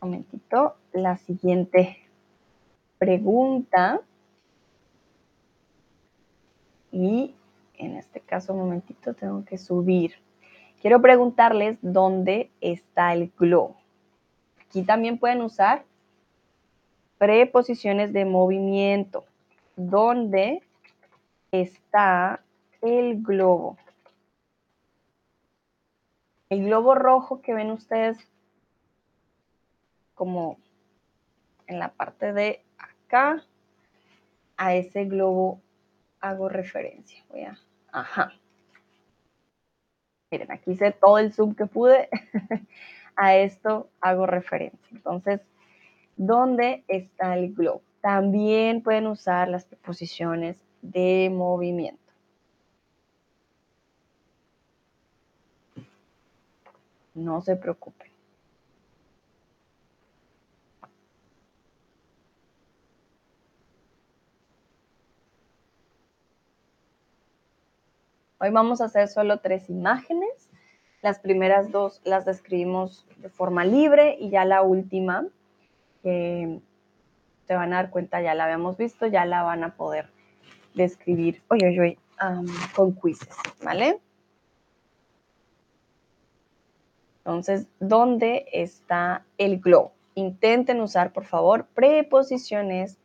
momentito, 0.01 0.75
la 0.91 1.17
siguiente 1.17 1.97
pregunta. 2.97 4.01
Y 6.91 7.33
en 7.77 7.95
este 7.95 8.19
caso, 8.19 8.53
un 8.53 8.59
momentito, 8.59 9.13
tengo 9.13 9.45
que 9.45 9.57
subir. 9.57 10.15
Quiero 10.81 11.01
preguntarles 11.01 11.77
dónde 11.81 12.51
está 12.59 13.13
el 13.13 13.31
globo. 13.37 13.77
Aquí 14.59 14.83
también 14.83 15.17
pueden 15.17 15.41
usar 15.41 15.85
preposiciones 17.21 18.13
de 18.13 18.25
movimiento. 18.25 19.25
¿Dónde 19.75 20.63
está 21.51 22.41
el 22.81 23.21
globo? 23.21 23.77
El 26.49 26.65
globo 26.65 26.95
rojo 26.95 27.39
que 27.43 27.53
ven 27.53 27.69
ustedes 27.69 28.17
como 30.15 30.57
en 31.67 31.77
la 31.77 31.89
parte 31.89 32.33
de 32.33 32.63
acá, 32.79 33.45
a 34.57 34.73
ese 34.73 35.05
globo 35.05 35.61
hago 36.21 36.49
referencia. 36.49 37.23
Voy 37.29 37.43
a 37.43 37.55
Ajá. 37.91 38.33
Miren, 40.31 40.51
aquí 40.51 40.71
hice 40.71 40.91
todo 40.91 41.19
el 41.19 41.31
zoom 41.31 41.53
que 41.53 41.67
pude. 41.67 42.09
A 43.15 43.35
esto 43.35 43.91
hago 43.99 44.25
referencia. 44.25 44.87
Entonces, 44.91 45.41
¿dónde 46.21 46.83
está 46.87 47.35
el 47.35 47.53
globo? 47.53 47.81
También 47.99 48.83
pueden 48.83 49.07
usar 49.07 49.47
las 49.49 49.65
preposiciones 49.65 50.63
de 50.83 51.31
movimiento. 51.33 51.99
No 57.15 57.41
se 57.41 57.55
preocupen. 57.55 58.11
Hoy 68.39 68.49
vamos 68.51 68.81
a 68.81 68.85
hacer 68.85 69.07
solo 69.07 69.39
tres 69.39 69.69
imágenes. 69.69 70.49
Las 71.01 71.19
primeras 71.19 71.71
dos 71.71 71.99
las 72.03 72.25
describimos 72.25 73.07
de 73.17 73.29
forma 73.29 73.65
libre 73.65 74.17
y 74.19 74.29
ya 74.29 74.45
la 74.45 74.61
última, 74.61 75.25
que 76.03 76.59
te 77.47 77.55
van 77.55 77.73
a 77.73 77.77
dar 77.77 77.89
cuenta, 77.89 78.21
ya 78.21 78.33
la 78.33 78.45
habíamos 78.45 78.77
visto, 78.77 79.07
ya 79.07 79.25
la 79.25 79.43
van 79.43 79.63
a 79.63 79.75
poder 79.75 80.09
describir 80.73 81.41
oye, 81.49 81.67
oye, 81.67 81.97
con 82.75 82.95
quizzes, 82.95 83.35
¿vale? 83.63 83.99
Entonces, 87.17 87.67
¿dónde 87.79 88.45
está 88.51 89.25
el 89.37 89.59
globo? 89.59 89.93
Intenten 90.15 90.81
usar, 90.81 91.13
por 91.13 91.25
favor, 91.25 91.67
preposiciones 91.73 92.97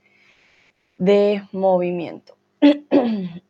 de 0.98 1.42
movimiento. 1.52 2.36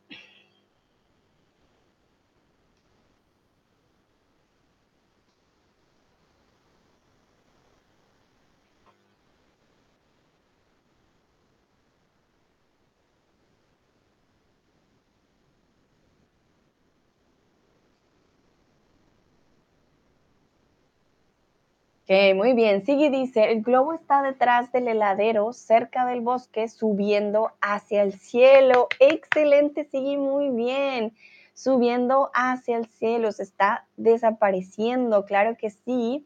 Ok, 22.09 22.37
muy 22.37 22.53
bien. 22.53 22.87
Sigue 22.87 23.11
dice, 23.11 23.51
el 23.51 23.63
globo 23.63 23.93
está 23.93 24.23
detrás 24.23 24.71
del 24.71 24.87
heladero, 24.87 25.53
cerca 25.53 26.07
del 26.07 26.21
bosque, 26.21 26.69
subiendo 26.69 27.51
hacia 27.61 28.05
el 28.05 28.13
cielo. 28.13 28.87
Excelente, 29.01 29.89
sigue 29.91 30.17
muy 30.17 30.51
bien. 30.51 31.17
Subiendo 31.53 32.31
hacia 32.33 32.77
el 32.77 32.87
cielo, 32.87 33.33
se 33.33 33.43
está 33.43 33.89
desapareciendo, 33.97 35.25
claro 35.25 35.57
que 35.57 35.71
sí. 35.71 36.25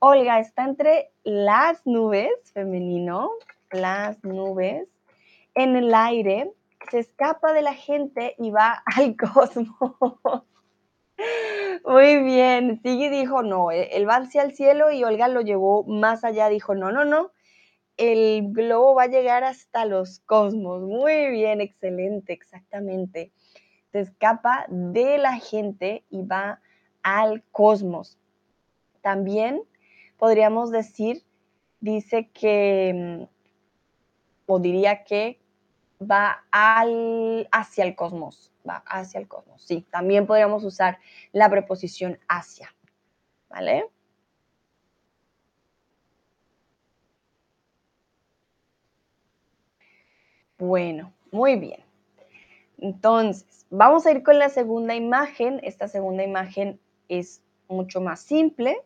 Olga, 0.00 0.40
está 0.40 0.64
entre 0.64 1.12
las 1.22 1.86
nubes, 1.86 2.32
femenino, 2.52 3.30
las 3.70 4.24
nubes, 4.24 4.88
en 5.54 5.76
el 5.76 5.94
aire, 5.94 6.50
se 6.90 6.98
escapa 6.98 7.52
de 7.52 7.62
la 7.62 7.74
gente 7.74 8.34
y 8.38 8.50
va 8.50 8.82
al 8.96 9.14
cosmos. 9.16 10.42
Muy 11.84 12.22
bien, 12.22 12.80
Sigui 12.82 13.08
dijo 13.08 13.42
no, 13.42 13.70
e, 13.70 13.96
él 13.96 14.08
va 14.08 14.16
hacia 14.16 14.42
el 14.42 14.54
cielo 14.54 14.90
y 14.90 15.04
Olga 15.04 15.28
lo 15.28 15.40
llevó 15.40 15.84
más 15.84 16.24
allá, 16.24 16.48
dijo 16.48 16.74
no, 16.74 16.92
no, 16.92 17.04
no, 17.04 17.32
el 17.96 18.52
globo 18.52 18.94
va 18.94 19.04
a 19.04 19.08
llegar 19.08 19.44
hasta 19.44 19.84
los 19.84 20.20
cosmos. 20.20 20.82
Muy 20.82 21.30
bien, 21.30 21.60
excelente, 21.60 22.32
exactamente. 22.32 23.32
Se 23.90 24.00
escapa 24.00 24.66
de 24.68 25.18
la 25.18 25.36
gente 25.36 26.04
y 26.08 26.22
va 26.22 26.60
al 27.02 27.42
cosmos. 27.50 28.18
También 29.02 29.62
podríamos 30.16 30.70
decir, 30.70 31.24
dice 31.80 32.30
que, 32.32 32.92
mm, 32.94 33.24
o 34.46 34.58
diría 34.58 35.04
que 35.04 35.41
va 36.10 36.44
al, 36.50 37.48
hacia 37.50 37.84
el 37.84 37.94
cosmos 37.94 38.52
va 38.68 38.82
hacia 38.86 39.20
el 39.20 39.28
cosmos. 39.28 39.62
Sí, 39.62 39.86
también 39.90 40.26
podríamos 40.26 40.64
usar 40.64 40.98
la 41.32 41.48
preposición 41.50 42.18
hacia, 42.28 42.74
¿vale? 43.48 43.88
Bueno, 50.58 51.12
muy 51.32 51.56
bien. 51.56 51.80
Entonces, 52.78 53.66
vamos 53.70 54.06
a 54.06 54.12
ir 54.12 54.22
con 54.22 54.38
la 54.38 54.48
segunda 54.48 54.94
imagen. 54.94 55.60
Esta 55.64 55.88
segunda 55.88 56.22
imagen 56.22 56.80
es 57.08 57.42
mucho 57.68 58.00
más 58.00 58.20
simple. 58.20 58.76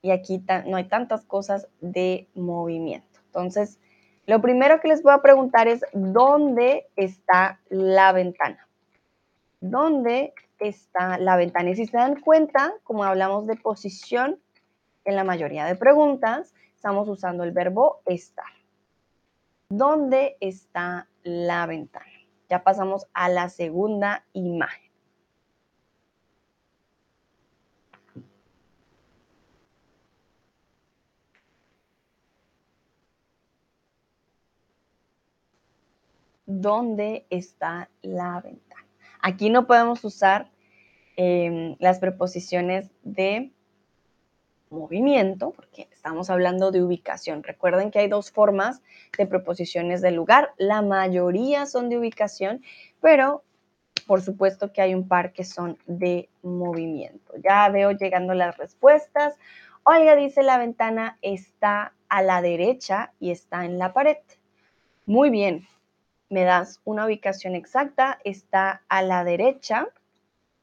Y 0.00 0.10
aquí 0.10 0.44
no 0.66 0.76
hay 0.76 0.84
tantas 0.84 1.24
cosas 1.24 1.66
de 1.80 2.28
movimiento. 2.34 3.20
Entonces, 3.26 3.80
lo 4.26 4.40
primero 4.40 4.80
que 4.80 4.88
les 4.88 5.02
voy 5.02 5.12
a 5.12 5.22
preguntar 5.22 5.68
es, 5.68 5.84
¿dónde 5.92 6.88
está 6.96 7.60
la 7.68 8.12
ventana? 8.12 8.66
¿Dónde 9.60 10.32
está 10.58 11.18
la 11.18 11.36
ventana? 11.36 11.70
Y 11.70 11.76
si 11.76 11.86
se 11.86 11.96
dan 11.96 12.20
cuenta, 12.20 12.72
como 12.84 13.04
hablamos 13.04 13.46
de 13.46 13.56
posición, 13.56 14.38
en 15.04 15.16
la 15.16 15.24
mayoría 15.24 15.66
de 15.66 15.76
preguntas 15.76 16.54
estamos 16.74 17.08
usando 17.08 17.44
el 17.44 17.52
verbo 17.52 18.00
estar. 18.06 18.46
¿Dónde 19.68 20.36
está 20.40 21.08
la 21.22 21.66
ventana? 21.66 22.06
Ya 22.48 22.62
pasamos 22.62 23.06
a 23.12 23.28
la 23.28 23.48
segunda 23.48 24.24
imagen. 24.32 24.83
Dónde 36.60 37.26
está 37.30 37.90
la 38.02 38.40
ventana. 38.40 38.86
Aquí 39.20 39.50
no 39.50 39.66
podemos 39.66 40.04
usar 40.04 40.50
em, 41.16 41.76
las 41.78 41.98
preposiciones 41.98 42.90
de 43.02 43.52
movimiento, 44.70 45.52
porque 45.52 45.88
estamos 45.92 46.30
hablando 46.30 46.70
de 46.70 46.82
ubicación. 46.82 47.42
Recuerden 47.42 47.90
que 47.90 48.00
hay 48.00 48.08
dos 48.08 48.30
formas 48.30 48.82
de 49.16 49.26
preposiciones 49.26 50.02
de 50.02 50.10
lugar. 50.10 50.52
La 50.58 50.82
mayoría 50.82 51.66
son 51.66 51.88
de 51.88 51.98
ubicación, 51.98 52.62
pero 53.00 53.44
por 54.06 54.20
supuesto 54.20 54.72
que 54.72 54.82
hay 54.82 54.94
un 54.94 55.08
par 55.08 55.32
que 55.32 55.44
son 55.44 55.78
de 55.86 56.28
movimiento. 56.42 57.32
Ya 57.42 57.68
veo 57.70 57.92
llegando 57.92 58.34
las 58.34 58.56
respuestas. 58.56 59.34
Olga 59.84 60.16
dice 60.16 60.42
la 60.42 60.58
ventana 60.58 61.18
está 61.22 61.94
a 62.08 62.22
la 62.22 62.42
derecha 62.42 63.12
y 63.18 63.30
está 63.30 63.64
en 63.64 63.78
la 63.78 63.92
pared. 63.92 64.18
Muy 65.06 65.30
bien, 65.30 65.66
me 66.34 66.42
das 66.42 66.80
una 66.84 67.06
ubicación 67.06 67.54
exacta, 67.54 68.18
está 68.24 68.82
a 68.88 69.02
la 69.02 69.22
derecha 69.22 69.86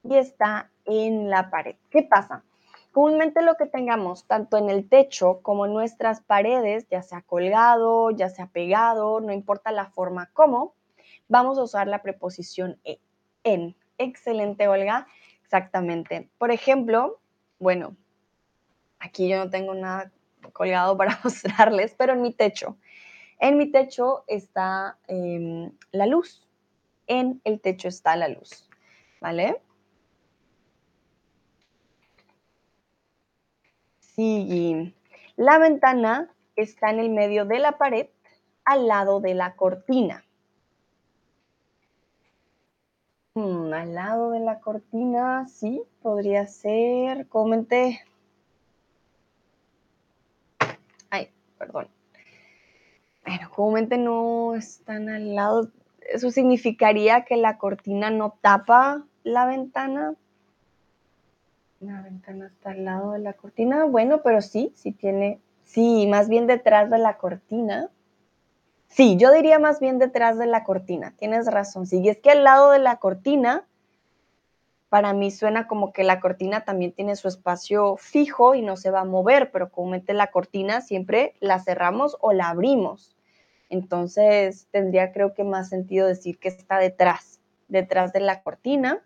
y 0.03 0.17
está 0.17 0.69
en 0.83 1.29
la 1.29 1.49
pared. 1.49 1.77
¿Qué 1.89 2.03
pasa? 2.03 2.43
Comúnmente 2.91 3.41
lo 3.41 3.55
que 3.55 3.67
tengamos 3.67 4.25
tanto 4.25 4.57
en 4.57 4.69
el 4.69 4.89
techo 4.89 5.39
como 5.41 5.65
en 5.65 5.73
nuestras 5.73 6.19
paredes, 6.19 6.89
ya 6.89 7.01
sea 7.03 7.21
colgado, 7.21 8.11
ya 8.11 8.27
sea 8.27 8.47
pegado, 8.47 9.21
no 9.21 9.31
importa 9.31 9.71
la 9.71 9.85
forma 9.85 10.29
como, 10.33 10.75
vamos 11.29 11.57
a 11.57 11.63
usar 11.63 11.87
la 11.87 12.01
preposición 12.01 12.77
e, 12.83 12.99
en. 13.45 13.73
Excelente, 13.97 14.67
Olga. 14.67 15.07
Exactamente. 15.41 16.29
Por 16.37 16.51
ejemplo, 16.51 17.21
bueno, 17.59 17.95
aquí 18.99 19.29
yo 19.29 19.37
no 19.37 19.49
tengo 19.49 19.73
nada 19.73 20.11
colgado 20.51 20.97
para 20.97 21.17
mostrarles, 21.23 21.95
pero 21.97 22.11
en 22.11 22.23
mi 22.23 22.33
techo 22.33 22.75
en 23.41 23.57
mi 23.57 23.71
techo 23.71 24.23
está 24.27 24.97
em, 25.07 25.71
la 25.91 26.05
luz. 26.05 26.47
En 27.07 27.41
el 27.43 27.59
techo 27.59 27.87
está 27.87 28.15
la 28.15 28.29
luz. 28.29 28.69
¿Vale? 29.19 29.59
Sí. 33.99 34.95
La 35.35 35.57
ventana 35.57 36.29
está 36.55 36.91
en 36.91 36.99
el 36.99 37.09
medio 37.09 37.45
de 37.45 37.59
la 37.59 37.77
pared, 37.77 38.07
al 38.63 38.87
lado 38.87 39.19
de 39.19 39.33
la 39.33 39.55
cortina. 39.55 40.23
Hmm, 43.33 43.73
al 43.73 43.95
lado 43.95 44.31
de 44.31 44.39
la 44.39 44.59
cortina, 44.59 45.47
sí, 45.47 45.81
podría 46.03 46.45
ser. 46.45 47.27
Comenté. 47.27 48.01
Ay, 51.09 51.31
perdón. 51.57 51.87
Pero 53.31 53.49
comúnmente 53.49 53.97
no 53.97 54.55
están 54.55 55.07
al 55.07 55.35
lado. 55.35 55.69
Eso 56.01 56.31
significaría 56.31 57.23
que 57.23 57.37
la 57.37 57.57
cortina 57.57 58.09
no 58.09 58.35
tapa 58.41 59.05
la 59.23 59.45
ventana. 59.45 60.15
La 61.79 62.01
ventana 62.01 62.47
está 62.47 62.71
al 62.71 62.83
lado 62.83 63.13
de 63.13 63.19
la 63.19 63.31
cortina. 63.31 63.85
Bueno, 63.85 64.21
pero 64.21 64.41
sí, 64.41 64.73
sí 64.75 64.91
tiene. 64.91 65.39
Sí, 65.63 66.07
más 66.07 66.27
bien 66.27 66.45
detrás 66.45 66.89
de 66.89 66.97
la 66.97 67.17
cortina. 67.17 67.89
Sí, 68.89 69.15
yo 69.15 69.31
diría 69.31 69.59
más 69.59 69.79
bien 69.79 69.97
detrás 69.97 70.37
de 70.37 70.47
la 70.47 70.65
cortina. 70.65 71.13
Tienes 71.17 71.49
razón. 71.49 71.85
Sí, 71.85 72.01
y 72.01 72.09
es 72.09 72.17
que 72.17 72.31
al 72.31 72.43
lado 72.43 72.71
de 72.71 72.79
la 72.79 72.97
cortina, 72.97 73.65
para 74.89 75.13
mí 75.13 75.31
suena 75.31 75.67
como 75.67 75.93
que 75.93 76.03
la 76.03 76.19
cortina 76.19 76.65
también 76.65 76.91
tiene 76.91 77.15
su 77.15 77.29
espacio 77.29 77.95
fijo 77.95 78.55
y 78.55 78.61
no 78.61 78.75
se 78.75 78.91
va 78.91 78.99
a 78.99 79.05
mover, 79.05 79.51
pero 79.51 79.71
comúnmente 79.71 80.13
la 80.13 80.31
cortina 80.31 80.81
siempre 80.81 81.33
la 81.39 81.59
cerramos 81.59 82.17
o 82.19 82.33
la 82.33 82.49
abrimos. 82.49 83.15
Entonces 83.71 84.67
tendría 84.71 85.13
creo 85.13 85.33
que 85.33 85.45
más 85.45 85.69
sentido 85.69 86.05
decir 86.05 86.37
que 86.37 86.49
está 86.49 86.77
detrás, 86.77 87.39
detrás 87.69 88.11
de 88.11 88.19
la 88.19 88.43
cortina. 88.43 89.01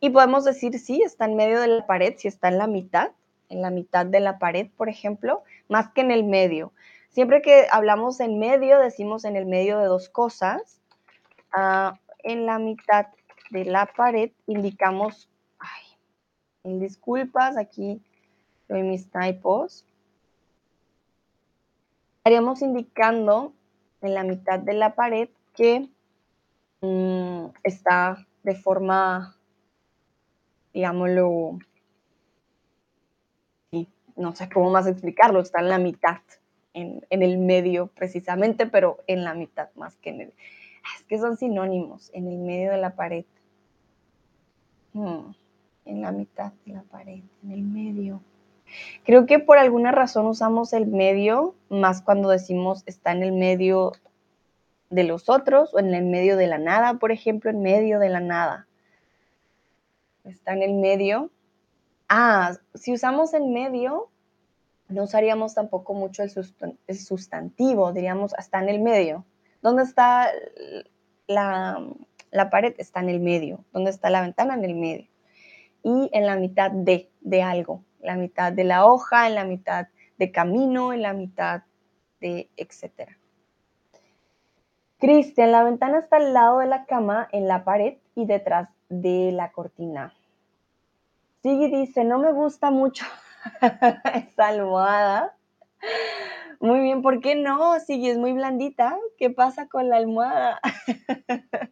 Y 0.00 0.10
podemos 0.10 0.44
decir, 0.44 0.76
sí, 0.80 1.02
está 1.02 1.26
en 1.26 1.36
medio 1.36 1.60
de 1.60 1.68
la 1.68 1.86
pared, 1.86 2.14
si 2.18 2.26
está 2.26 2.48
en 2.48 2.58
la 2.58 2.66
mitad, 2.66 3.12
en 3.48 3.62
la 3.62 3.70
mitad 3.70 4.06
de 4.06 4.18
la 4.18 4.40
pared, 4.40 4.68
por 4.76 4.88
ejemplo, 4.88 5.44
más 5.68 5.88
que 5.92 6.00
en 6.00 6.10
el 6.10 6.24
medio. 6.24 6.72
Siempre 7.10 7.42
que 7.42 7.68
hablamos 7.70 8.18
en 8.18 8.40
medio, 8.40 8.80
decimos 8.80 9.24
en 9.24 9.36
el 9.36 9.46
medio 9.46 9.78
de 9.78 9.86
dos 9.86 10.08
cosas. 10.08 10.80
Ah, 11.52 12.00
en 12.24 12.44
la 12.44 12.58
mitad 12.58 13.06
de 13.50 13.66
la 13.66 13.86
pared 13.86 14.32
indicamos, 14.48 15.30
ay, 15.60 16.78
disculpas, 16.80 17.56
aquí 17.56 18.02
doy 18.68 18.82
mis 18.82 19.08
typos 19.12 19.86
estaríamos 22.26 22.60
indicando 22.60 23.52
en 24.02 24.14
la 24.14 24.24
mitad 24.24 24.58
de 24.58 24.74
la 24.74 24.96
pared 24.96 25.28
que 25.54 25.88
mm, 26.80 27.50
está 27.62 28.26
de 28.42 28.56
forma, 28.56 29.36
digámoslo, 30.74 31.60
no 34.16 34.34
sé 34.34 34.48
cómo 34.48 34.72
más 34.72 34.88
explicarlo, 34.88 35.38
está 35.38 35.60
en 35.60 35.68
la 35.68 35.78
mitad, 35.78 36.18
en, 36.74 37.04
el 37.10 37.38
medio 37.38 37.86
precisamente, 37.94 38.66
pero 38.66 38.98
en 39.06 39.22
la 39.22 39.34
mitad 39.34 39.68
más 39.76 39.94
que 39.98 40.10
en 40.10 40.22
el... 40.22 40.34
Es 40.96 41.04
que 41.06 41.20
son 41.20 41.36
sinónimos, 41.36 42.10
en 42.12 42.26
el 42.26 42.38
medio 42.38 42.72
de 42.72 42.78
la 42.78 42.96
pared. 42.96 43.24
Hmm, 44.94 45.30
en 45.84 46.02
la 46.02 46.10
mitad 46.10 46.52
de 46.64 46.72
la 46.72 46.82
pared, 46.82 47.22
en 47.44 47.52
el 47.52 47.62
medio. 47.62 48.20
Creo 49.04 49.26
que 49.26 49.38
por 49.38 49.58
alguna 49.58 49.92
razón 49.92 50.26
usamos 50.26 50.72
el 50.72 50.86
medio 50.86 51.54
más 51.68 52.02
cuando 52.02 52.28
decimos 52.28 52.82
está 52.86 53.12
en 53.12 53.22
el 53.22 53.32
medio 53.32 53.92
de 54.90 55.04
los 55.04 55.28
otros 55.28 55.74
o 55.74 55.78
en 55.78 55.94
el 55.94 56.04
medio 56.04 56.36
de 56.36 56.46
la 56.46 56.58
nada, 56.58 56.94
por 56.94 57.12
ejemplo, 57.12 57.50
en 57.50 57.62
medio 57.62 57.98
de 57.98 58.08
la 58.08 58.20
nada. 58.20 58.66
Está 60.24 60.52
en 60.52 60.62
el 60.62 60.74
medio 60.74 61.30
Ah, 62.08 62.56
si 62.74 62.92
usamos 62.92 63.34
en 63.34 63.52
medio, 63.52 64.10
no 64.88 65.04
usaríamos 65.04 65.54
tampoco 65.54 65.92
mucho 65.92 66.22
el, 66.22 66.30
sustantivo, 66.96 67.92
diríamos 67.92 68.32
hasta 68.34 68.60
en 68.60 68.68
el 68.68 68.80
medio. 68.80 69.24
¿Dónde 69.60 69.82
está 69.82 70.30
la, 71.26 71.84
la, 72.30 72.50
pared? 72.50 72.74
Está 72.78 73.00
en 73.00 73.08
el 73.08 73.20
medio. 73.20 73.64
¿Dónde 73.72 73.90
está 73.90 74.10
la 74.10 74.20
ventana? 74.20 74.54
En 74.54 74.64
el 74.64 74.76
medio. 74.76 75.08
Y 75.82 76.10
en 76.12 76.26
la 76.26 76.36
mitad 76.36 76.70
de, 76.70 77.10
de 77.20 77.42
algo. 77.42 77.82
La 78.00 78.16
mitad 78.16 78.52
de 78.52 78.64
la 78.64 78.86
hoja, 78.86 79.26
en 79.26 79.34
la 79.34 79.44
mitad 79.44 79.88
de 80.18 80.32
camino, 80.32 80.92
en 80.92 81.02
la 81.02 81.12
mitad 81.12 81.62
de 82.20 82.50
etcétera. 82.56 83.16
Cristian, 84.98 85.52
la 85.52 85.62
ventana 85.62 85.98
está 85.98 86.16
al 86.16 86.32
lado 86.32 86.60
de 86.60 86.66
la 86.66 86.86
cama, 86.86 87.28
en 87.32 87.46
la 87.48 87.64
pared 87.64 87.98
y 88.14 88.24
detrás 88.24 88.70
de 88.88 89.30
la 89.32 89.52
cortina. 89.52 90.14
Sigui 91.42 91.68
dice, 91.68 92.02
no 92.04 92.18
me 92.18 92.32
gusta 92.32 92.70
mucho 92.70 93.04
esa 93.60 94.48
almohada. 94.48 95.36
Muy 96.60 96.80
bien, 96.80 97.02
¿por 97.02 97.20
qué 97.20 97.34
no? 97.34 97.78
Sigui 97.80 98.08
es 98.08 98.18
muy 98.18 98.32
blandita. 98.32 98.98
¿Qué 99.18 99.30
pasa 99.30 99.68
con 99.68 99.88
la 99.90 99.96
almohada? 99.96 100.60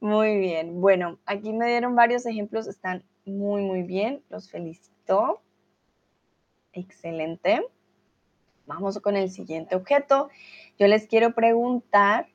muy 0.00 0.36
bien. 0.38 0.80
Bueno, 0.80 1.18
aquí 1.24 1.52
me 1.52 1.68
dieron 1.68 1.94
varios 1.94 2.26
ejemplos, 2.26 2.66
están 2.66 3.04
muy, 3.24 3.62
muy 3.62 3.82
bien. 3.82 4.22
Los 4.28 4.50
felicito. 4.50 4.91
Excelente. 6.72 7.66
Vamos 8.66 8.98
con 9.00 9.16
el 9.16 9.30
siguiente 9.30 9.76
objeto. 9.76 10.30
Yo 10.78 10.86
les 10.86 11.06
quiero 11.06 11.34
preguntar, 11.34 12.28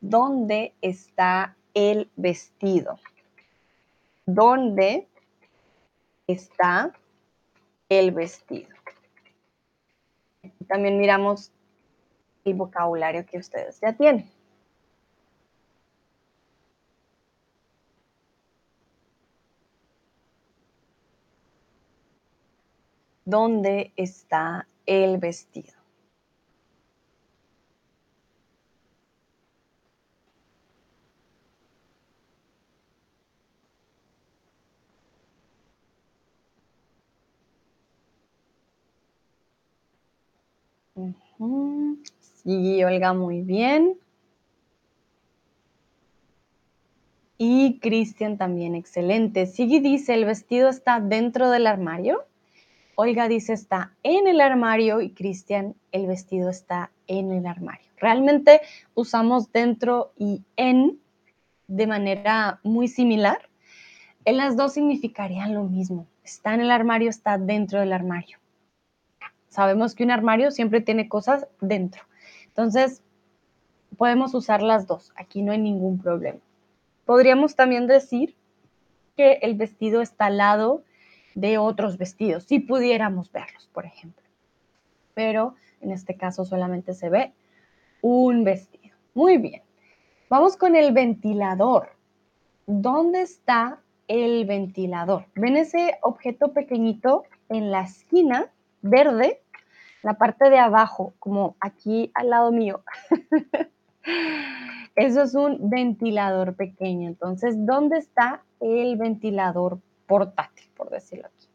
¿dónde 0.00 0.74
está 0.80 1.56
el 1.74 2.10
vestido? 2.16 2.98
¿Dónde 4.26 5.06
está 6.26 6.92
el 7.88 8.10
vestido? 8.10 8.68
También 10.66 10.98
miramos 10.98 11.52
el 12.44 12.54
vocabulario 12.54 13.24
que 13.26 13.38
ustedes 13.38 13.80
ya 13.80 13.92
tienen. 13.92 14.37
¿Dónde 23.28 23.92
está 23.94 24.66
el 24.86 25.18
vestido. 25.18 25.74
Sí, 42.42 42.82
Olga, 42.82 43.12
muy 43.12 43.42
bien. 43.42 43.98
Y 47.36 47.78
Cristian 47.80 48.38
también, 48.38 48.74
excelente. 48.74 49.44
Sigui 49.44 49.80
dice, 49.80 50.14
¿el 50.14 50.24
vestido 50.24 50.70
está 50.70 50.98
dentro 50.98 51.50
del 51.50 51.66
armario? 51.66 52.27
Olga 53.00 53.28
dice 53.28 53.52
está 53.52 53.92
en 54.02 54.26
el 54.26 54.40
armario 54.40 55.00
y 55.00 55.10
Cristian, 55.10 55.76
el 55.92 56.08
vestido 56.08 56.50
está 56.50 56.90
en 57.06 57.30
el 57.30 57.46
armario. 57.46 57.86
Realmente 57.96 58.60
usamos 58.96 59.52
dentro 59.52 60.10
y 60.16 60.42
en 60.56 60.98
de 61.68 61.86
manera 61.86 62.58
muy 62.64 62.88
similar. 62.88 63.48
En 64.24 64.36
las 64.36 64.56
dos 64.56 64.72
significarían 64.72 65.54
lo 65.54 65.62
mismo. 65.62 66.08
Está 66.24 66.54
en 66.54 66.60
el 66.60 66.72
armario, 66.72 67.08
está 67.08 67.38
dentro 67.38 67.78
del 67.78 67.92
armario. 67.92 68.38
Sabemos 69.48 69.94
que 69.94 70.02
un 70.02 70.10
armario 70.10 70.50
siempre 70.50 70.80
tiene 70.80 71.08
cosas 71.08 71.46
dentro. 71.60 72.02
Entonces, 72.48 73.04
podemos 73.96 74.34
usar 74.34 74.60
las 74.60 74.88
dos. 74.88 75.12
Aquí 75.14 75.42
no 75.42 75.52
hay 75.52 75.58
ningún 75.58 76.00
problema. 76.00 76.40
Podríamos 77.04 77.54
también 77.54 77.86
decir 77.86 78.34
que 79.16 79.34
el 79.42 79.54
vestido 79.54 80.02
está 80.02 80.26
al 80.26 80.38
lado 80.38 80.82
de 81.34 81.58
otros 81.58 81.98
vestidos, 81.98 82.44
si 82.44 82.60
pudiéramos 82.60 83.30
verlos, 83.32 83.68
por 83.72 83.86
ejemplo. 83.86 84.24
Pero 85.14 85.54
en 85.80 85.92
este 85.92 86.16
caso 86.16 86.44
solamente 86.44 86.94
se 86.94 87.08
ve 87.08 87.32
un 88.00 88.44
vestido. 88.44 88.96
Muy 89.14 89.38
bien. 89.38 89.62
Vamos 90.28 90.56
con 90.56 90.76
el 90.76 90.92
ventilador. 90.92 91.90
¿Dónde 92.66 93.22
está 93.22 93.80
el 94.08 94.44
ventilador? 94.46 95.26
¿Ven 95.34 95.56
ese 95.56 95.98
objeto 96.02 96.52
pequeñito 96.52 97.24
en 97.48 97.70
la 97.70 97.82
esquina 97.82 98.50
verde? 98.82 99.40
La 100.02 100.14
parte 100.14 100.50
de 100.50 100.58
abajo, 100.58 101.14
como 101.18 101.56
aquí 101.60 102.10
al 102.14 102.30
lado 102.30 102.52
mío. 102.52 102.82
Eso 104.94 105.22
es 105.22 105.34
un 105.34 105.70
ventilador 105.70 106.54
pequeño. 106.54 107.08
Entonces, 107.08 107.54
¿dónde 107.66 107.98
está 107.98 108.42
el 108.60 108.96
ventilador 108.96 109.80
portátil, 110.08 110.67
por 110.78 110.88
decirlo 110.88 111.26
aquí. 111.26 111.48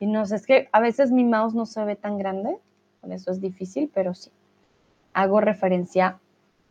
Y 0.00 0.06
no 0.06 0.26
sé, 0.26 0.36
es 0.36 0.46
que 0.46 0.68
a 0.72 0.80
veces 0.80 1.12
mi 1.12 1.24
mouse 1.24 1.54
no 1.54 1.64
se 1.64 1.82
ve 1.84 1.96
tan 1.96 2.18
grande, 2.18 2.58
con 3.00 3.12
eso 3.12 3.30
es 3.30 3.40
difícil, 3.40 3.90
pero 3.94 4.12
sí. 4.14 4.30
Hago 5.14 5.40
referencia 5.40 6.18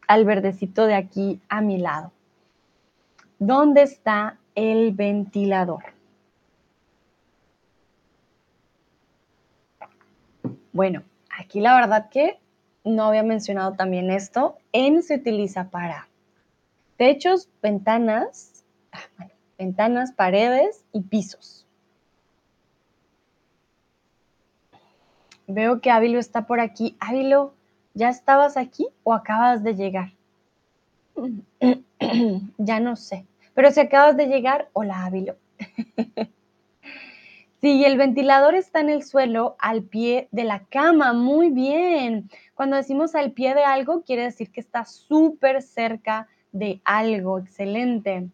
al 0.08 0.26
verdecito 0.26 0.86
de 0.86 0.96
aquí 0.96 1.40
a 1.48 1.62
mi 1.62 1.78
lado. 1.78 2.12
¿Dónde 3.40 3.84
está 3.84 4.38
el 4.56 4.92
ventilador? 4.92 5.84
Bueno, 10.74 11.04
aquí 11.38 11.60
la 11.60 11.76
verdad 11.76 12.10
que 12.10 12.40
no 12.84 13.06
había 13.06 13.24
mencionado 13.24 13.74
también 13.74 14.12
esto. 14.12 14.58
En 14.74 15.04
se 15.04 15.16
utiliza 15.16 15.70
para 15.70 16.08
techos, 16.98 17.50
ventanas, 17.62 18.64
ah, 18.92 19.28
ventanas, 19.58 20.12
paredes 20.12 20.84
y 20.92 21.02
pisos. 21.02 21.61
Veo 25.48 25.82
que 25.82 25.92
Ávilo 25.92 26.20
está 26.20 26.46
por 26.46 26.60
aquí. 26.60 26.96
Ávilo, 27.00 27.54
¿ya 27.94 28.10
estabas 28.10 28.58
aquí 28.58 28.88
o 29.04 29.14
acabas 29.14 29.64
de 29.64 29.76
llegar? 29.76 30.14
ya 32.58 32.80
no 32.80 32.96
sé. 32.96 33.26
Pero 33.54 33.72
si 33.72 33.80
acabas 33.80 34.18
de 34.18 34.28
llegar, 34.28 34.70
hola 34.74 35.06
Ávilo. 35.06 35.36
sí, 37.62 37.84
el 37.84 37.98
ventilador 37.98 38.56
está 38.56 38.80
en 38.80 38.90
el 38.90 39.04
suelo 39.04 39.56
al 39.60 39.84
pie 39.84 40.28
de 40.32 40.44
la 40.44 40.66
cama. 40.66 41.14
Muy 41.14 41.50
bien. 41.50 42.30
Cuando 42.56 42.78
decimos 42.78 43.16
al 43.16 43.32
pie 43.32 43.54
de 43.54 43.64
algo, 43.64 44.04
quiere 44.04 44.24
decir 44.24 44.52
que 44.52 44.62
está 44.62 44.86
súper 44.86 45.62
cerca 45.62 46.28
de 46.52 46.82
algo. 46.86 47.40
Excelente. 47.40 48.30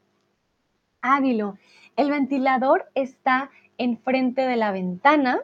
Ávilo, 1.01 1.58
el 1.95 2.12
ventilador 2.12 2.89
está 2.93 3.49
enfrente 3.78 4.41
de 4.41 4.55
la 4.55 4.72
ventana. 4.72 5.41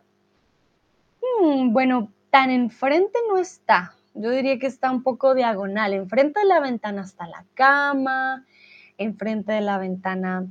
Hmm, 1.23 1.71
bueno, 1.71 2.11
tan 2.29 2.49
enfrente 2.49 3.17
no 3.29 3.37
está. 3.37 3.95
Yo 4.13 4.29
diría 4.29 4.59
que 4.59 4.67
está 4.67 4.91
un 4.91 5.03
poco 5.03 5.33
diagonal. 5.33 5.93
Enfrente 5.93 6.41
de 6.41 6.45
la 6.45 6.59
ventana 6.59 7.03
está 7.03 7.27
la 7.27 7.45
cama. 7.53 8.45
Enfrente 8.97 9.53
de 9.53 9.61
la 9.61 9.77
ventana 9.77 10.45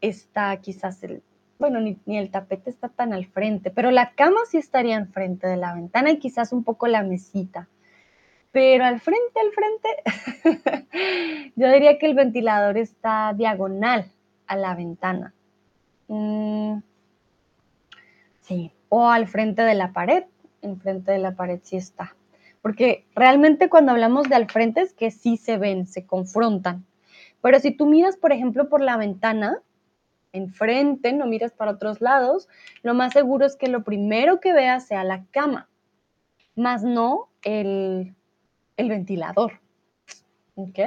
está 0.00 0.56
quizás 0.58 1.02
el, 1.02 1.22
bueno, 1.58 1.80
ni, 1.80 1.98
ni, 2.06 2.18
el 2.18 2.30
tapete 2.30 2.70
está 2.70 2.88
tan 2.88 3.12
al 3.12 3.26
frente, 3.26 3.70
pero 3.70 3.90
la 3.90 4.12
cama 4.12 4.40
sí 4.48 4.58
estaría 4.58 4.96
enfrente 4.96 5.46
de 5.46 5.56
la 5.56 5.74
ventana 5.74 6.10
y 6.10 6.18
quizás 6.18 6.52
un 6.52 6.64
poco 6.64 6.86
la 6.86 7.02
mesita. 7.02 7.68
Pero 8.52 8.84
al 8.84 9.00
frente, 9.00 9.40
al 9.40 9.52
frente, 9.52 10.88
yo 11.56 11.70
diría 11.70 11.98
que 11.98 12.06
el 12.06 12.14
ventilador 12.14 12.78
está 12.78 13.32
diagonal 13.34 14.10
a 14.46 14.56
la 14.56 14.74
ventana. 14.74 15.34
Mm, 16.08 16.78
sí, 18.42 18.72
o 18.88 19.08
al 19.08 19.26
frente 19.26 19.62
de 19.62 19.74
la 19.74 19.92
pared. 19.92 20.24
Enfrente 20.62 21.12
de 21.12 21.18
la 21.18 21.34
pared 21.34 21.60
sí 21.62 21.76
está. 21.76 22.16
Porque 22.62 23.04
realmente 23.14 23.68
cuando 23.68 23.92
hablamos 23.92 24.28
de 24.28 24.34
al 24.34 24.50
frente 24.50 24.80
es 24.80 24.92
que 24.92 25.10
sí 25.10 25.36
se 25.36 25.58
ven, 25.58 25.86
se 25.86 26.06
confrontan. 26.06 26.84
Pero 27.40 27.60
si 27.60 27.70
tú 27.70 27.86
miras, 27.86 28.16
por 28.16 28.32
ejemplo, 28.32 28.68
por 28.68 28.80
la 28.80 28.96
ventana, 28.96 29.60
enfrente, 30.32 31.12
no 31.12 31.26
miras 31.26 31.52
para 31.52 31.72
otros 31.72 32.00
lados, 32.00 32.48
lo 32.82 32.94
más 32.94 33.12
seguro 33.12 33.46
es 33.46 33.56
que 33.56 33.68
lo 33.68 33.84
primero 33.84 34.40
que 34.40 34.52
veas 34.52 34.86
sea 34.86 35.04
la 35.04 35.24
cama, 35.30 35.68
más 36.54 36.82
no 36.82 37.28
el, 37.42 38.14
el 38.76 38.88
ventilador. 38.88 39.60
¿Ok? 40.56 40.78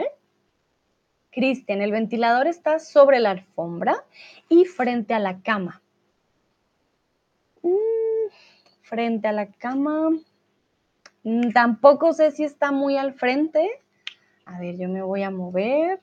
Cristian, 1.32 1.82
el 1.82 1.92
ventilador 1.92 2.48
está 2.48 2.80
sobre 2.80 3.20
la 3.20 3.32
alfombra 3.32 4.04
y 4.50 4.66
frente 4.66 5.14
a 5.14 5.20
la 5.20 5.42
cama. 5.42 5.82
Mm, 7.62 8.32
frente 8.82 9.28
a 9.28 9.32
la 9.32 9.48
cama. 9.48 10.10
Mm, 11.24 11.52
tampoco 11.52 12.14
sé 12.14 12.32
si 12.32 12.44
está 12.44 12.72
muy 12.72 12.98
al 12.98 13.14
frente. 13.14 13.70
A 14.46 14.60
ver, 14.60 14.78
yo 14.78 14.90
me 14.90 15.02
voy 15.02 15.24
a 15.24 15.32
mover. 15.32 16.00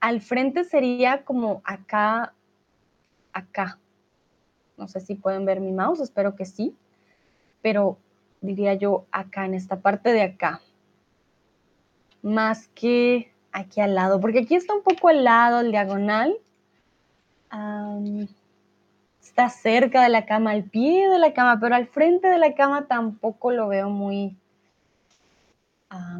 Al 0.00 0.20
frente 0.20 0.64
sería 0.64 1.24
como 1.24 1.62
acá, 1.64 2.32
acá. 3.32 3.78
No 4.76 4.88
sé 4.88 5.00
si 5.00 5.14
pueden 5.14 5.44
ver 5.44 5.60
mi 5.60 5.72
mouse, 5.72 6.00
espero 6.00 6.36
que 6.36 6.44
sí, 6.44 6.76
pero 7.62 7.98
diría 8.40 8.74
yo 8.74 9.06
acá, 9.10 9.46
en 9.46 9.54
esta 9.54 9.80
parte 9.80 10.12
de 10.12 10.22
acá, 10.22 10.60
más 12.22 12.68
que 12.68 13.32
aquí 13.52 13.80
al 13.80 13.94
lado, 13.94 14.20
porque 14.20 14.40
aquí 14.40 14.54
está 14.54 14.74
un 14.74 14.82
poco 14.82 15.08
al 15.08 15.24
lado, 15.24 15.60
el 15.60 15.70
diagonal. 15.70 16.36
Está 19.36 19.50
cerca 19.50 20.02
de 20.02 20.08
la 20.08 20.24
cama, 20.24 20.52
al 20.52 20.64
pie 20.64 21.10
de 21.10 21.18
la 21.18 21.34
cama, 21.34 21.60
pero 21.60 21.74
al 21.74 21.86
frente 21.88 22.26
de 22.26 22.38
la 22.38 22.54
cama 22.54 22.86
tampoco 22.86 23.52
lo 23.52 23.68
veo 23.68 23.90
muy, 23.90 24.34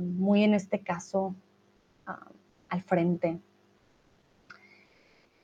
muy 0.02 0.44
en 0.44 0.52
este 0.52 0.80
caso, 0.80 1.34
al 2.68 2.82
frente. 2.82 3.38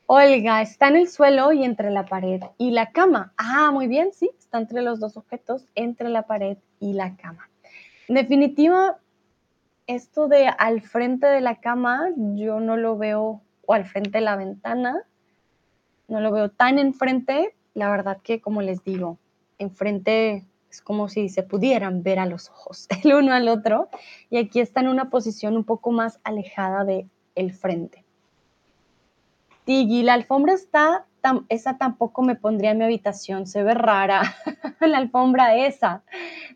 Olga, 0.05 0.61
está 0.61 0.89
en 0.89 0.97
el 0.97 1.09
suelo 1.09 1.51
y 1.55 1.65
entre 1.65 1.91
la 1.91 2.05
pared 2.05 2.43
y 2.59 2.73
la 2.73 2.93
cama. 2.93 3.33
Ah, 3.39 3.71
muy 3.73 3.87
bien, 3.87 4.13
sí, 4.13 4.31
está 4.39 4.59
entre 4.59 4.83
los 4.83 5.01
dos 5.01 5.17
objetos, 5.17 5.67
entre 5.75 6.11
la 6.11 6.27
pared 6.27 6.59
y 6.79 6.93
la 6.93 7.17
cama. 7.17 7.49
En 8.07 8.17
definitiva, 8.17 8.99
esto 9.87 10.29
de 10.29 10.47
al 10.47 10.83
frente 10.83 11.27
de 11.27 11.41
la 11.41 11.59
cama, 11.59 12.11
yo 12.35 12.61
no 12.61 12.77
lo 12.77 12.99
veo, 12.99 13.41
o 13.65 13.73
al 13.73 13.87
frente 13.87 14.19
de 14.19 14.25
la 14.25 14.37
ventana, 14.37 15.07
no 16.09 16.21
lo 16.21 16.33
veo 16.33 16.51
tan 16.51 16.79
enfrente. 16.79 17.55
La 17.75 17.91
verdad 17.91 18.19
que, 18.23 18.41
como 18.41 18.63
les 18.63 18.85
digo, 18.85 19.19
enfrente 19.59 20.45
es 20.71 20.81
como 20.81 21.09
si 21.09 21.29
se 21.29 21.43
pudieran 21.43 22.03
ver 22.03 22.19
a 22.19 22.27
los 22.27 22.49
ojos 22.49 22.89
el 23.05 23.15
uno 23.15 23.33
al 23.33 23.49
otro. 23.49 23.89
Y 24.31 24.39
aquí 24.39 24.61
está 24.61 24.81
en 24.81 24.89
una 24.89 25.11
posición 25.11 25.57
un 25.57 25.65
poco 25.65 25.93
más 25.93 26.21
alejada 26.25 26.85
de 26.85 27.07
el 27.35 27.53
frente. 27.53 28.05
Tiggy, 29.65 30.03
la 30.03 30.15
alfombra 30.15 30.55
está, 30.55 31.07
esa 31.49 31.79
tampoco 31.79 32.23
me 32.23 32.35
pondría 32.35 32.73
en 32.73 32.79
mi 32.79 32.85
habitación, 32.85 33.47
se 33.47 33.63
ve 33.63 33.75
rara. 33.75 34.23
la 34.81 34.99
alfombra 34.99 35.57
esa 35.57 36.03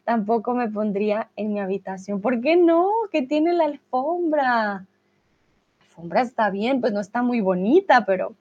tampoco 0.05 0.55
me 0.55 0.69
pondría 0.69 1.31
en 1.37 1.53
mi 1.53 1.61
habitación. 1.61 2.21
¿Por 2.21 2.41
qué 2.41 2.57
no? 2.57 2.91
¿Qué 3.13 3.23
tiene 3.23 3.53
la 3.53 3.67
alfombra? 3.67 4.45
La 4.45 4.87
alfombra 5.81 6.23
está 6.23 6.51
bien, 6.51 6.81
pues 6.81 6.93
no 6.93 7.01
está 7.01 7.23
muy 7.23 7.41
bonita, 7.41 8.05
pero 8.07 8.35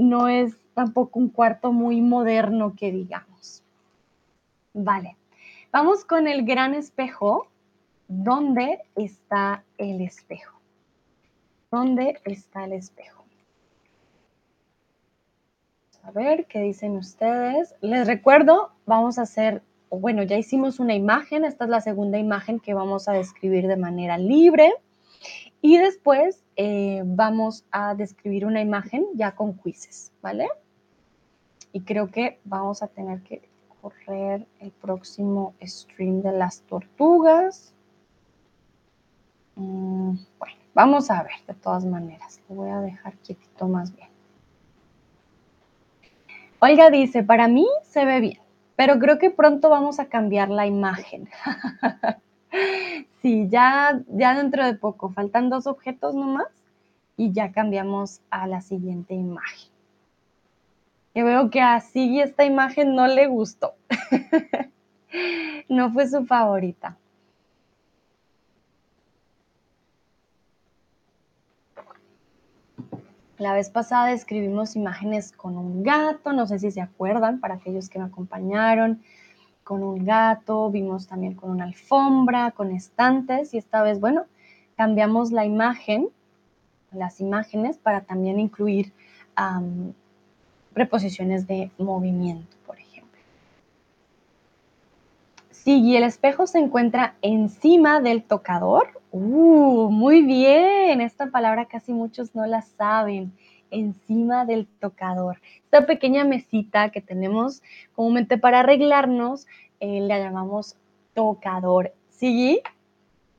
no 0.00 0.28
es 0.28 0.56
tampoco 0.74 1.18
un 1.18 1.28
cuarto 1.28 1.72
muy 1.72 2.00
moderno 2.00 2.74
que 2.74 2.90
digamos. 2.90 3.62
Vale, 4.72 5.16
vamos 5.72 6.04
con 6.04 6.26
el 6.26 6.44
gran 6.44 6.74
espejo. 6.74 7.48
¿Dónde 8.08 8.80
está 8.96 9.62
el 9.78 10.00
espejo? 10.00 10.58
¿Dónde 11.70 12.18
está 12.24 12.64
el 12.64 12.72
espejo? 12.72 13.24
A 16.02 16.10
ver, 16.12 16.46
¿qué 16.46 16.60
dicen 16.60 16.96
ustedes? 16.96 17.74
Les 17.82 18.06
recuerdo, 18.06 18.72
vamos 18.86 19.18
a 19.18 19.22
hacer, 19.22 19.62
bueno, 19.90 20.22
ya 20.22 20.38
hicimos 20.38 20.80
una 20.80 20.94
imagen, 20.94 21.44
esta 21.44 21.64
es 21.64 21.70
la 21.70 21.82
segunda 21.82 22.18
imagen 22.18 22.58
que 22.58 22.72
vamos 22.72 23.06
a 23.06 23.12
describir 23.12 23.68
de 23.68 23.76
manera 23.76 24.16
libre. 24.16 24.72
Y 25.60 25.76
después 25.76 26.42
eh, 26.62 27.00
vamos 27.06 27.64
a 27.70 27.94
describir 27.94 28.44
una 28.44 28.60
imagen 28.60 29.06
ya 29.14 29.34
con 29.34 29.54
quizzes, 29.54 30.12
¿vale? 30.20 30.46
Y 31.72 31.80
creo 31.80 32.10
que 32.10 32.38
vamos 32.44 32.82
a 32.82 32.88
tener 32.88 33.22
que 33.22 33.48
correr 33.80 34.46
el 34.58 34.70
próximo 34.70 35.54
stream 35.62 36.20
de 36.20 36.32
las 36.32 36.60
tortugas. 36.60 37.72
Mm, 39.56 40.16
bueno, 40.38 40.56
vamos 40.74 41.10
a 41.10 41.22
ver 41.22 41.32
de 41.46 41.54
todas 41.54 41.86
maneras. 41.86 42.42
Lo 42.50 42.56
voy 42.56 42.68
a 42.68 42.80
dejar 42.80 43.14
quietito 43.14 43.66
más 43.66 43.96
bien. 43.96 44.10
Olga 46.58 46.90
dice, 46.90 47.22
para 47.22 47.48
mí 47.48 47.66
se 47.84 48.04
ve 48.04 48.20
bien, 48.20 48.40
pero 48.76 48.98
creo 48.98 49.18
que 49.18 49.30
pronto 49.30 49.70
vamos 49.70 49.98
a 49.98 50.10
cambiar 50.10 50.50
la 50.50 50.66
imagen. 50.66 51.26
sí, 53.22 53.48
ya, 53.48 54.00
ya 54.08 54.34
dentro 54.34 54.64
de 54.64 54.74
poco, 54.74 55.10
faltan 55.10 55.50
dos 55.50 55.66
objetos 55.66 56.14
nomás 56.14 56.48
y 57.16 57.32
ya 57.32 57.52
cambiamos 57.52 58.20
a 58.30 58.46
la 58.46 58.60
siguiente 58.60 59.14
imagen. 59.14 59.70
Yo 61.14 61.24
veo 61.24 61.50
que 61.50 61.60
a 61.60 61.80
Sigui 61.80 62.20
esta 62.20 62.44
imagen 62.44 62.94
no 62.94 63.06
le 63.06 63.26
gustó. 63.26 63.74
no 65.68 65.92
fue 65.92 66.06
su 66.06 66.24
favorita. 66.24 66.96
La 73.38 73.54
vez 73.54 73.70
pasada 73.70 74.12
escribimos 74.12 74.76
imágenes 74.76 75.32
con 75.32 75.56
un 75.56 75.82
gato, 75.82 76.34
no 76.34 76.46
sé 76.46 76.58
si 76.58 76.70
se 76.70 76.82
acuerdan, 76.82 77.40
para 77.40 77.54
aquellos 77.54 77.88
que 77.88 77.98
me 77.98 78.04
acompañaron, 78.04 79.02
con 79.70 79.84
un 79.84 80.04
gato, 80.04 80.68
vimos 80.68 81.06
también 81.06 81.34
con 81.34 81.48
una 81.48 81.62
alfombra, 81.62 82.50
con 82.50 82.72
estantes 82.72 83.54
y 83.54 83.58
esta 83.58 83.84
vez, 83.84 84.00
bueno, 84.00 84.24
cambiamos 84.76 85.30
la 85.30 85.44
imagen, 85.44 86.08
las 86.90 87.20
imágenes 87.20 87.78
para 87.78 88.00
también 88.00 88.40
incluir 88.40 88.92
preposiciones 90.72 91.46
de 91.46 91.70
movimiento, 91.78 92.56
por 92.66 92.80
ejemplo. 92.80 93.20
Sí, 95.52 95.80
y 95.82 95.94
el 95.94 96.02
espejo 96.02 96.48
se 96.48 96.58
encuentra 96.58 97.14
encima 97.22 98.00
del 98.00 98.24
tocador 98.24 99.00
Uh, 99.12 99.90
muy 99.90 100.22
bien. 100.22 101.00
Esta 101.00 101.30
palabra 101.30 101.66
casi 101.66 101.92
muchos 101.92 102.34
no 102.34 102.46
la 102.46 102.62
saben. 102.62 103.32
Encima 103.70 104.44
del 104.44 104.66
tocador. 104.66 105.40
Esta 105.64 105.86
pequeña 105.86 106.24
mesita 106.24 106.90
que 106.90 107.00
tenemos 107.00 107.62
comúnmente 107.94 108.38
para 108.38 108.60
arreglarnos, 108.60 109.46
eh, 109.80 110.00
la 110.00 110.18
llamamos 110.18 110.76
tocador. 111.14 111.92
¿Sigue? 112.08 112.62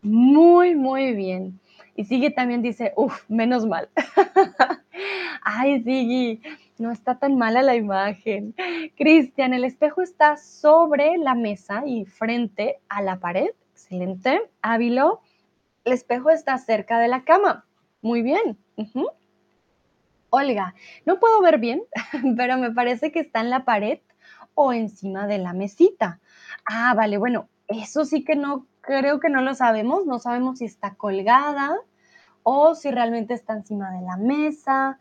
Muy, 0.02 0.76
muy 0.76 1.14
bien. 1.14 1.60
Y 1.96 2.06
Sigue 2.06 2.32
también 2.32 2.62
dice, 2.62 2.94
uff, 2.96 3.30
menos 3.30 3.66
mal. 3.66 3.90
Ay, 5.44 5.84
Sigue, 5.84 6.42
no 6.78 6.92
está 6.92 7.20
tan 7.20 7.38
mala 7.38 7.62
la 7.62 7.76
imagen. 7.76 8.56
Cristian, 8.96 9.54
el 9.54 9.64
espejo 9.64 10.02
está 10.02 10.38
sobre 10.38 11.18
la 11.18 11.36
mesa 11.36 11.84
y 11.86 12.06
frente 12.06 12.80
a 12.90 13.02
la 13.02 13.20
pared. 13.20 13.50
Excelente. 13.74 14.50
Ávilo, 14.62 15.22
el 15.86 15.94
espejo 15.94 16.30
está 16.30 16.58
cerca 16.58 17.00
de 17.00 17.08
la 17.08 17.24
cama. 17.24 17.66
Muy 18.02 18.22
bien. 18.22 18.58
Olga, 20.32 20.76
no 21.06 21.20
puedo 21.20 21.42
ver 21.42 21.60
bien, 21.60 21.84
pero 22.38 22.58
me 22.58 22.72
parece 22.72 23.12
que 23.12 23.20
está 23.20 23.42
en 23.42 23.50
la 23.50 23.66
pared 23.66 24.00
o 24.56 24.72
encima 24.72 25.28
de 25.28 25.38
la 25.38 25.54
mesita. 25.54 26.20
Ah, 26.66 26.94
vale, 26.96 27.18
bueno, 27.18 27.50
eso 27.68 28.06
sí 28.06 28.24
que 28.24 28.38
no, 28.38 28.66
creo 28.80 29.20
que 29.20 29.30
no 29.30 29.42
lo 29.42 29.54
sabemos. 29.54 30.06
No 30.06 30.20
sabemos 30.20 30.60
si 30.60 30.66
está 30.66 30.96
colgada 30.96 31.78
o 32.44 32.76
si 32.76 32.92
realmente 32.92 33.34
está 33.34 33.54
encima 33.54 33.92
de 33.92 34.02
la 34.02 34.16
mesa. 34.16 35.00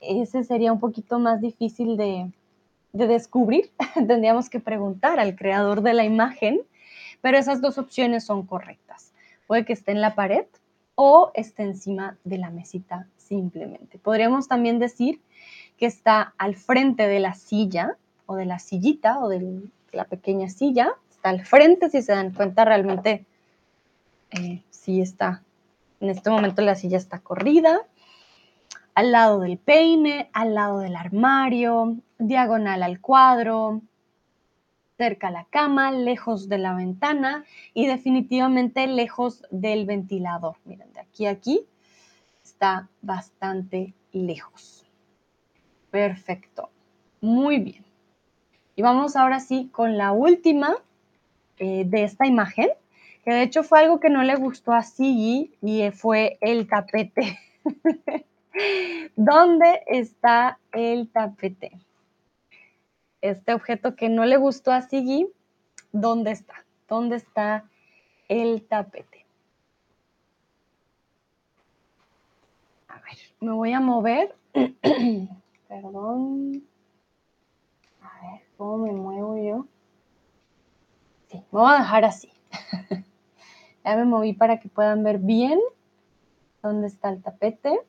Ese 0.00 0.42
sería 0.42 0.72
un 0.72 0.80
poquito 0.80 1.20
más 1.20 1.40
difícil 1.40 1.96
de, 1.96 2.32
de 2.92 3.06
descubrir. 3.06 3.70
Tendríamos 3.94 4.50
que 4.50 4.58
preguntar 4.58 5.20
al 5.20 5.36
creador 5.36 5.82
de 5.82 5.94
la 5.94 6.04
imagen, 6.04 6.60
pero 7.20 7.38
esas 7.38 7.60
dos 7.60 7.78
opciones 7.78 8.24
son 8.24 8.44
correctas. 8.44 9.12
Puede 9.46 9.64
que 9.64 9.74
esté 9.74 9.92
en 9.92 10.00
la 10.00 10.16
pared 10.16 10.46
o 10.96 11.30
esté 11.34 11.62
encima 11.62 12.18
de 12.24 12.38
la 12.38 12.50
mesita 12.50 13.06
simplemente. 13.26 13.98
Podríamos 13.98 14.48
también 14.48 14.78
decir 14.78 15.20
que 15.78 15.86
está 15.86 16.34
al 16.38 16.56
frente 16.56 17.06
de 17.06 17.20
la 17.20 17.34
silla 17.34 17.96
o 18.26 18.36
de 18.36 18.46
la 18.46 18.58
sillita 18.58 19.20
o 19.20 19.28
de 19.28 19.62
la 19.92 20.04
pequeña 20.04 20.48
silla. 20.48 20.94
Está 21.10 21.30
al 21.30 21.44
frente, 21.44 21.90
si 21.90 22.02
se 22.02 22.12
dan 22.12 22.32
cuenta, 22.32 22.64
realmente 22.64 23.24
eh, 24.30 24.62
sí 24.70 25.00
está. 25.00 25.42
En 26.00 26.10
este 26.10 26.30
momento 26.30 26.62
la 26.62 26.74
silla 26.74 26.98
está 26.98 27.18
corrida. 27.18 27.80
Al 28.94 29.12
lado 29.12 29.40
del 29.40 29.58
peine, 29.58 30.30
al 30.32 30.54
lado 30.54 30.78
del 30.78 30.96
armario, 30.96 31.96
diagonal 32.18 32.82
al 32.82 33.00
cuadro, 33.00 33.82
cerca 34.96 35.28
a 35.28 35.30
la 35.30 35.44
cama, 35.44 35.92
lejos 35.92 36.48
de 36.48 36.56
la 36.56 36.74
ventana 36.74 37.44
y 37.74 37.86
definitivamente 37.86 38.86
lejos 38.86 39.42
del 39.50 39.84
ventilador. 39.84 40.56
Miren, 40.64 40.90
de 40.94 41.00
aquí 41.00 41.26
a 41.26 41.30
aquí 41.30 41.66
está 42.56 42.88
bastante 43.02 43.92
lejos. 44.12 44.86
Perfecto. 45.90 46.70
Muy 47.20 47.58
bien. 47.58 47.84
Y 48.76 48.82
vamos 48.82 49.14
ahora 49.14 49.40
sí 49.40 49.68
con 49.70 49.98
la 49.98 50.12
última 50.12 50.74
eh, 51.58 51.84
de 51.84 52.04
esta 52.04 52.26
imagen, 52.26 52.70
que 53.24 53.32
de 53.32 53.42
hecho 53.42 53.62
fue 53.62 53.80
algo 53.80 54.00
que 54.00 54.08
no 54.08 54.22
le 54.22 54.36
gustó 54.36 54.72
a 54.72 54.82
Sigi 54.82 55.52
y 55.60 55.90
fue 55.90 56.38
el 56.40 56.66
tapete. 56.66 57.38
¿Dónde 59.16 59.82
está 59.86 60.58
el 60.72 61.10
tapete? 61.10 61.78
este 63.20 63.54
objeto 63.54 63.96
que 63.96 64.08
no 64.08 64.24
le 64.24 64.36
gustó 64.36 64.72
a 64.72 64.82
Sigui, 64.82 65.26
¿dónde 65.90 66.30
está? 66.30 66.64
¿Dónde 66.88 67.16
está 67.16 67.64
el 68.28 68.62
tapete? 68.62 69.25
me 73.40 73.52
voy 73.52 73.72
a 73.72 73.80
mover. 73.80 74.34
Perdón. 75.68 76.62
A 78.00 78.20
ver, 78.20 78.42
¿cómo 78.56 78.78
me 78.78 78.92
muevo 78.92 79.36
yo? 79.36 79.66
Sí, 81.28 81.42
me 81.50 81.60
voy 81.60 81.70
a 81.72 81.78
dejar 81.78 82.04
así. 82.04 82.30
ya 83.84 83.96
me 83.96 84.04
moví 84.04 84.32
para 84.32 84.60
que 84.60 84.68
puedan 84.68 85.02
ver 85.02 85.18
bien 85.18 85.58
dónde 86.62 86.86
está 86.86 87.10
el 87.10 87.22
tapete. 87.22 87.80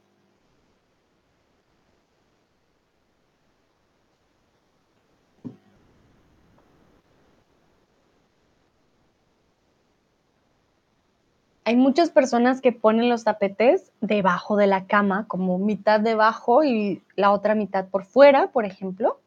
Hay 11.67 11.75
muchas 11.75 12.11
personas 12.11 12.61
que 12.61 12.71
ponen 12.71 13.09
los 13.09 13.25
tapetes 13.25 13.91
debajo 13.99 14.55
de 14.55 14.67
la 14.67 14.85
cama, 14.85 15.25
como 15.27 15.59
mitad 15.59 15.99
debajo 15.99 16.63
y 16.63 17.01
la 17.17 17.31
otra 17.31 17.55
mitad 17.55 17.89
por 17.89 18.05
fuera, 18.05 18.47
por 18.53 18.63
ejemplo. 18.63 19.19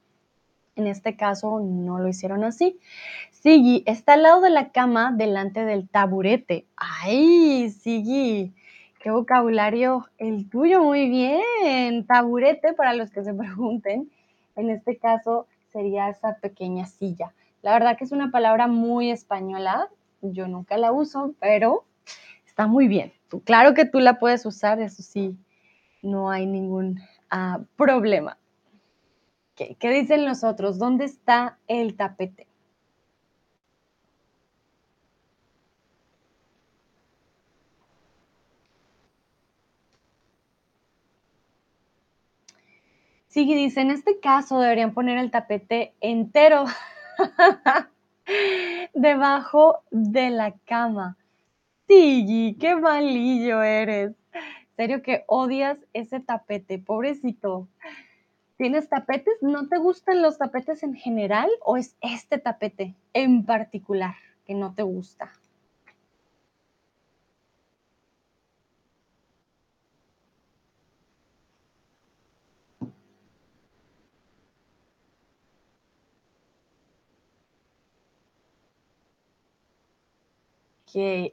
En 0.74 0.86
este 0.86 1.16
caso 1.16 1.60
no 1.60 1.98
lo 1.98 2.08
hicieron 2.08 2.42
así. 2.42 2.78
Sigi 3.30 3.82
está 3.84 4.14
al 4.14 4.22
lado 4.22 4.40
de 4.40 4.48
la 4.48 4.70
cama 4.70 5.12
delante 5.14 5.66
del 5.66 5.86
taburete. 5.86 6.64
¡Ay, 6.76 7.68
Sigi! 7.68 8.54
¡Qué 9.00 9.10
vocabulario 9.10 10.06
el 10.16 10.48
tuyo! 10.48 10.82
Muy 10.82 11.10
bien. 11.10 12.06
Taburete, 12.06 12.72
para 12.72 12.94
los 12.94 13.10
que 13.10 13.22
se 13.22 13.34
pregunten, 13.34 14.10
en 14.56 14.70
este 14.70 14.96
caso 14.96 15.46
sería 15.74 16.08
esa 16.08 16.36
pequeña 16.36 16.86
silla. 16.86 17.34
La 17.60 17.74
verdad 17.74 17.98
que 17.98 18.04
es 18.04 18.12
una 18.12 18.30
palabra 18.30 18.66
muy 18.66 19.10
española. 19.10 19.90
Yo 20.22 20.48
nunca 20.48 20.78
la 20.78 20.90
uso, 20.90 21.34
pero 21.38 21.84
está 22.50 22.66
muy 22.66 22.88
bien. 22.88 23.12
Claro 23.44 23.74
que 23.74 23.84
tú 23.84 24.00
la 24.00 24.18
puedes 24.18 24.44
usar, 24.44 24.80
eso 24.80 25.02
sí, 25.02 25.36
no 26.02 26.30
hay 26.30 26.46
ningún 26.46 27.00
uh, 27.32 27.64
problema. 27.76 28.36
¿Qué, 29.54 29.76
¿Qué 29.78 29.90
dicen 29.90 30.24
los 30.24 30.42
otros? 30.42 30.78
¿Dónde 30.78 31.04
está 31.04 31.58
el 31.68 31.94
tapete? 31.96 32.48
Sigui 43.28 43.54
dice, 43.54 43.80
en 43.82 43.92
este 43.92 44.18
caso 44.18 44.58
deberían 44.58 44.92
poner 44.92 45.18
el 45.18 45.30
tapete 45.30 45.94
entero 46.00 46.64
debajo 48.94 49.84
de 49.92 50.30
la 50.30 50.52
cama. 50.66 51.16
Sigui, 51.90 52.54
qué 52.54 52.76
malillo 52.76 53.64
eres. 53.64 54.12
serio 54.76 55.02
que 55.02 55.24
odias 55.26 55.76
ese 55.92 56.20
tapete, 56.20 56.78
pobrecito. 56.78 57.66
¿Tienes 58.56 58.88
tapetes? 58.88 59.34
¿No 59.40 59.66
te 59.66 59.76
gustan 59.76 60.22
los 60.22 60.38
tapetes 60.38 60.84
en 60.84 60.94
general 60.94 61.50
o 61.64 61.76
es 61.76 61.96
este 62.00 62.38
tapete 62.38 62.94
en 63.12 63.44
particular 63.44 64.14
que 64.46 64.54
no 64.54 64.72
te 64.72 64.84
gusta? 64.84 65.32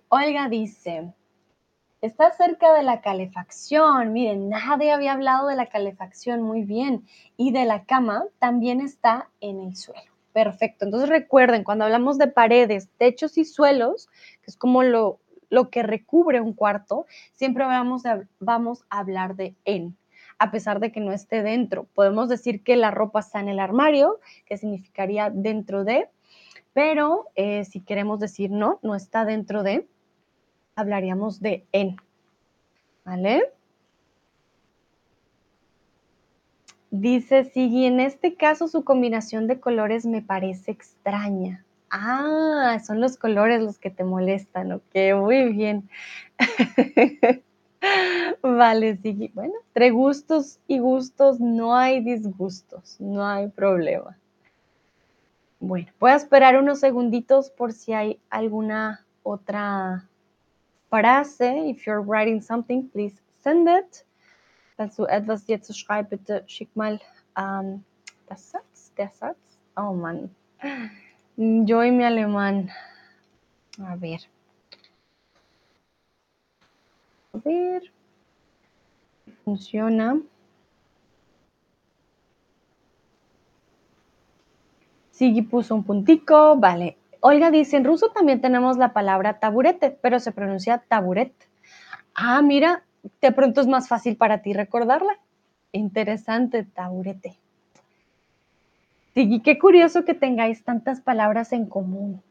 Olga 0.09 0.49
dice, 0.49 1.13
está 2.01 2.31
cerca 2.31 2.73
de 2.73 2.83
la 2.83 3.01
calefacción. 3.01 4.13
Miren, 4.13 4.49
nadie 4.49 4.91
había 4.91 5.13
hablado 5.13 5.47
de 5.47 5.55
la 5.55 5.67
calefacción 5.67 6.41
muy 6.41 6.63
bien. 6.63 7.05
Y 7.37 7.51
de 7.51 7.65
la 7.65 7.85
cama 7.85 8.25
también 8.39 8.81
está 8.81 9.29
en 9.41 9.61
el 9.61 9.75
suelo. 9.75 10.11
Perfecto. 10.33 10.85
Entonces 10.85 11.09
recuerden, 11.09 11.63
cuando 11.63 11.85
hablamos 11.85 12.17
de 12.17 12.27
paredes, 12.27 12.89
techos 12.97 13.37
y 13.37 13.45
suelos, 13.45 14.07
que 14.41 14.51
es 14.51 14.57
como 14.57 14.83
lo, 14.83 15.19
lo 15.49 15.69
que 15.69 15.81
recubre 15.81 16.41
un 16.41 16.53
cuarto, 16.53 17.05
siempre 17.33 17.65
vamos 17.65 18.03
vamos 18.39 18.83
a 18.89 18.99
hablar 18.99 19.35
de 19.35 19.55
en, 19.65 19.97
a 20.37 20.51
pesar 20.51 20.79
de 20.79 20.91
que 20.91 20.99
no 20.99 21.11
esté 21.11 21.41
dentro. 21.41 21.87
Podemos 21.95 22.29
decir 22.29 22.63
que 22.63 22.75
la 22.75 22.91
ropa 22.91 23.21
está 23.21 23.39
en 23.39 23.49
el 23.49 23.59
armario, 23.59 24.19
que 24.45 24.57
significaría 24.57 25.31
dentro 25.31 25.83
de, 25.83 26.07
pero 26.77 27.25
eh, 27.33 27.65
si 27.65 27.79
queremos 27.79 28.19
decir 28.19 28.51
no, 28.51 28.77
no 28.83 28.93
está 28.93 29.25
dentro 29.25 29.63
de, 29.63 29.87
hablaríamos 30.75 31.39
de 31.39 31.65
en. 31.71 31.97
¿Vale? 33.03 33.51
Dice 36.91 37.45
Sigui, 37.45 37.87
en 37.87 37.99
este 37.99 38.35
caso 38.35 38.67
su 38.67 38.83
combinación 38.83 39.47
de 39.47 39.59
colores 39.59 40.05
me 40.05 40.21
parece 40.21 40.69
extraña. 40.69 41.65
Ah, 41.89 42.79
son 42.85 43.01
los 43.01 43.17
colores 43.17 43.59
los 43.59 43.79
que 43.79 43.89
te 43.89 44.03
molestan, 44.03 44.71
ok, 44.73 45.15
muy 45.15 45.51
bien. 45.53 45.89
vale, 48.43 48.97
Sigui. 48.97 49.31
Bueno, 49.33 49.55
entre 49.69 49.89
gustos 49.89 50.59
y 50.67 50.77
gustos 50.77 51.39
no 51.39 51.75
hay 51.75 52.03
disgustos, 52.03 52.97
no 52.99 53.25
hay 53.25 53.47
problema. 53.47 54.15
Bueno, 55.59 55.91
voy 55.99 56.11
a 56.11 56.15
esperar 56.15 56.57
unos 56.57 56.79
segunditos 56.79 57.49
por 57.49 57.73
si 57.73 57.93
hay 57.93 58.19
alguna 58.29 59.05
otra 59.23 60.07
frase. 60.89 61.69
If 61.69 61.85
you're 61.85 62.01
writing 62.01 62.41
something, 62.41 62.87
please 62.89 63.19
send 63.41 63.67
it. 63.67 64.05
Falls 64.77 64.95
du 64.95 65.05
etwas 65.05 65.47
jetzt 65.47 65.75
schreibst, 65.75 66.11
bitte 66.11 66.43
schick 66.45 66.69
mal 66.75 67.01
ähm, 67.35 67.83
das 68.27 68.51
Satz, 68.51 68.93
der 68.95 69.09
Satz. 69.09 69.57
Oh 69.75 69.93
Mann. 69.93 70.29
Yo 71.35 71.83
y 71.83 71.91
mi 71.91 72.03
alemán. 72.03 72.69
A 73.79 73.95
ver. 73.95 74.19
A 77.33 77.39
ver. 77.39 77.81
Funciona. 79.43 80.21
Sigui 85.17 85.41
puso 85.41 85.73
un 85.73 85.83
puntico, 85.83 86.57
vale. 86.57 86.95
Olga 87.21 87.49
dice, 87.49 87.75
en 87.75 87.85
ruso 87.85 88.11
también 88.11 88.39
tenemos 88.39 88.77
la 88.77 88.93
palabra 88.93 89.39
taburete, 89.39 89.89
pero 89.89 90.19
se 90.19 90.31
pronuncia 90.31 90.83
taburet. 90.87 91.33
Ah, 92.13 92.43
mira, 92.43 92.83
de 93.19 93.31
pronto 93.31 93.61
es 93.61 93.65
más 93.65 93.87
fácil 93.87 94.15
para 94.15 94.43
ti 94.43 94.53
recordarla. 94.53 95.17
Interesante, 95.71 96.65
taburete. 96.65 97.35
Sigui, 99.15 99.41
qué 99.41 99.57
curioso 99.57 100.05
que 100.05 100.13
tengáis 100.13 100.63
tantas 100.63 101.01
palabras 101.01 101.51
en 101.51 101.65
común. 101.65 102.21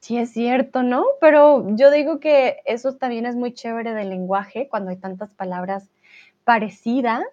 Sí, 0.00 0.16
es 0.16 0.32
cierto, 0.32 0.82
¿no? 0.82 1.04
Pero 1.20 1.76
yo 1.76 1.90
digo 1.90 2.18
que 2.18 2.62
eso 2.64 2.94
también 2.94 3.26
es 3.26 3.36
muy 3.36 3.52
chévere 3.52 3.92
del 3.92 4.08
lenguaje, 4.08 4.68
cuando 4.70 4.88
hay 4.88 4.96
tantas 4.96 5.34
palabras 5.34 5.90
parecidas, 6.44 7.24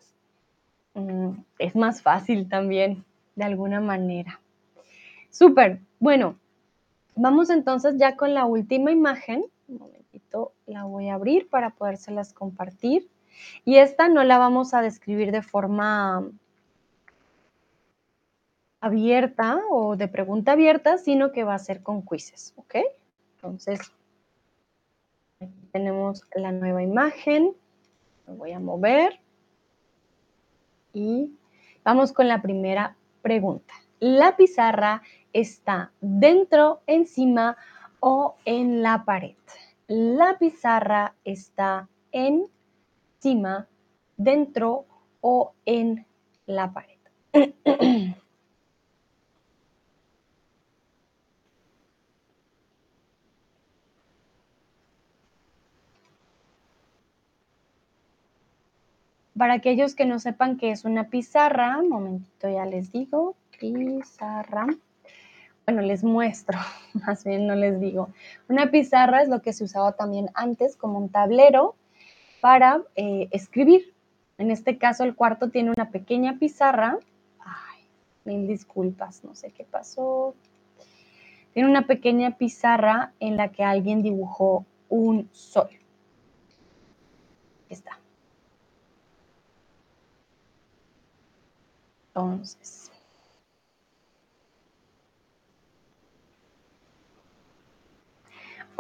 mm, 0.94 1.30
es 1.58 1.78
más 1.78 2.02
fácil 2.02 2.50
también, 2.50 3.06
de 3.38 3.46
alguna 3.46 3.80
manera. 3.80 4.42
Súper. 5.30 5.82
Bueno, 6.00 6.38
vamos 7.16 7.50
entonces 7.50 7.96
ya 7.98 8.16
con 8.16 8.34
la 8.34 8.46
última 8.46 8.92
imagen. 8.92 9.46
Un 9.68 9.78
momentito, 9.78 10.54
la 10.66 10.86
voy 10.86 11.10
a 11.10 11.16
abrir 11.16 11.50
para 11.50 11.72
podérselas 11.72 12.34
compartir. 12.34 13.10
Y 13.66 13.78
esta 13.78 14.10
no 14.10 14.24
la 14.24 14.38
vamos 14.38 14.74
a 14.74 14.82
describir 14.82 15.32
de 15.32 15.42
forma 15.42 16.30
abierta 18.82 19.62
o 19.70 19.96
de 19.96 20.08
pregunta 20.08 20.54
abierta, 20.54 20.98
sino 20.98 21.32
que 21.32 21.44
va 21.44 21.54
a 21.54 21.60
ser 21.60 21.84
con 21.84 22.02
quizzes, 22.06 22.54
¿ok? 22.56 22.76
Entonces, 23.36 23.80
aquí 25.40 25.68
tenemos 25.72 26.24
la 26.36 26.52
nueva 26.52 26.82
imagen. 26.82 27.54
Lo 28.28 28.34
voy 28.36 28.52
a 28.52 28.60
mover. 28.60 29.20
Y 30.94 31.34
vamos 31.84 32.14
con 32.14 32.28
la 32.28 32.42
primera 32.42 32.96
pregunta. 33.22 33.74
La 34.00 34.38
pizarra 34.38 35.02
está 35.34 35.92
dentro, 36.02 36.82
encima 36.88 37.58
o 38.00 38.36
en 38.46 38.82
la 38.82 39.04
pared. 39.06 39.36
La 39.88 40.38
pizarra 40.38 41.16
está 41.24 41.90
encima, 42.12 43.68
dentro 44.18 44.86
o 45.22 45.54
en 45.66 46.06
la 46.46 46.72
pared. 46.72 47.00
Para 59.38 59.54
aquellos 59.54 59.96
que 59.96 60.06
no 60.06 60.20
sepan 60.20 60.58
qué 60.58 60.72
es 60.72 60.84
una 60.84 61.06
pizarra, 61.10 61.80
un 61.80 61.88
momentito 61.88 62.50
ya 62.50 62.66
les 62.66 62.92
digo, 62.92 63.38
pizarra 63.58 64.68
bueno, 65.72 65.88
les 65.88 66.04
muestro, 66.04 66.58
más 67.06 67.24
bien 67.24 67.46
no 67.46 67.54
les 67.54 67.80
digo. 67.80 68.10
Una 68.48 68.72
pizarra 68.72 69.22
es 69.22 69.30
lo 69.30 69.44
que 69.44 69.54
se 69.54 69.64
usaba 69.64 69.92
también 69.92 70.32
antes 70.34 70.76
como 70.76 70.98
un 70.98 71.10
tablero 71.10 71.76
para 72.42 72.82
eh, 72.96 73.28
escribir. 73.30 73.94
En 74.40 74.50
este 74.50 74.80
caso, 74.80 75.04
el 75.04 75.14
cuarto 75.14 75.50
tiene 75.50 75.70
una 75.70 75.92
pequeña 75.92 76.40
pizarra. 76.40 76.98
Ay, 77.40 77.84
Mil 78.24 78.48
disculpas, 78.48 79.24
no 79.24 79.36
sé 79.36 79.52
qué 79.52 79.64
pasó. 79.64 80.34
Tiene 81.54 81.70
una 81.70 81.86
pequeña 81.86 82.36
pizarra 82.36 83.14
en 83.20 83.38
la 83.38 83.50
que 83.50 83.64
alguien 83.64 84.02
dibujó 84.02 84.66
un 84.88 85.30
sol. 85.34 85.70
Está. 87.70 88.00
Entonces. 92.08 92.89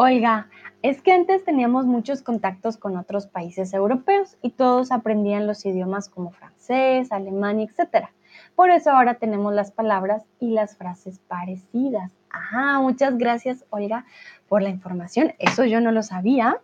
Oiga, 0.01 0.47
es 0.81 1.01
que 1.01 1.11
antes 1.11 1.43
teníamos 1.43 1.85
muchos 1.85 2.21
contactos 2.21 2.77
con 2.77 2.95
otros 2.95 3.27
países 3.27 3.73
europeos 3.73 4.37
y 4.41 4.51
todos 4.51 4.93
aprendían 4.93 5.45
los 5.45 5.65
idiomas 5.65 6.07
como 6.07 6.31
francés, 6.31 7.11
alemán, 7.11 7.59
etc. 7.59 8.07
Por 8.55 8.69
eso 8.69 8.91
ahora 8.91 9.15
tenemos 9.15 9.53
las 9.53 9.71
palabras 9.71 10.23
y 10.39 10.51
las 10.51 10.77
frases 10.77 11.19
parecidas. 11.27 12.13
Ajá, 12.29 12.79
muchas 12.79 13.17
gracias, 13.17 13.65
Olga, 13.71 14.05
por 14.47 14.61
la 14.61 14.69
información. 14.69 15.33
Eso 15.37 15.65
yo 15.65 15.81
no 15.81 15.91
lo 15.91 16.01
sabía. 16.01 16.61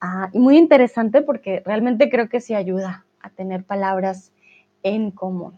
Ah, 0.00 0.28
y 0.32 0.40
muy 0.40 0.58
interesante 0.58 1.22
porque 1.22 1.62
realmente 1.64 2.10
creo 2.10 2.28
que 2.28 2.40
sí 2.40 2.56
ayuda 2.56 3.06
a 3.20 3.30
tener 3.30 3.62
palabras 3.62 4.32
en 4.82 5.12
común. 5.12 5.56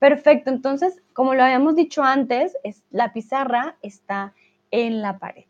Perfecto, 0.00 0.50
entonces, 0.50 1.04
como 1.12 1.34
lo 1.34 1.44
habíamos 1.44 1.76
dicho 1.76 2.02
antes, 2.02 2.56
es, 2.64 2.82
la 2.90 3.12
pizarra 3.12 3.76
está 3.80 4.34
en 4.72 5.02
la 5.02 5.20
pared. 5.20 5.44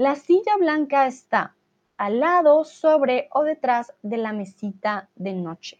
La 0.00 0.16
silla 0.16 0.56
blanca 0.58 1.06
está 1.06 1.54
al 1.98 2.20
lado, 2.20 2.64
sobre 2.64 3.28
o 3.32 3.42
detrás 3.42 3.92
de 4.02 4.16
la 4.16 4.32
mesita 4.32 5.10
de 5.14 5.34
noche. 5.34 5.78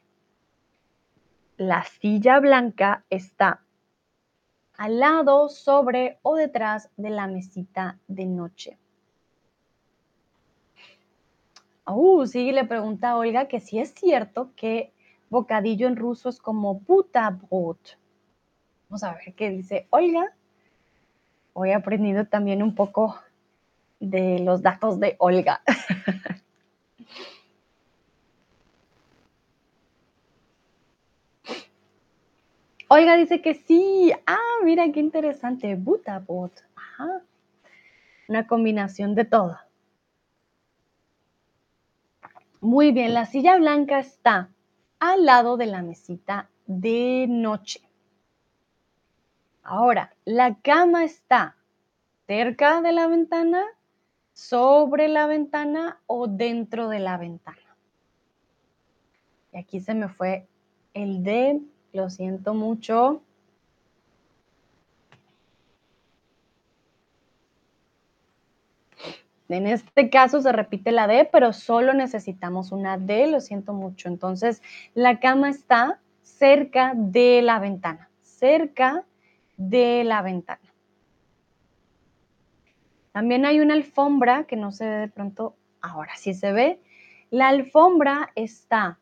La 1.57 1.85
silla 1.85 2.39
blanca 2.39 3.03
está 3.09 3.63
al 4.77 5.01
lado, 5.01 5.49
sobre 5.49 6.19
o 6.21 6.35
detrás 6.35 6.91
de 6.99 7.09
la 7.09 7.29
mesita 7.29 7.99
de 8.09 8.27
noche. 8.27 8.79
Uh, 11.87 12.27
sí, 12.27 12.53
le 12.53 12.67
pregunta 12.67 13.17
Olga 13.17 13.49
que 13.49 13.61
si 13.61 13.79
es 13.79 13.95
cierto 13.95 14.51
que 14.55 14.93
bocadillo 15.31 15.87
en 15.87 15.97
ruso 15.97 16.29
es 16.29 16.39
como 16.39 16.75
butabrot. 16.75 17.99
Vamos 18.91 19.03
a 19.03 19.15
ver 19.15 19.33
qué 19.35 19.49
dice 19.49 19.87
Olga. 19.89 20.31
Hoy 21.55 21.71
he 21.71 21.75
aprendido 21.75 22.27
también 22.27 22.63
un 22.63 22.75
poco 22.75 23.19
de 24.01 24.41
los 24.41 24.63
datos 24.63 24.99
de 24.99 25.15
Olga. 25.19 25.63
Olga 32.89 33.15
dice 33.17 33.41
que 33.41 33.55
sí. 33.55 34.13
Ah, 34.27 34.59
mira 34.65 34.91
qué 34.91 34.99
interesante. 34.99 35.77
Butabot. 35.77 36.53
Ajá. 36.75 37.23
Una 38.29 38.49
combinación 38.49 39.15
de 39.15 39.25
todo. 39.25 39.57
Muy 42.61 42.93
bien, 42.93 43.15
la 43.15 43.25
silla 43.27 43.57
blanca 43.57 44.01
está 44.01 44.51
al 44.99 45.25
lado 45.25 45.57
de 45.57 45.67
la 45.67 45.83
mesita 45.83 46.51
de 46.67 47.27
noche. 47.29 47.81
Ahora, 49.63 50.15
la 50.25 50.57
cama 50.57 51.05
está 51.05 51.57
cerca 52.27 52.83
de 52.83 52.93
la 52.93 53.07
ventana, 53.07 53.65
sobre 54.41 55.09
la 55.09 55.27
ventana 55.27 56.01
o 56.07 56.27
dentro 56.27 56.89
de 56.89 56.99
la 56.99 57.19
ventana. 57.19 57.77
Y 59.53 59.59
aquí 59.59 59.81
se 59.81 59.93
me 59.93 60.09
fue 60.09 60.49
el 60.95 61.23
de 61.23 61.61
lo 61.93 62.09
siento 62.09 62.55
mucho. 62.55 63.23
En 69.51 69.67
este 69.67 70.09
caso 70.09 70.41
se 70.41 70.53
repite 70.53 70.91
la 70.91 71.07
D, 71.07 71.29
pero 71.31 71.53
solo 71.53 71.93
necesitamos 71.93 72.73
una 72.73 72.97
D, 72.97 73.27
lo 73.27 73.41
siento 73.41 73.75
mucho. 73.75 74.09
Entonces, 74.09 74.63
la 74.95 75.21
cama 75.21 75.51
está 75.51 76.01
cerca 76.23 76.93
de 76.95 77.43
la 77.43 77.59
ventana, 77.59 78.09
cerca 78.23 79.05
de 79.57 80.05
la 80.05 80.23
ventana. 80.23 80.70
También 83.13 83.45
hay 83.45 83.61
una 83.61 83.75
alfombra 83.75 84.45
que 84.45 84.57
no 84.57 84.73
se 84.73 84.87
ve 84.87 84.97
de 84.97 85.09
pronto, 85.09 85.57
ahora 85.81 86.17
sí 86.17 86.35
se 86.35 86.53
ve. 86.53 86.81
La 87.31 87.49
alfombra 87.49 88.31
está 88.35 88.99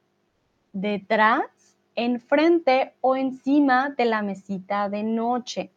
detrás 0.73 1.45
enfrente 1.99 2.95
o 3.01 3.17
encima 3.17 3.91
de 3.91 4.05
la 4.05 4.23
mesita 4.23 4.89
de 4.89 5.03
noche. 5.03 5.73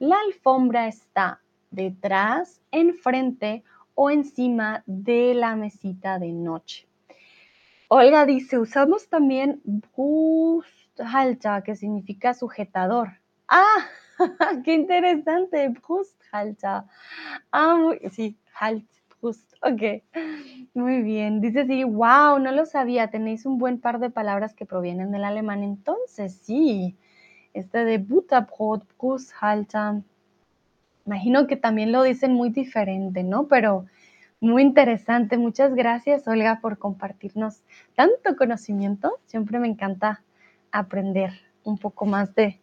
La 0.00 0.16
alfombra 0.26 0.88
está 0.88 1.40
detrás, 1.70 2.60
enfrente 2.72 3.62
o 3.94 4.10
encima 4.10 4.82
de 4.86 5.34
la 5.34 5.54
mesita 5.54 6.18
de 6.18 6.32
noche. 6.32 6.88
Olga 7.86 8.26
dice, 8.26 8.58
usamos 8.58 9.08
también 9.08 9.62
Brusthalter, 9.64 11.62
que 11.62 11.76
significa 11.76 12.34
sujetador. 12.34 13.20
Ah, 13.46 13.86
qué 14.64 14.74
interesante, 14.74 15.72
Brusthalter. 16.30 16.84
Ah, 17.52 17.92
sí, 18.10 18.36
halt, 18.52 18.84
Brust, 19.20 19.54
ok. 19.62 20.02
Muy 20.74 21.02
bien, 21.02 21.40
dice 21.40 21.66
sí, 21.66 21.84
wow, 21.84 22.38
no 22.38 22.52
lo 22.52 22.66
sabía, 22.66 23.10
tenéis 23.10 23.46
un 23.46 23.58
buen 23.58 23.80
par 23.80 23.98
de 23.98 24.10
palabras 24.10 24.54
que 24.54 24.66
provienen 24.66 25.10
del 25.10 25.24
alemán, 25.24 25.62
entonces 25.62 26.38
sí, 26.42 26.96
este 27.54 27.84
de 27.84 27.98
Butterbrot, 27.98 28.84
Brusthalter, 28.98 30.02
imagino 31.06 31.46
que 31.46 31.56
también 31.56 31.90
lo 31.90 32.02
dicen 32.02 32.34
muy 32.34 32.50
diferente, 32.50 33.22
¿no? 33.24 33.48
Pero 33.48 33.86
muy 34.40 34.62
interesante, 34.62 35.36
muchas 35.36 35.74
gracias 35.74 36.28
Olga 36.28 36.60
por 36.60 36.78
compartirnos 36.78 37.62
tanto 37.96 38.36
conocimiento, 38.36 39.18
siempre 39.26 39.58
me 39.58 39.68
encanta 39.68 40.22
aprender 40.70 41.32
un 41.64 41.78
poco 41.78 42.06
más 42.06 42.34
de 42.34 42.60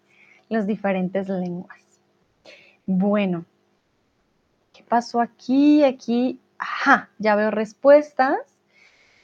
las 0.47 0.67
diferentes 0.67 1.27
lenguas. 1.27 1.79
Bueno, 2.85 3.45
¿qué 3.45 3.54
pasó 4.87 5.21
aquí? 5.21 5.83
Aquí 5.83 6.39
Ajá, 6.57 7.09
ya 7.19 7.35
veo 7.35 7.51
respuestas. 7.51 8.39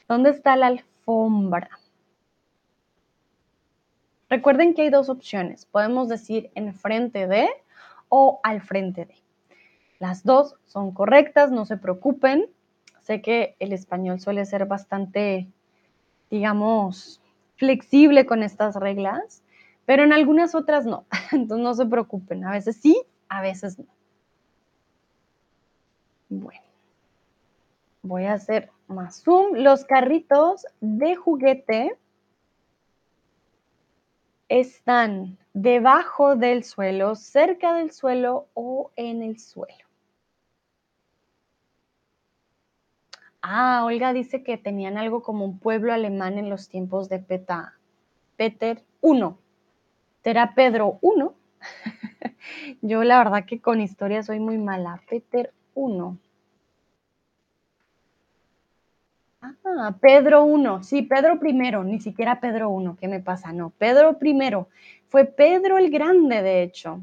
¿Dónde 0.08 0.32
está 0.32 0.56
la 0.56 0.68
alfombra? 0.68 1.70
Recuerden 4.30 4.74
que 4.74 4.84
hay 4.84 4.90
dos 4.90 5.10
opciones. 5.10 5.66
Podemos 5.66 6.08
decir 6.10 6.52
enfrente 6.56 7.28
de 7.28 7.50
o 8.10 8.40
al 8.44 8.62
frente 8.62 9.06
de. 9.06 9.16
Las 10.00 10.24
dos 10.24 10.56
son 10.66 10.92
correctas, 10.92 11.52
no 11.52 11.66
se 11.66 11.78
preocupen. 11.78 12.48
Sé 13.02 13.22
que 13.22 13.56
el 13.60 13.74
español 13.74 14.20
suele 14.20 14.46
ser 14.46 14.66
bastante, 14.66 15.48
digamos, 16.30 17.22
flexible 17.56 18.26
con 18.26 18.44
estas 18.44 18.76
reglas, 18.76 19.44
pero 19.86 20.04
en 20.04 20.14
algunas 20.14 20.56
otras 20.56 20.86
no. 20.86 21.06
Entonces 21.32 21.64
no 21.64 21.74
se 21.74 21.86
preocupen. 21.86 22.46
A 22.46 22.52
veces 22.52 22.78
sí, 22.78 23.02
a 23.30 23.42
veces 23.42 23.80
no. 23.80 23.86
Bueno. 26.32 26.62
Voy 28.04 28.24
a 28.24 28.34
hacer 28.34 28.72
más 28.88 29.22
zoom. 29.22 29.58
Los 29.58 29.84
carritos 29.84 30.66
de 30.80 31.18
juguete 31.18 31.98
están 34.48 35.38
debajo 35.54 36.38
del 36.38 36.64
suelo, 36.64 37.16
cerca 37.16 37.74
del 37.74 37.92
suelo 37.92 38.48
o 38.54 38.92
en 38.96 39.22
el 39.22 39.40
suelo. 39.40 39.86
Ah, 43.42 43.84
Olga 43.86 44.14
dice 44.14 44.42
que 44.42 44.58
tenían 44.58 44.98
algo 44.98 45.22
como 45.22 45.44
un 45.44 45.60
pueblo 45.60 45.92
alemán 45.92 46.38
en 46.38 46.50
los 46.50 46.70
tiempos 46.70 47.10
de 47.10 47.20
Peta, 47.20 47.78
Peter 48.38 48.82
I. 49.04 49.36
¿Será 50.24 50.54
Pedro 50.56 50.98
I? 51.02 51.26
Yo 52.82 53.04
la 53.04 53.18
verdad 53.18 53.46
que 53.46 53.60
con 53.60 53.82
historia 53.82 54.24
soy 54.24 54.40
muy 54.40 54.58
mala. 54.58 55.02
Peter 55.10 55.52
I. 55.76 56.18
Ah, 59.42 59.96
Pedro 60.00 60.46
I, 60.48 60.84
sí, 60.84 61.02
Pedro 61.02 61.40
I, 61.44 61.54
ni 61.86 62.00
siquiera 62.00 62.40
Pedro 62.40 62.80
I, 62.80 62.96
¿qué 63.00 63.08
me 63.08 63.20
pasa? 63.20 63.52
No, 63.54 63.72
Pedro 63.72 64.18
I, 64.22 64.52
fue 65.08 65.26
Pedro 65.26 65.78
el 65.78 65.90
Grande, 65.90 66.42
de 66.42 66.64
hecho. 66.64 67.02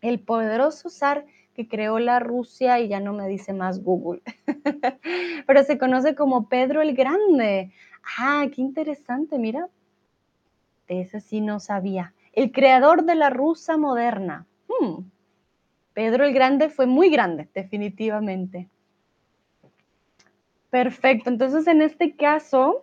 El 0.00 0.20
poderoso 0.20 0.90
zar 0.90 1.26
que 1.54 1.68
creó 1.68 1.98
la 1.98 2.18
Rusia 2.18 2.80
y 2.80 2.88
ya 2.88 3.00
no 3.00 3.12
me 3.12 3.28
dice 3.28 3.52
más 3.52 3.82
Google, 3.82 4.22
pero 5.46 5.64
se 5.64 5.78
conoce 5.78 6.14
como 6.14 6.48
Pedro 6.48 6.80
el 6.80 6.94
Grande. 6.94 7.72
Ah, 8.18 8.46
qué 8.54 8.62
interesante, 8.62 9.38
mira. 9.38 9.68
De 10.88 11.00
ese 11.00 11.20
sí 11.20 11.40
no 11.40 11.60
sabía. 11.60 12.14
El 12.32 12.52
creador 12.52 13.04
de 13.04 13.14
la 13.14 13.30
Rusia 13.30 13.76
moderna. 13.76 14.46
Hmm. 14.68 15.11
Pedro 15.94 16.24
el 16.24 16.32
Grande 16.32 16.70
fue 16.70 16.86
muy 16.86 17.10
grande, 17.10 17.48
definitivamente. 17.54 18.68
Perfecto, 20.70 21.28
entonces 21.28 21.66
en 21.66 21.82
este 21.82 22.16
caso, 22.16 22.82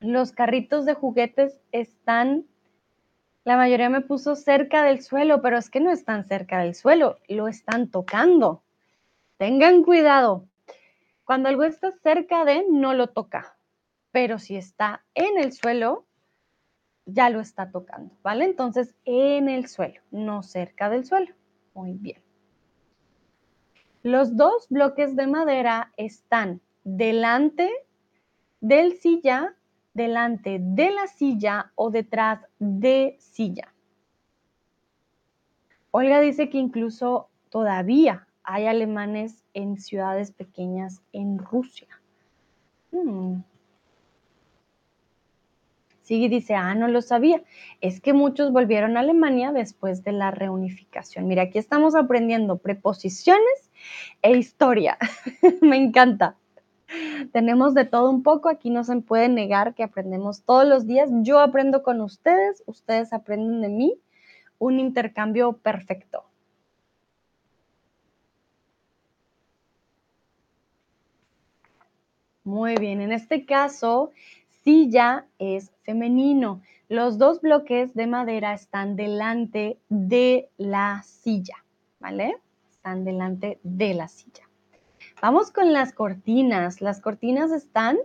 los 0.00 0.32
carritos 0.32 0.84
de 0.84 0.94
juguetes 0.94 1.60
están 1.72 2.44
La 3.44 3.56
mayoría 3.56 3.88
me 3.88 4.00
puso 4.00 4.34
cerca 4.34 4.82
del 4.82 5.02
suelo, 5.02 5.40
pero 5.40 5.56
es 5.56 5.70
que 5.70 5.78
no 5.78 5.92
están 5.92 6.24
cerca 6.24 6.58
del 6.58 6.74
suelo, 6.74 7.18
lo 7.28 7.46
están 7.46 7.88
tocando. 7.88 8.64
Tengan 9.38 9.84
cuidado. 9.84 10.48
Cuando 11.24 11.48
algo 11.48 11.62
está 11.62 11.92
cerca 12.02 12.44
de, 12.44 12.64
no 12.68 12.92
lo 12.94 13.06
toca. 13.08 13.56
Pero 14.10 14.40
si 14.40 14.56
está 14.56 15.04
en 15.14 15.38
el 15.38 15.52
suelo, 15.52 16.06
ya 17.04 17.30
lo 17.30 17.40
está 17.40 17.70
tocando, 17.70 18.16
¿vale? 18.22 18.46
Entonces, 18.46 18.96
en 19.04 19.48
el 19.48 19.68
suelo, 19.68 20.00
no 20.10 20.42
cerca 20.42 20.90
del 20.90 21.04
suelo. 21.04 21.32
Muy 21.76 21.92
bien. 21.92 22.22
Los 24.02 24.34
dos 24.34 24.66
bloques 24.70 25.14
de 25.14 25.26
madera 25.26 25.92
están 25.98 26.62
delante 26.84 27.70
del 28.62 28.94
silla, 28.94 29.54
delante 29.92 30.58
de 30.58 30.90
la 30.90 31.06
silla 31.06 31.72
o 31.74 31.90
detrás 31.90 32.40
de 32.58 33.16
silla. 33.18 33.74
Olga 35.90 36.20
dice 36.20 36.48
que 36.48 36.56
incluso 36.56 37.28
todavía 37.50 38.26
hay 38.42 38.66
alemanes 38.66 39.44
en 39.52 39.76
ciudades 39.76 40.30
pequeñas 40.30 41.02
en 41.12 41.38
Rusia. 41.38 41.88
Hmm. 42.90 43.40
Sí, 46.06 46.28
dice, 46.28 46.54
ah, 46.54 46.76
no 46.76 46.86
lo 46.86 47.02
sabía. 47.02 47.42
Es 47.80 48.00
que 48.00 48.12
muchos 48.12 48.52
volvieron 48.52 48.96
a 48.96 49.00
Alemania 49.00 49.50
después 49.50 50.04
de 50.04 50.12
la 50.12 50.30
reunificación. 50.30 51.26
Mira, 51.26 51.42
aquí 51.42 51.58
estamos 51.58 51.96
aprendiendo 51.96 52.58
preposiciones 52.58 53.72
e 54.22 54.36
historia. 54.38 54.98
Me 55.62 55.76
encanta. 55.76 56.36
Tenemos 57.32 57.74
de 57.74 57.86
todo 57.86 58.08
un 58.08 58.22
poco, 58.22 58.48
aquí 58.48 58.70
no 58.70 58.84
se 58.84 58.96
puede 58.98 59.28
negar 59.28 59.74
que 59.74 59.82
aprendemos 59.82 60.44
todos 60.44 60.64
los 60.64 60.86
días. 60.86 61.10
Yo 61.22 61.40
aprendo 61.40 61.82
con 61.82 62.00
ustedes, 62.00 62.62
ustedes 62.66 63.12
aprenden 63.12 63.60
de 63.60 63.68
mí. 63.68 63.98
Un 64.60 64.78
intercambio 64.78 65.54
perfecto. 65.54 66.24
Muy 72.44 72.76
bien, 72.76 73.00
en 73.00 73.10
este 73.10 73.44
caso, 73.44 74.12
silla 74.66 75.26
es 75.38 75.70
femenino. 75.84 76.60
Los 76.88 77.18
dos 77.18 77.40
bloques 77.40 77.94
de 77.94 78.08
madera 78.08 78.52
están 78.52 78.96
delante 78.96 79.78
de 79.88 80.50
la 80.56 81.04
silla, 81.04 81.64
¿vale? 82.00 82.36
Están 82.68 83.04
delante 83.04 83.60
de 83.62 83.94
la 83.94 84.08
silla. 84.08 84.42
Vamos 85.22 85.52
con 85.52 85.72
las 85.72 85.92
cortinas. 85.92 86.80
Las 86.80 87.00
cortinas 87.00 87.52
están 87.52 87.96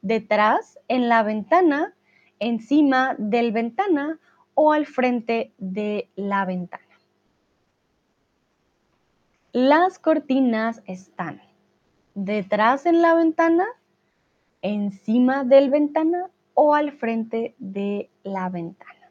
detrás, 0.00 0.78
en 0.86 1.08
la 1.08 1.24
ventana, 1.24 1.96
encima 2.38 3.16
del 3.18 3.50
ventana 3.50 4.20
o 4.54 4.72
al 4.72 4.86
frente 4.86 5.52
de 5.58 6.08
la 6.14 6.44
ventana. 6.44 6.84
Las 9.50 9.98
cortinas 9.98 10.82
están 10.86 11.42
detrás 12.14 12.86
en 12.86 13.02
la 13.02 13.14
ventana, 13.16 13.66
encima 14.62 15.44
del 15.44 15.70
ventana 15.70 16.30
o 16.54 16.74
al 16.74 16.92
frente 16.92 17.54
de 17.58 18.10
la 18.22 18.48
ventana. 18.48 19.10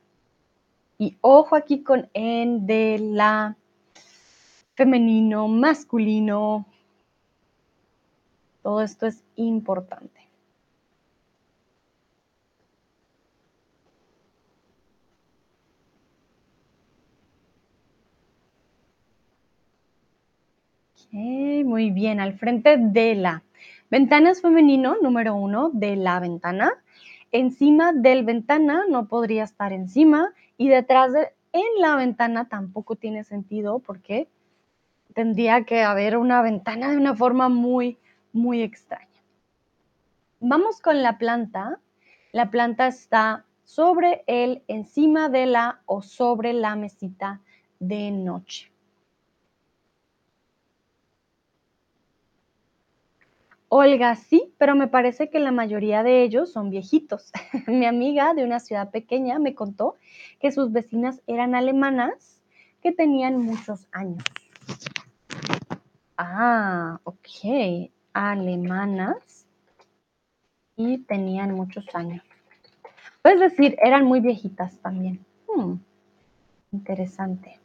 Y 0.97 1.17
ojo 1.21 1.55
aquí 1.55 1.83
con 1.83 2.09
en 2.13 2.65
de 2.65 2.99
la 2.99 3.57
femenino, 4.75 5.47
masculino. 5.47 6.65
Todo 8.61 8.81
esto 8.81 9.05
es 9.05 9.23
importante. 9.35 10.25
muy 21.65 21.91
bien, 21.91 22.19
al 22.19 22.33
frente 22.33 22.77
de 22.77 23.15
la. 23.15 23.44
Ventana 23.95 24.31
es 24.31 24.41
femenino, 24.41 24.97
número 25.01 25.35
uno, 25.35 25.69
de 25.71 25.95
la 25.95 26.19
ventana. 26.19 26.73
Encima 27.31 27.93
del 27.93 28.25
ventana 28.25 28.83
no 28.89 29.07
podría 29.07 29.45
estar 29.45 29.71
encima 29.71 30.33
y 30.57 30.67
detrás 30.67 31.13
de 31.13 31.29
en 31.53 31.79
la 31.79 31.95
ventana 31.95 32.49
tampoco 32.49 32.97
tiene 32.97 33.23
sentido 33.23 33.79
porque 33.79 34.27
tendría 35.13 35.63
que 35.63 35.81
haber 35.81 36.17
una 36.17 36.41
ventana 36.41 36.91
de 36.91 36.97
una 36.97 37.15
forma 37.15 37.47
muy, 37.47 37.97
muy 38.33 38.63
extraña. 38.63 39.21
Vamos 40.41 40.81
con 40.81 41.01
la 41.01 41.17
planta. 41.17 41.79
La 42.33 42.51
planta 42.51 42.87
está 42.87 43.45
sobre 43.63 44.25
el, 44.27 44.61
encima 44.67 45.29
de 45.29 45.45
la 45.45 45.79
o 45.85 46.01
sobre 46.01 46.51
la 46.51 46.75
mesita 46.75 47.39
de 47.79 48.11
noche. 48.11 48.74
Olga, 53.77 54.15
sí, 54.15 54.53
pero 54.57 54.73
me 54.73 54.87
parece 54.87 55.29
que 55.29 55.37
la 55.37 55.51
mayoría 55.51 56.01
de 56.01 56.23
ellos 56.23 56.49
son 56.49 56.69
viejitos. 56.69 57.33
Mi 57.67 57.85
amiga 57.85 58.33
de 58.33 58.45
una 58.45 58.61
ciudad 58.61 58.89
pequeña 58.89 59.37
me 59.37 59.53
contó 59.53 59.97
que 60.39 60.53
sus 60.53 60.71
vecinas 60.71 61.21
eran 61.27 61.55
alemanas 61.55 62.41
que 62.81 62.93
tenían 62.93 63.37
muchos 63.37 63.85
años. 63.91 64.23
Ah, 66.15 67.01
ok, 67.03 67.91
alemanas 68.13 69.45
y 70.77 70.99
tenían 70.99 71.53
muchos 71.53 71.85
años. 71.93 72.23
Puedes 73.21 73.41
decir, 73.41 73.75
eran 73.83 74.05
muy 74.05 74.21
viejitas 74.21 74.77
también. 74.77 75.25
Hmm, 75.53 75.73
interesante. 76.71 77.59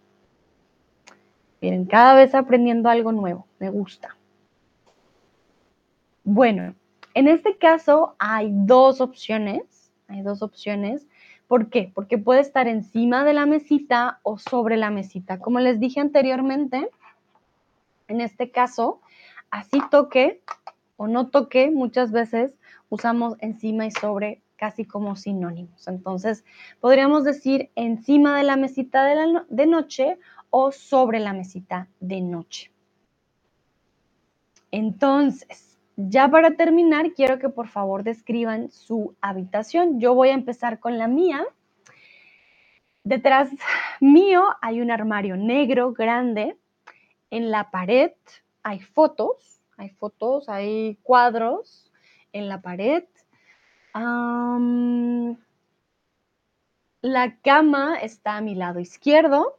Miren, 1.61 1.85
cada 1.85 2.15
vez 2.15 2.35
aprendiendo 2.35 2.89
algo 2.89 3.13
nuevo, 3.13 3.47
me 3.61 3.71
gusta. 3.71 4.17
Bueno, 6.33 6.77
en 7.15 7.27
este 7.27 7.59
caso 7.59 8.15
hay 8.21 8.51
dos 8.53 9.01
opciones, 9.01 9.91
hay 10.07 10.23
dos 10.23 10.43
opciones. 10.43 11.09
¿Por 11.49 11.71
qué? 11.71 11.91
Porque 11.93 12.19
puede 12.19 12.41
estar 12.41 12.69
encima 12.69 13.25
de 13.25 13.33
la 13.33 13.47
mesita 13.47 14.21
o 14.23 14.39
sobre 14.39 14.77
la 14.77 14.91
mesita. 14.91 15.41
Como 15.41 15.59
les 15.59 15.81
dije 15.81 15.99
anteriormente, 15.99 16.89
en 18.07 18.21
este 18.21 18.53
caso, 18.53 19.01
así 19.51 19.81
toque 19.91 20.41
o 20.97 21.09
no 21.09 21.31
toque, 21.31 21.73
muchas 21.73 22.13
veces 22.13 22.53
usamos 22.91 23.35
encima 23.41 23.87
y 23.87 23.91
sobre 23.91 24.41
casi 24.55 24.85
como 24.85 25.17
sinónimos. 25.17 25.89
Entonces, 25.89 26.45
podríamos 26.79 27.25
decir 27.25 27.71
encima 27.75 28.39
de 28.39 28.45
la 28.45 28.55
mesita 28.55 29.03
de, 29.49 29.67
noche 29.67 30.17
o 30.51 30.71
sobre 30.71 31.19
la 31.19 31.33
mesita 31.33 31.89
de 31.99 32.21
noche. 32.21 32.71
Entonces, 34.71 35.70
ya 36.09 36.29
para 36.29 36.57
terminar, 36.57 37.13
quiero 37.13 37.39
que 37.39 37.49
por 37.49 37.69
favor 37.69 38.05
describan 38.05 38.71
su 38.71 39.17
habitación. 39.21 40.01
Yo 40.01 40.15
voy 40.15 40.31
a 40.31 40.35
empezar 40.35 40.81
con 40.81 40.99
la 40.99 41.09
mía. 41.09 41.45
Detrás 43.05 43.51
mío 44.01 44.45
hay 44.61 44.81
un 44.81 44.91
armario 44.91 45.37
negro 45.37 45.93
grande. 45.93 46.57
En 47.31 47.51
la 47.51 47.71
pared 47.71 48.13
hay 48.63 48.81
fotos, 48.81 49.61
hay 49.77 49.91
fotos, 49.91 50.49
hay 50.49 50.99
cuadros 51.03 51.91
en 52.33 52.49
la 52.49 52.61
pared. 52.61 53.05
la 57.03 57.37
cama 57.43 57.97
está 58.01 58.37
a 58.37 58.41
mi 58.41 58.55
lado 58.55 58.81
izquierdo. 58.81 59.59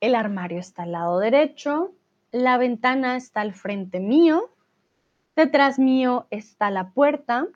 El 0.00 0.14
armario 0.14 0.58
está 0.58 0.82
al 0.82 0.92
lado 0.92 1.18
derecho. 1.18 1.92
La 2.30 2.58
ventana 2.58 3.16
está 3.16 3.40
al 3.40 3.54
frente 3.54 4.00
mío. 4.00 4.53
Detrás 5.36 5.78
mío 5.78 6.26
está 6.30 6.70
la 6.70 6.90
puerta. 6.90 7.46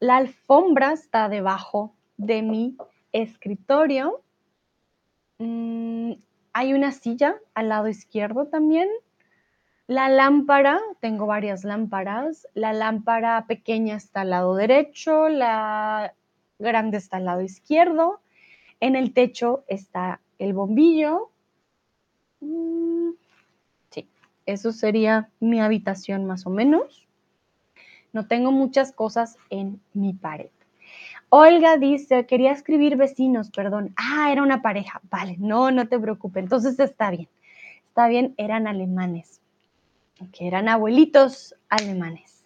La 0.00 0.16
alfombra 0.16 0.92
está 0.92 1.28
debajo 1.28 1.94
de 2.16 2.42
mi 2.42 2.76
escritorio. 3.12 4.22
Mm, 5.38 6.12
hay 6.52 6.72
una 6.74 6.92
silla 6.92 7.36
al 7.54 7.70
lado 7.70 7.88
izquierdo 7.88 8.46
también. 8.46 8.88
La 9.86 10.08
lámpara, 10.08 10.80
tengo 11.00 11.26
varias 11.26 11.64
lámparas. 11.64 12.46
La 12.54 12.72
lámpara 12.72 13.46
pequeña 13.46 13.96
está 13.96 14.22
al 14.22 14.30
lado 14.30 14.54
derecho, 14.54 15.28
la 15.28 16.14
grande 16.58 16.98
está 16.98 17.16
al 17.18 17.24
lado 17.24 17.40
izquierdo. 17.40 18.20
En 18.80 18.96
el 18.96 19.12
techo 19.12 19.64
está 19.68 20.20
el 20.38 20.52
bombillo. 20.52 21.30
Mm, 22.40 23.10
eso 24.46 24.72
sería 24.72 25.28
mi 25.40 25.60
habitación 25.60 26.24
más 26.26 26.46
o 26.46 26.50
menos. 26.50 27.06
No 28.12 28.26
tengo 28.26 28.52
muchas 28.52 28.92
cosas 28.92 29.36
en 29.50 29.80
mi 29.92 30.12
pared. 30.12 30.50
Olga 31.28 31.78
dice, 31.78 32.26
quería 32.26 32.52
escribir 32.52 32.96
vecinos, 32.96 33.50
perdón. 33.50 33.92
Ah, 33.96 34.30
era 34.30 34.42
una 34.42 34.62
pareja. 34.62 35.00
Vale, 35.10 35.36
no, 35.38 35.70
no 35.70 35.88
te 35.88 35.98
preocupes. 35.98 36.44
Entonces 36.44 36.78
está 36.78 37.10
bien. 37.10 37.28
Está 37.88 38.06
bien, 38.06 38.34
eran 38.36 38.66
alemanes. 38.66 39.40
Que 40.32 40.46
eran 40.46 40.68
abuelitos 40.68 41.56
alemanes. 41.68 42.44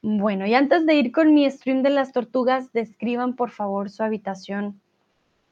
Bueno, 0.00 0.46
y 0.46 0.54
antes 0.54 0.86
de 0.86 0.94
ir 0.94 1.12
con 1.12 1.34
mi 1.34 1.50
stream 1.50 1.82
de 1.82 1.90
las 1.90 2.12
tortugas, 2.12 2.72
describan 2.72 3.34
por 3.34 3.50
favor 3.50 3.90
su 3.90 4.02
habitación. 4.02 4.80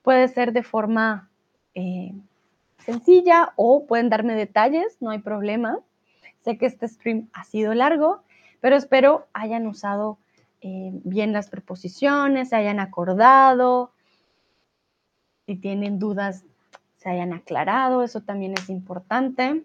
Puede 0.03 0.29
ser 0.29 0.53
de 0.53 0.63
forma 0.63 1.29
eh, 1.75 2.15
sencilla 2.85 3.53
o 3.57 3.87
pueden 3.87 4.11
darme 4.11 4.35
detalles, 4.35 4.97
no 5.01 5.11
hay 5.11 5.19
problema. 5.19 5.81
Sé 6.45 6.59
que 6.59 6.67
este 6.67 6.89
stream 6.89 7.29
ha 7.33 7.45
sido 7.45 7.75
largo, 7.75 8.23
pero 8.61 8.77
espero 8.77 9.27
hayan 9.33 9.67
usado 9.67 10.19
eh, 10.61 10.91
bien 11.05 11.33
las 11.33 11.51
preposiciones, 11.51 12.51
se 12.51 12.57
hayan 12.57 12.81
acordado. 12.81 13.93
Si 15.47 15.57
tienen 15.57 15.99
dudas, 15.99 16.45
se 16.97 17.11
hayan 17.11 17.33
aclarado, 17.33 18.03
eso 18.03 18.23
también 18.23 18.55
es 18.55 18.71
importante. 18.71 19.65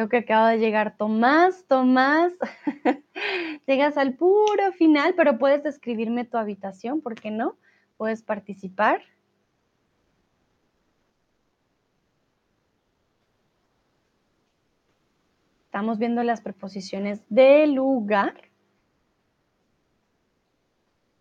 Veo 0.00 0.08
que 0.08 0.16
acaba 0.16 0.48
de 0.52 0.58
llegar 0.58 0.96
Tomás. 0.96 1.66
Tomás, 1.68 2.32
llegas 3.66 3.98
al 3.98 4.14
puro 4.14 4.72
final, 4.72 5.12
pero 5.14 5.36
puedes 5.36 5.62
describirme 5.62 6.24
tu 6.24 6.38
habitación, 6.38 7.02
¿por 7.02 7.16
qué 7.16 7.30
no? 7.30 7.58
Puedes 7.98 8.22
participar. 8.22 9.02
Estamos 15.66 15.98
viendo 15.98 16.22
las 16.22 16.40
preposiciones 16.40 17.22
de 17.28 17.66
lugar. 17.66 18.32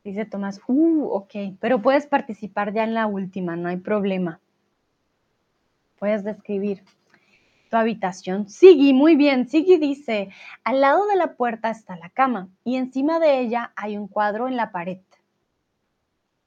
Dice 0.06 0.24
Tomás, 0.24 0.62
uh, 0.68 1.04
ok, 1.04 1.58
pero 1.60 1.82
puedes 1.82 2.08
participar 2.08 2.72
ya 2.72 2.86
en 2.86 2.94
la 2.94 3.08
última, 3.08 3.58
no 3.58 3.68
hay 3.68 3.76
problema. 3.76 4.40
Puedes 5.98 6.24
describir 6.24 6.86
tu 7.70 7.78
habitación. 7.78 8.50
Sigui, 8.50 8.94
muy 8.94 9.16
bien. 9.16 9.48
Sigui 9.48 9.78
dice, 9.78 10.30
al 10.64 10.82
lado 10.82 11.06
de 11.08 11.16
la 11.16 11.34
puerta 11.36 11.70
está 11.70 11.96
la 11.98 12.10
cama 12.10 12.50
y 12.64 12.76
encima 12.76 13.20
de 13.20 13.40
ella 13.40 13.72
hay 13.76 13.98
un 13.98 14.08
cuadro 14.08 14.48
en 14.48 14.58
la 14.58 14.72
pared. 14.72 15.00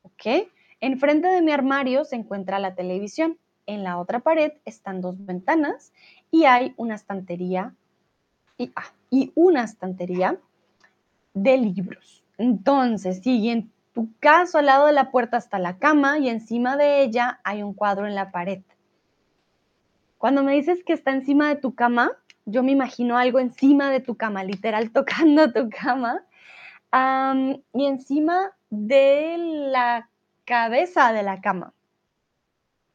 ¿Ok? 0.02 0.48
Enfrente 0.80 1.28
de 1.28 1.42
mi 1.42 1.52
armario 1.52 2.04
se 2.04 2.16
encuentra 2.16 2.58
la 2.58 2.74
televisión. 2.74 3.38
En 3.66 3.84
la 3.84 3.98
otra 3.98 4.18
pared 4.18 4.52
están 4.64 5.00
dos 5.00 5.14
ventanas 5.24 5.92
y 6.30 6.44
hay 6.44 6.74
una 6.76 6.96
estantería 6.96 7.74
y, 8.58 8.72
ah, 8.74 8.92
y 9.08 9.30
una 9.36 9.62
estantería 9.62 10.38
de 11.34 11.56
libros. 11.56 12.24
Entonces, 12.38 13.20
sigue 13.22 13.52
en 13.52 13.72
tu 13.92 14.08
caso 14.18 14.58
al 14.58 14.66
lado 14.66 14.86
de 14.86 14.92
la 14.92 15.10
puerta 15.10 15.36
está 15.36 15.58
la 15.58 15.78
cama 15.78 16.18
y 16.18 16.28
encima 16.28 16.76
de 16.76 17.02
ella 17.02 17.40
hay 17.44 17.62
un 17.62 17.74
cuadro 17.74 18.06
en 18.06 18.14
la 18.14 18.32
pared. 18.32 18.62
Cuando 20.22 20.44
me 20.44 20.54
dices 20.54 20.84
que 20.84 20.92
está 20.92 21.10
encima 21.10 21.48
de 21.48 21.56
tu 21.56 21.74
cama, 21.74 22.12
yo 22.44 22.62
me 22.62 22.70
imagino 22.70 23.18
algo 23.18 23.40
encima 23.40 23.90
de 23.90 23.98
tu 23.98 24.14
cama, 24.14 24.44
literal 24.44 24.92
tocando 24.92 25.52
tu 25.52 25.68
cama, 25.68 26.24
y 27.72 27.86
encima 27.86 28.52
de 28.70 29.34
la 29.72 30.08
cabeza 30.44 31.12
de 31.12 31.24
la 31.24 31.40
cama, 31.40 31.74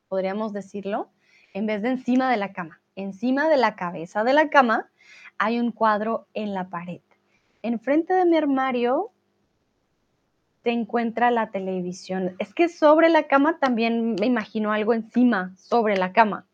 podríamos 0.07 0.53
decirlo, 0.53 1.09
en 1.53 1.65
vez 1.65 1.81
de 1.81 1.89
encima 1.89 2.31
de 2.31 2.37
la 2.37 2.53
cama. 2.53 2.79
Encima 2.95 3.49
de 3.49 3.57
la 3.57 3.75
cabeza 3.75 4.23
de 4.23 4.31
la 4.31 4.49
cama 4.49 4.89
hay 5.37 5.59
un 5.59 5.73
cuadro 5.73 6.27
en 6.33 6.53
la 6.53 6.69
pared. 6.69 7.01
Enfrente 7.61 8.13
de 8.13 8.23
mi 8.23 8.37
armario 8.37 9.11
te 10.63 10.71
encuentra 10.71 11.29
la 11.31 11.51
televisión. 11.51 12.37
Es 12.39 12.53
que 12.53 12.69
sobre 12.69 13.09
la 13.09 13.23
cama 13.23 13.59
también 13.59 14.15
me 14.17 14.27
imagino 14.27 14.71
algo 14.71 14.93
encima, 14.93 15.53
sobre 15.57 15.97
la 15.97 16.13
cama. 16.13 16.47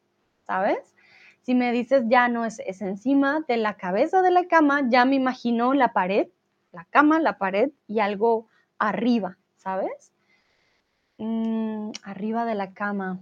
¿Sabes? 0.46 0.96
Si 1.42 1.56
me 1.56 1.72
dices 1.72 2.04
ya 2.08 2.28
no 2.30 2.46
es, 2.46 2.60
es 2.66 2.82
encima 2.82 3.44
de 3.48 3.58
la 3.58 3.76
cabeza 3.76 4.22
de 4.22 4.32
la 4.32 4.48
cama, 4.48 4.88
ya 4.90 5.06
me 5.06 5.16
imagino 5.16 5.74
la 5.74 5.92
pared, 5.94 6.28
la 6.72 6.86
cama, 6.86 7.20
la 7.20 7.38
pared 7.38 7.72
y 7.88 8.00
algo 8.00 8.48
arriba, 8.80 9.38
¿sabes? 9.58 10.14
Mm, 11.18 11.92
arriba 12.04 12.46
de 12.46 12.56
la 12.56 12.74
cama. 12.74 13.20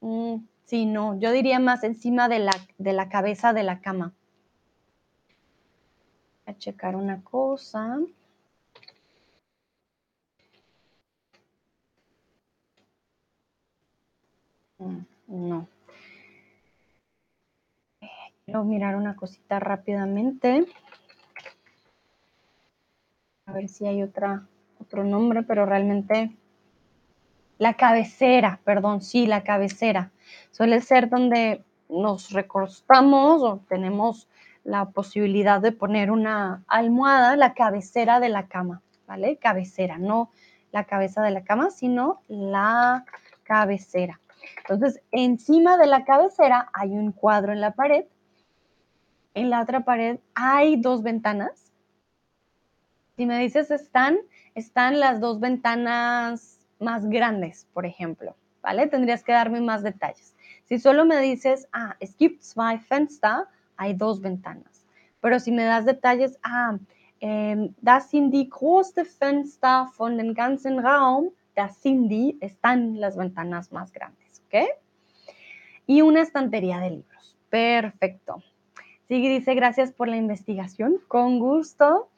Mm, 0.00 0.36
sí, 0.64 0.86
no, 0.86 1.18
yo 1.18 1.32
diría 1.32 1.58
más 1.58 1.84
encima 1.84 2.28
de 2.28 2.38
la, 2.40 2.52
de 2.78 2.92
la 2.92 3.08
cabeza 3.08 3.52
de 3.52 3.62
la 3.62 3.80
cama. 3.80 4.14
A 6.46 6.54
checar 6.54 6.96
una 6.96 7.22
cosa. 7.22 7.98
Mm, 14.78 14.98
no. 15.28 15.75
Quiero 18.46 18.62
mirar 18.62 18.94
una 18.94 19.16
cosita 19.16 19.58
rápidamente. 19.58 20.66
A 23.46 23.52
ver 23.52 23.68
si 23.68 23.88
hay 23.88 24.04
otra, 24.04 24.46
otro 24.80 25.02
nombre, 25.02 25.42
pero 25.42 25.66
realmente 25.66 26.30
la 27.58 27.74
cabecera, 27.74 28.60
perdón, 28.62 29.02
sí, 29.02 29.26
la 29.26 29.42
cabecera. 29.42 30.12
Suele 30.52 30.80
ser 30.80 31.08
donde 31.08 31.64
nos 31.88 32.30
recostamos 32.30 33.42
o 33.42 33.64
tenemos 33.68 34.28
la 34.62 34.90
posibilidad 34.90 35.60
de 35.60 35.72
poner 35.72 36.12
una 36.12 36.62
almohada, 36.68 37.34
la 37.34 37.52
cabecera 37.52 38.20
de 38.20 38.28
la 38.28 38.46
cama, 38.46 38.80
¿vale? 39.08 39.38
Cabecera, 39.38 39.98
no 39.98 40.30
la 40.70 40.84
cabeza 40.84 41.20
de 41.20 41.32
la 41.32 41.42
cama, 41.42 41.72
sino 41.72 42.20
la 42.28 43.06
cabecera. 43.42 44.20
Entonces, 44.58 45.02
encima 45.10 45.76
de 45.78 45.88
la 45.88 46.04
cabecera 46.04 46.70
hay 46.72 46.90
un 46.92 47.10
cuadro 47.10 47.52
en 47.52 47.60
la 47.60 47.72
pared 47.72 48.04
en 49.36 49.50
la 49.50 49.60
otra 49.60 49.84
pared 49.84 50.18
hay 50.34 50.76
dos 50.80 51.02
ventanas. 51.02 51.70
Si 53.16 53.26
me 53.26 53.38
dices 53.38 53.70
están, 53.70 54.16
están 54.54 54.98
las 54.98 55.20
dos 55.20 55.40
ventanas 55.40 56.58
más 56.80 57.06
grandes, 57.06 57.68
por 57.72 57.84
ejemplo, 57.84 58.34
¿vale? 58.62 58.86
Tendrías 58.86 59.22
que 59.22 59.32
darme 59.32 59.60
más 59.60 59.82
detalles. 59.82 60.34
Si 60.64 60.78
solo 60.78 61.04
me 61.04 61.20
dices, 61.20 61.68
ah, 61.72 61.96
es 62.00 62.16
gibt 62.16 62.42
zwei 62.42 62.78
Fenster, 62.78 63.46
hay 63.76 63.92
dos 63.92 64.20
ventanas. 64.20 64.86
Pero 65.20 65.38
si 65.38 65.52
me 65.52 65.64
das 65.64 65.84
detalles, 65.84 66.38
ah, 66.42 66.78
eh, 67.20 67.70
das 67.82 68.10
sind 68.10 68.30
die 68.32 68.48
große 68.48 69.04
Fenster 69.04 69.86
von 69.96 70.16
dem 70.16 70.32
ganzen 70.32 70.78
Raum, 70.78 71.30
das 71.54 71.82
sind 71.82 72.08
die, 72.08 72.38
están 72.40 73.00
las 73.00 73.16
ventanas 73.16 73.70
más 73.70 73.92
grandes, 73.92 74.42
¿ok? 74.46 74.66
Y 75.86 76.00
una 76.00 76.22
estantería 76.22 76.80
de 76.80 76.90
libros. 76.90 77.36
Perfecto. 77.50 78.42
Sigui 79.08 79.28
dice, 79.28 79.54
gracias 79.54 79.92
por 79.92 80.08
la 80.08 80.16
investigación, 80.16 80.96
con 81.06 81.38
gusto. 81.38 82.10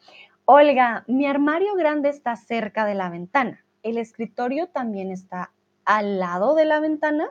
Olga, 0.47 1.05
mi 1.06 1.27
armario 1.27 1.74
grande 1.74 2.09
está 2.09 2.35
cerca 2.36 2.86
de 2.86 2.94
la 2.94 3.10
ventana. 3.10 3.62
El 3.82 3.98
escritorio 3.98 4.69
también 4.69 5.10
está 5.10 5.52
al 5.85 6.19
lado 6.19 6.55
de 6.55 6.65
la 6.65 6.81
ventana. 6.81 7.28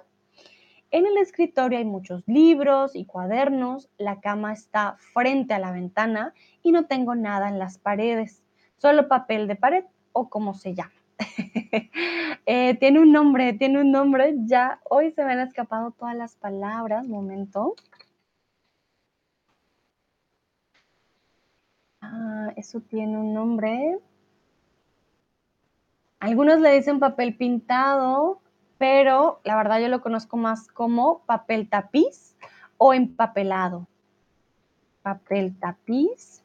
En 0.92 1.08
el 1.08 1.18
escritorio 1.18 1.80
hay 1.80 1.86
muchos 1.86 2.22
libros 2.28 2.96
y 2.96 3.06
cuadernos. 3.06 3.90
La 3.98 4.20
cama 4.20 4.54
está 4.54 4.98
frente 5.14 5.56
a 5.56 5.60
la 5.60 5.72
ventana 5.72 6.36
y 6.62 6.72
no 6.72 6.86
tengo 6.86 7.16
nada 7.16 7.50
en 7.50 7.58
las 7.58 7.80
paredes, 7.80 8.44
solo 8.78 9.08
papel 9.08 9.48
de 9.48 9.56
pared 9.56 9.86
o 10.14 10.30
como 10.30 10.54
se 10.54 10.76
llama. 10.76 10.94
Eh, 12.50 12.78
tiene 12.80 13.02
un 13.02 13.12
nombre, 13.12 13.52
tiene 13.52 13.82
un 13.82 13.92
nombre. 13.92 14.34
Ya 14.46 14.80
hoy 14.90 15.12
se 15.12 15.26
me 15.26 15.34
han 15.34 15.42
escapado 15.42 15.92
todas 15.92 16.16
las 16.16 16.38
palabras. 16.38 17.06
Momento. 17.06 17.76
Ah, 22.10 22.54
eso 22.56 22.80
tiene 22.80 23.18
un 23.18 23.34
nombre. 23.34 24.00
Algunos 26.20 26.62
le 26.62 26.72
dicen 26.72 27.00
papel 27.00 27.36
pintado, 27.36 28.40
pero 28.78 29.42
la 29.44 29.58
verdad 29.58 29.82
yo 29.82 29.90
lo 29.90 30.02
conozco 30.02 30.38
más 30.38 30.70
como 30.70 31.20
papel 31.26 31.68
tapiz 31.68 32.38
o 32.78 32.94
empapelado. 32.94 33.88
Papel 35.02 35.60
tapiz 35.60 36.44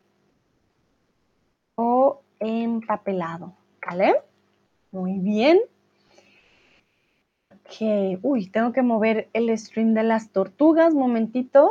o 1.76 2.22
empapelado, 2.40 3.55
¿vale? 3.86 4.16
Muy 4.90 5.20
bien. 5.20 5.60
Ok, 7.51 8.18
uy, 8.22 8.48
tengo 8.48 8.72
que 8.72 8.82
mover 8.82 9.28
el 9.32 9.56
stream 9.56 9.94
de 9.94 10.02
las 10.02 10.30
tortugas, 10.30 10.93
momentito. 10.93 11.70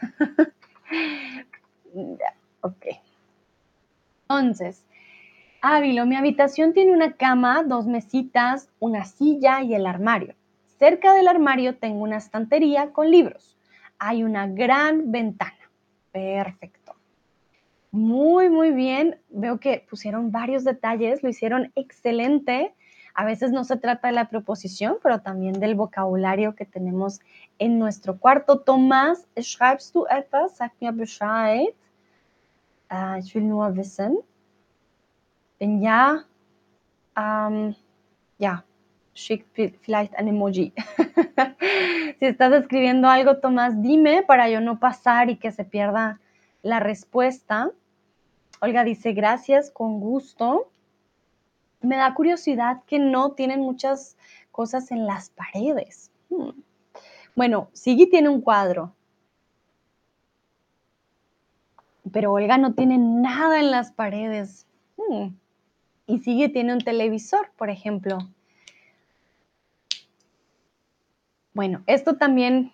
ok. 2.60 3.01
Entonces, 4.38 4.84
Ávilo, 5.60 6.06
mi 6.06 6.16
habitación 6.16 6.72
tiene 6.72 6.92
una 6.92 7.12
cama, 7.12 7.62
dos 7.62 7.86
mesitas, 7.86 8.70
una 8.80 9.04
silla 9.04 9.62
y 9.62 9.74
el 9.74 9.86
armario. 9.86 10.34
Cerca 10.78 11.12
del 11.12 11.28
armario 11.28 11.76
tengo 11.76 12.02
una 12.02 12.16
estantería 12.16 12.92
con 12.92 13.10
libros. 13.10 13.56
Hay 13.98 14.24
una 14.24 14.46
gran 14.46 15.12
ventana. 15.12 15.70
Perfecto. 16.10 16.96
Muy, 17.92 18.48
muy 18.48 18.72
bien. 18.72 19.20
Veo 19.28 19.60
que 19.60 19.86
pusieron 19.88 20.32
varios 20.32 20.64
detalles, 20.64 21.22
lo 21.22 21.28
hicieron 21.28 21.70
excelente. 21.76 22.74
A 23.14 23.24
veces 23.24 23.52
no 23.52 23.64
se 23.64 23.76
trata 23.76 24.08
de 24.08 24.14
la 24.14 24.30
preposición, 24.30 24.96
pero 25.02 25.20
también 25.20 25.60
del 25.60 25.74
vocabulario 25.74 26.56
que 26.56 26.64
tenemos 26.64 27.20
en 27.58 27.78
nuestro 27.78 28.18
cuarto. 28.18 28.60
Tomás, 28.60 29.28
¿schreibst 29.38 29.94
du 29.94 30.06
etwas? 30.10 30.56
Sag 30.56 30.72
mir 30.80 30.92
Bescheid. 30.92 31.68
Uh, 32.92 33.18
ich 33.18 33.34
will 33.34 33.44
nur 33.44 33.74
wissen. 33.74 34.18
Wenn 35.58 35.80
ja, 35.80 36.24
um, 37.16 37.74
ja, 38.36 38.64
schick 39.14 39.46
vielleicht 39.80 40.14
ein 40.14 40.28
Emoji. 40.28 40.74
si 42.18 42.26
estás 42.26 42.52
escribiendo 42.52 43.08
algo, 43.08 43.38
Tomás, 43.38 43.80
dime 43.80 44.22
para 44.24 44.50
yo 44.50 44.60
no 44.60 44.78
pasar 44.78 45.30
y 45.30 45.36
que 45.36 45.52
se 45.52 45.64
pierda 45.64 46.20
la 46.62 46.80
respuesta. 46.80 47.70
Olga 48.60 48.84
dice, 48.84 49.12
gracias, 49.12 49.70
con 49.70 49.98
gusto. 49.98 50.70
Me 51.80 51.96
da 51.96 52.12
curiosidad 52.12 52.82
que 52.86 52.98
no 52.98 53.32
tienen 53.32 53.60
muchas 53.60 54.18
cosas 54.50 54.90
en 54.90 55.06
las 55.06 55.30
paredes. 55.30 56.10
Hmm. 56.28 56.50
Bueno, 57.34 57.70
Sigi 57.72 58.06
tiene 58.06 58.28
un 58.28 58.42
cuadro, 58.42 58.94
pero 62.10 62.32
Olga 62.32 62.58
no 62.58 62.74
tiene 62.74 62.98
nada 62.98 63.60
en 63.60 63.70
las 63.70 63.92
paredes. 63.92 64.66
Hmm. 64.96 65.34
Y 66.06 66.18
Sigi 66.18 66.48
tiene 66.48 66.72
un 66.72 66.80
televisor, 66.80 67.50
por 67.56 67.70
ejemplo. 67.70 68.18
Bueno, 71.54 71.82
esto 71.86 72.16
también 72.16 72.72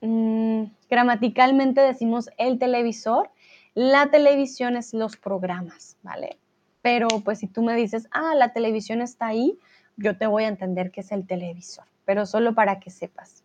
mm, 0.00 0.64
gramaticalmente 0.90 1.80
decimos 1.80 2.28
el 2.36 2.58
televisor. 2.58 3.30
La 3.74 4.10
televisión 4.10 4.76
es 4.76 4.92
los 4.92 5.16
programas, 5.16 5.96
¿vale? 6.02 6.38
Pero 6.82 7.08
pues 7.24 7.38
si 7.38 7.46
tú 7.46 7.62
me 7.62 7.74
dices, 7.74 8.08
ah, 8.10 8.34
la 8.34 8.52
televisión 8.52 9.00
está 9.00 9.28
ahí, 9.28 9.58
yo 9.96 10.16
te 10.16 10.26
voy 10.26 10.44
a 10.44 10.48
entender 10.48 10.90
que 10.90 11.00
es 11.00 11.12
el 11.12 11.26
televisor, 11.26 11.84
pero 12.04 12.26
solo 12.26 12.54
para 12.54 12.80
que 12.80 12.90
sepas. 12.90 13.44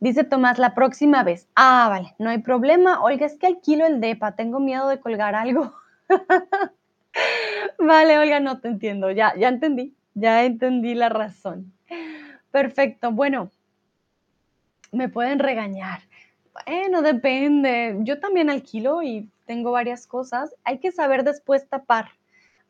Dice 0.00 0.24
Tomás, 0.24 0.58
la 0.58 0.74
próxima 0.74 1.22
vez. 1.22 1.46
Ah, 1.54 1.86
vale, 1.90 2.14
no 2.18 2.30
hay 2.30 2.38
problema. 2.38 3.02
Olga, 3.02 3.26
es 3.26 3.36
que 3.36 3.46
alquilo 3.46 3.86
el 3.86 4.00
DEPA, 4.00 4.34
tengo 4.34 4.58
miedo 4.58 4.88
de 4.88 4.98
colgar 4.98 5.34
algo. 5.34 5.74
vale, 7.78 8.18
Olga, 8.18 8.40
no 8.40 8.60
te 8.60 8.68
entiendo. 8.68 9.10
Ya, 9.10 9.34
ya 9.36 9.48
entendí, 9.48 9.94
ya 10.14 10.44
entendí 10.44 10.94
la 10.94 11.10
razón. 11.10 11.74
Perfecto. 12.50 13.12
Bueno, 13.12 13.50
me 14.90 15.10
pueden 15.10 15.38
regañar. 15.38 16.00
Bueno, 16.66 17.02
depende. 17.02 17.98
Yo 18.00 18.20
también 18.20 18.48
alquilo 18.48 19.02
y 19.02 19.28
tengo 19.44 19.70
varias 19.70 20.06
cosas. 20.06 20.54
Hay 20.64 20.78
que 20.78 20.92
saber 20.92 21.24
después 21.24 21.68
tapar 21.68 22.08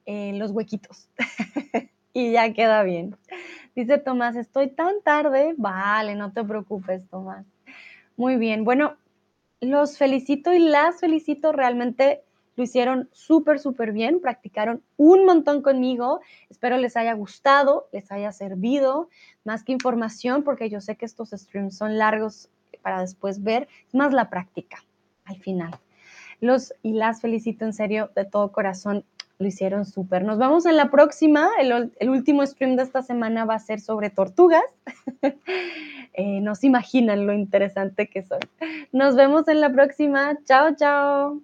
eh, 0.04 0.32
los 0.34 0.50
huequitos 0.50 1.08
y 2.12 2.32
ya 2.32 2.52
queda 2.52 2.82
bien. 2.82 3.16
Dice 3.80 3.96
Tomás, 3.96 4.36
estoy 4.36 4.68
tan 4.68 5.00
tarde. 5.02 5.54
Vale, 5.56 6.14
no 6.14 6.32
te 6.32 6.44
preocupes, 6.44 7.08
Tomás. 7.08 7.46
Muy 8.14 8.36
bien. 8.36 8.62
Bueno, 8.62 8.96
los 9.62 9.96
felicito 9.96 10.52
y 10.52 10.58
las 10.58 11.00
felicito. 11.00 11.52
Realmente 11.52 12.22
lo 12.56 12.64
hicieron 12.64 13.08
súper, 13.12 13.58
súper 13.58 13.92
bien. 13.92 14.20
Practicaron 14.20 14.82
un 14.98 15.24
montón 15.24 15.62
conmigo. 15.62 16.20
Espero 16.50 16.76
les 16.76 16.94
haya 16.98 17.14
gustado, 17.14 17.88
les 17.90 18.12
haya 18.12 18.32
servido 18.32 19.08
más 19.44 19.64
que 19.64 19.72
información, 19.72 20.42
porque 20.42 20.68
yo 20.68 20.82
sé 20.82 20.96
que 20.96 21.06
estos 21.06 21.30
streams 21.30 21.74
son 21.74 21.96
largos 21.96 22.50
para 22.82 23.00
después 23.00 23.42
ver, 23.42 23.66
es 23.88 23.94
más 23.94 24.12
la 24.12 24.28
práctica 24.28 24.84
al 25.24 25.36
final. 25.36 25.70
Los 26.42 26.74
y 26.82 26.92
las 26.92 27.22
felicito 27.22 27.64
en 27.64 27.72
serio 27.72 28.10
de 28.14 28.26
todo 28.26 28.52
corazón, 28.52 29.06
lo 29.40 29.48
hicieron 29.48 29.86
súper. 29.86 30.22
Nos 30.22 30.38
vemos 30.38 30.66
en 30.66 30.76
la 30.76 30.90
próxima, 30.90 31.48
el, 31.58 32.10
último 32.10 32.46
stream 32.46 32.76
de 32.76 32.82
esta 32.82 33.02
semana 33.02 33.46
va 33.46 33.54
a 33.54 33.58
ser 33.58 33.80
sobre 33.80 34.10
tortugas. 34.10 34.62
eh, 36.12 36.40
no 36.40 36.54
se 36.54 36.66
imaginan 36.66 37.26
lo 37.26 37.32
interesante 37.32 38.06
que 38.06 38.22
son. 38.22 38.40
Nos 38.92 39.16
vemos 39.16 39.48
en 39.48 39.60
la 39.60 39.72
próxima. 39.72 40.38
Chao, 40.44 40.76
chao. 40.76 41.40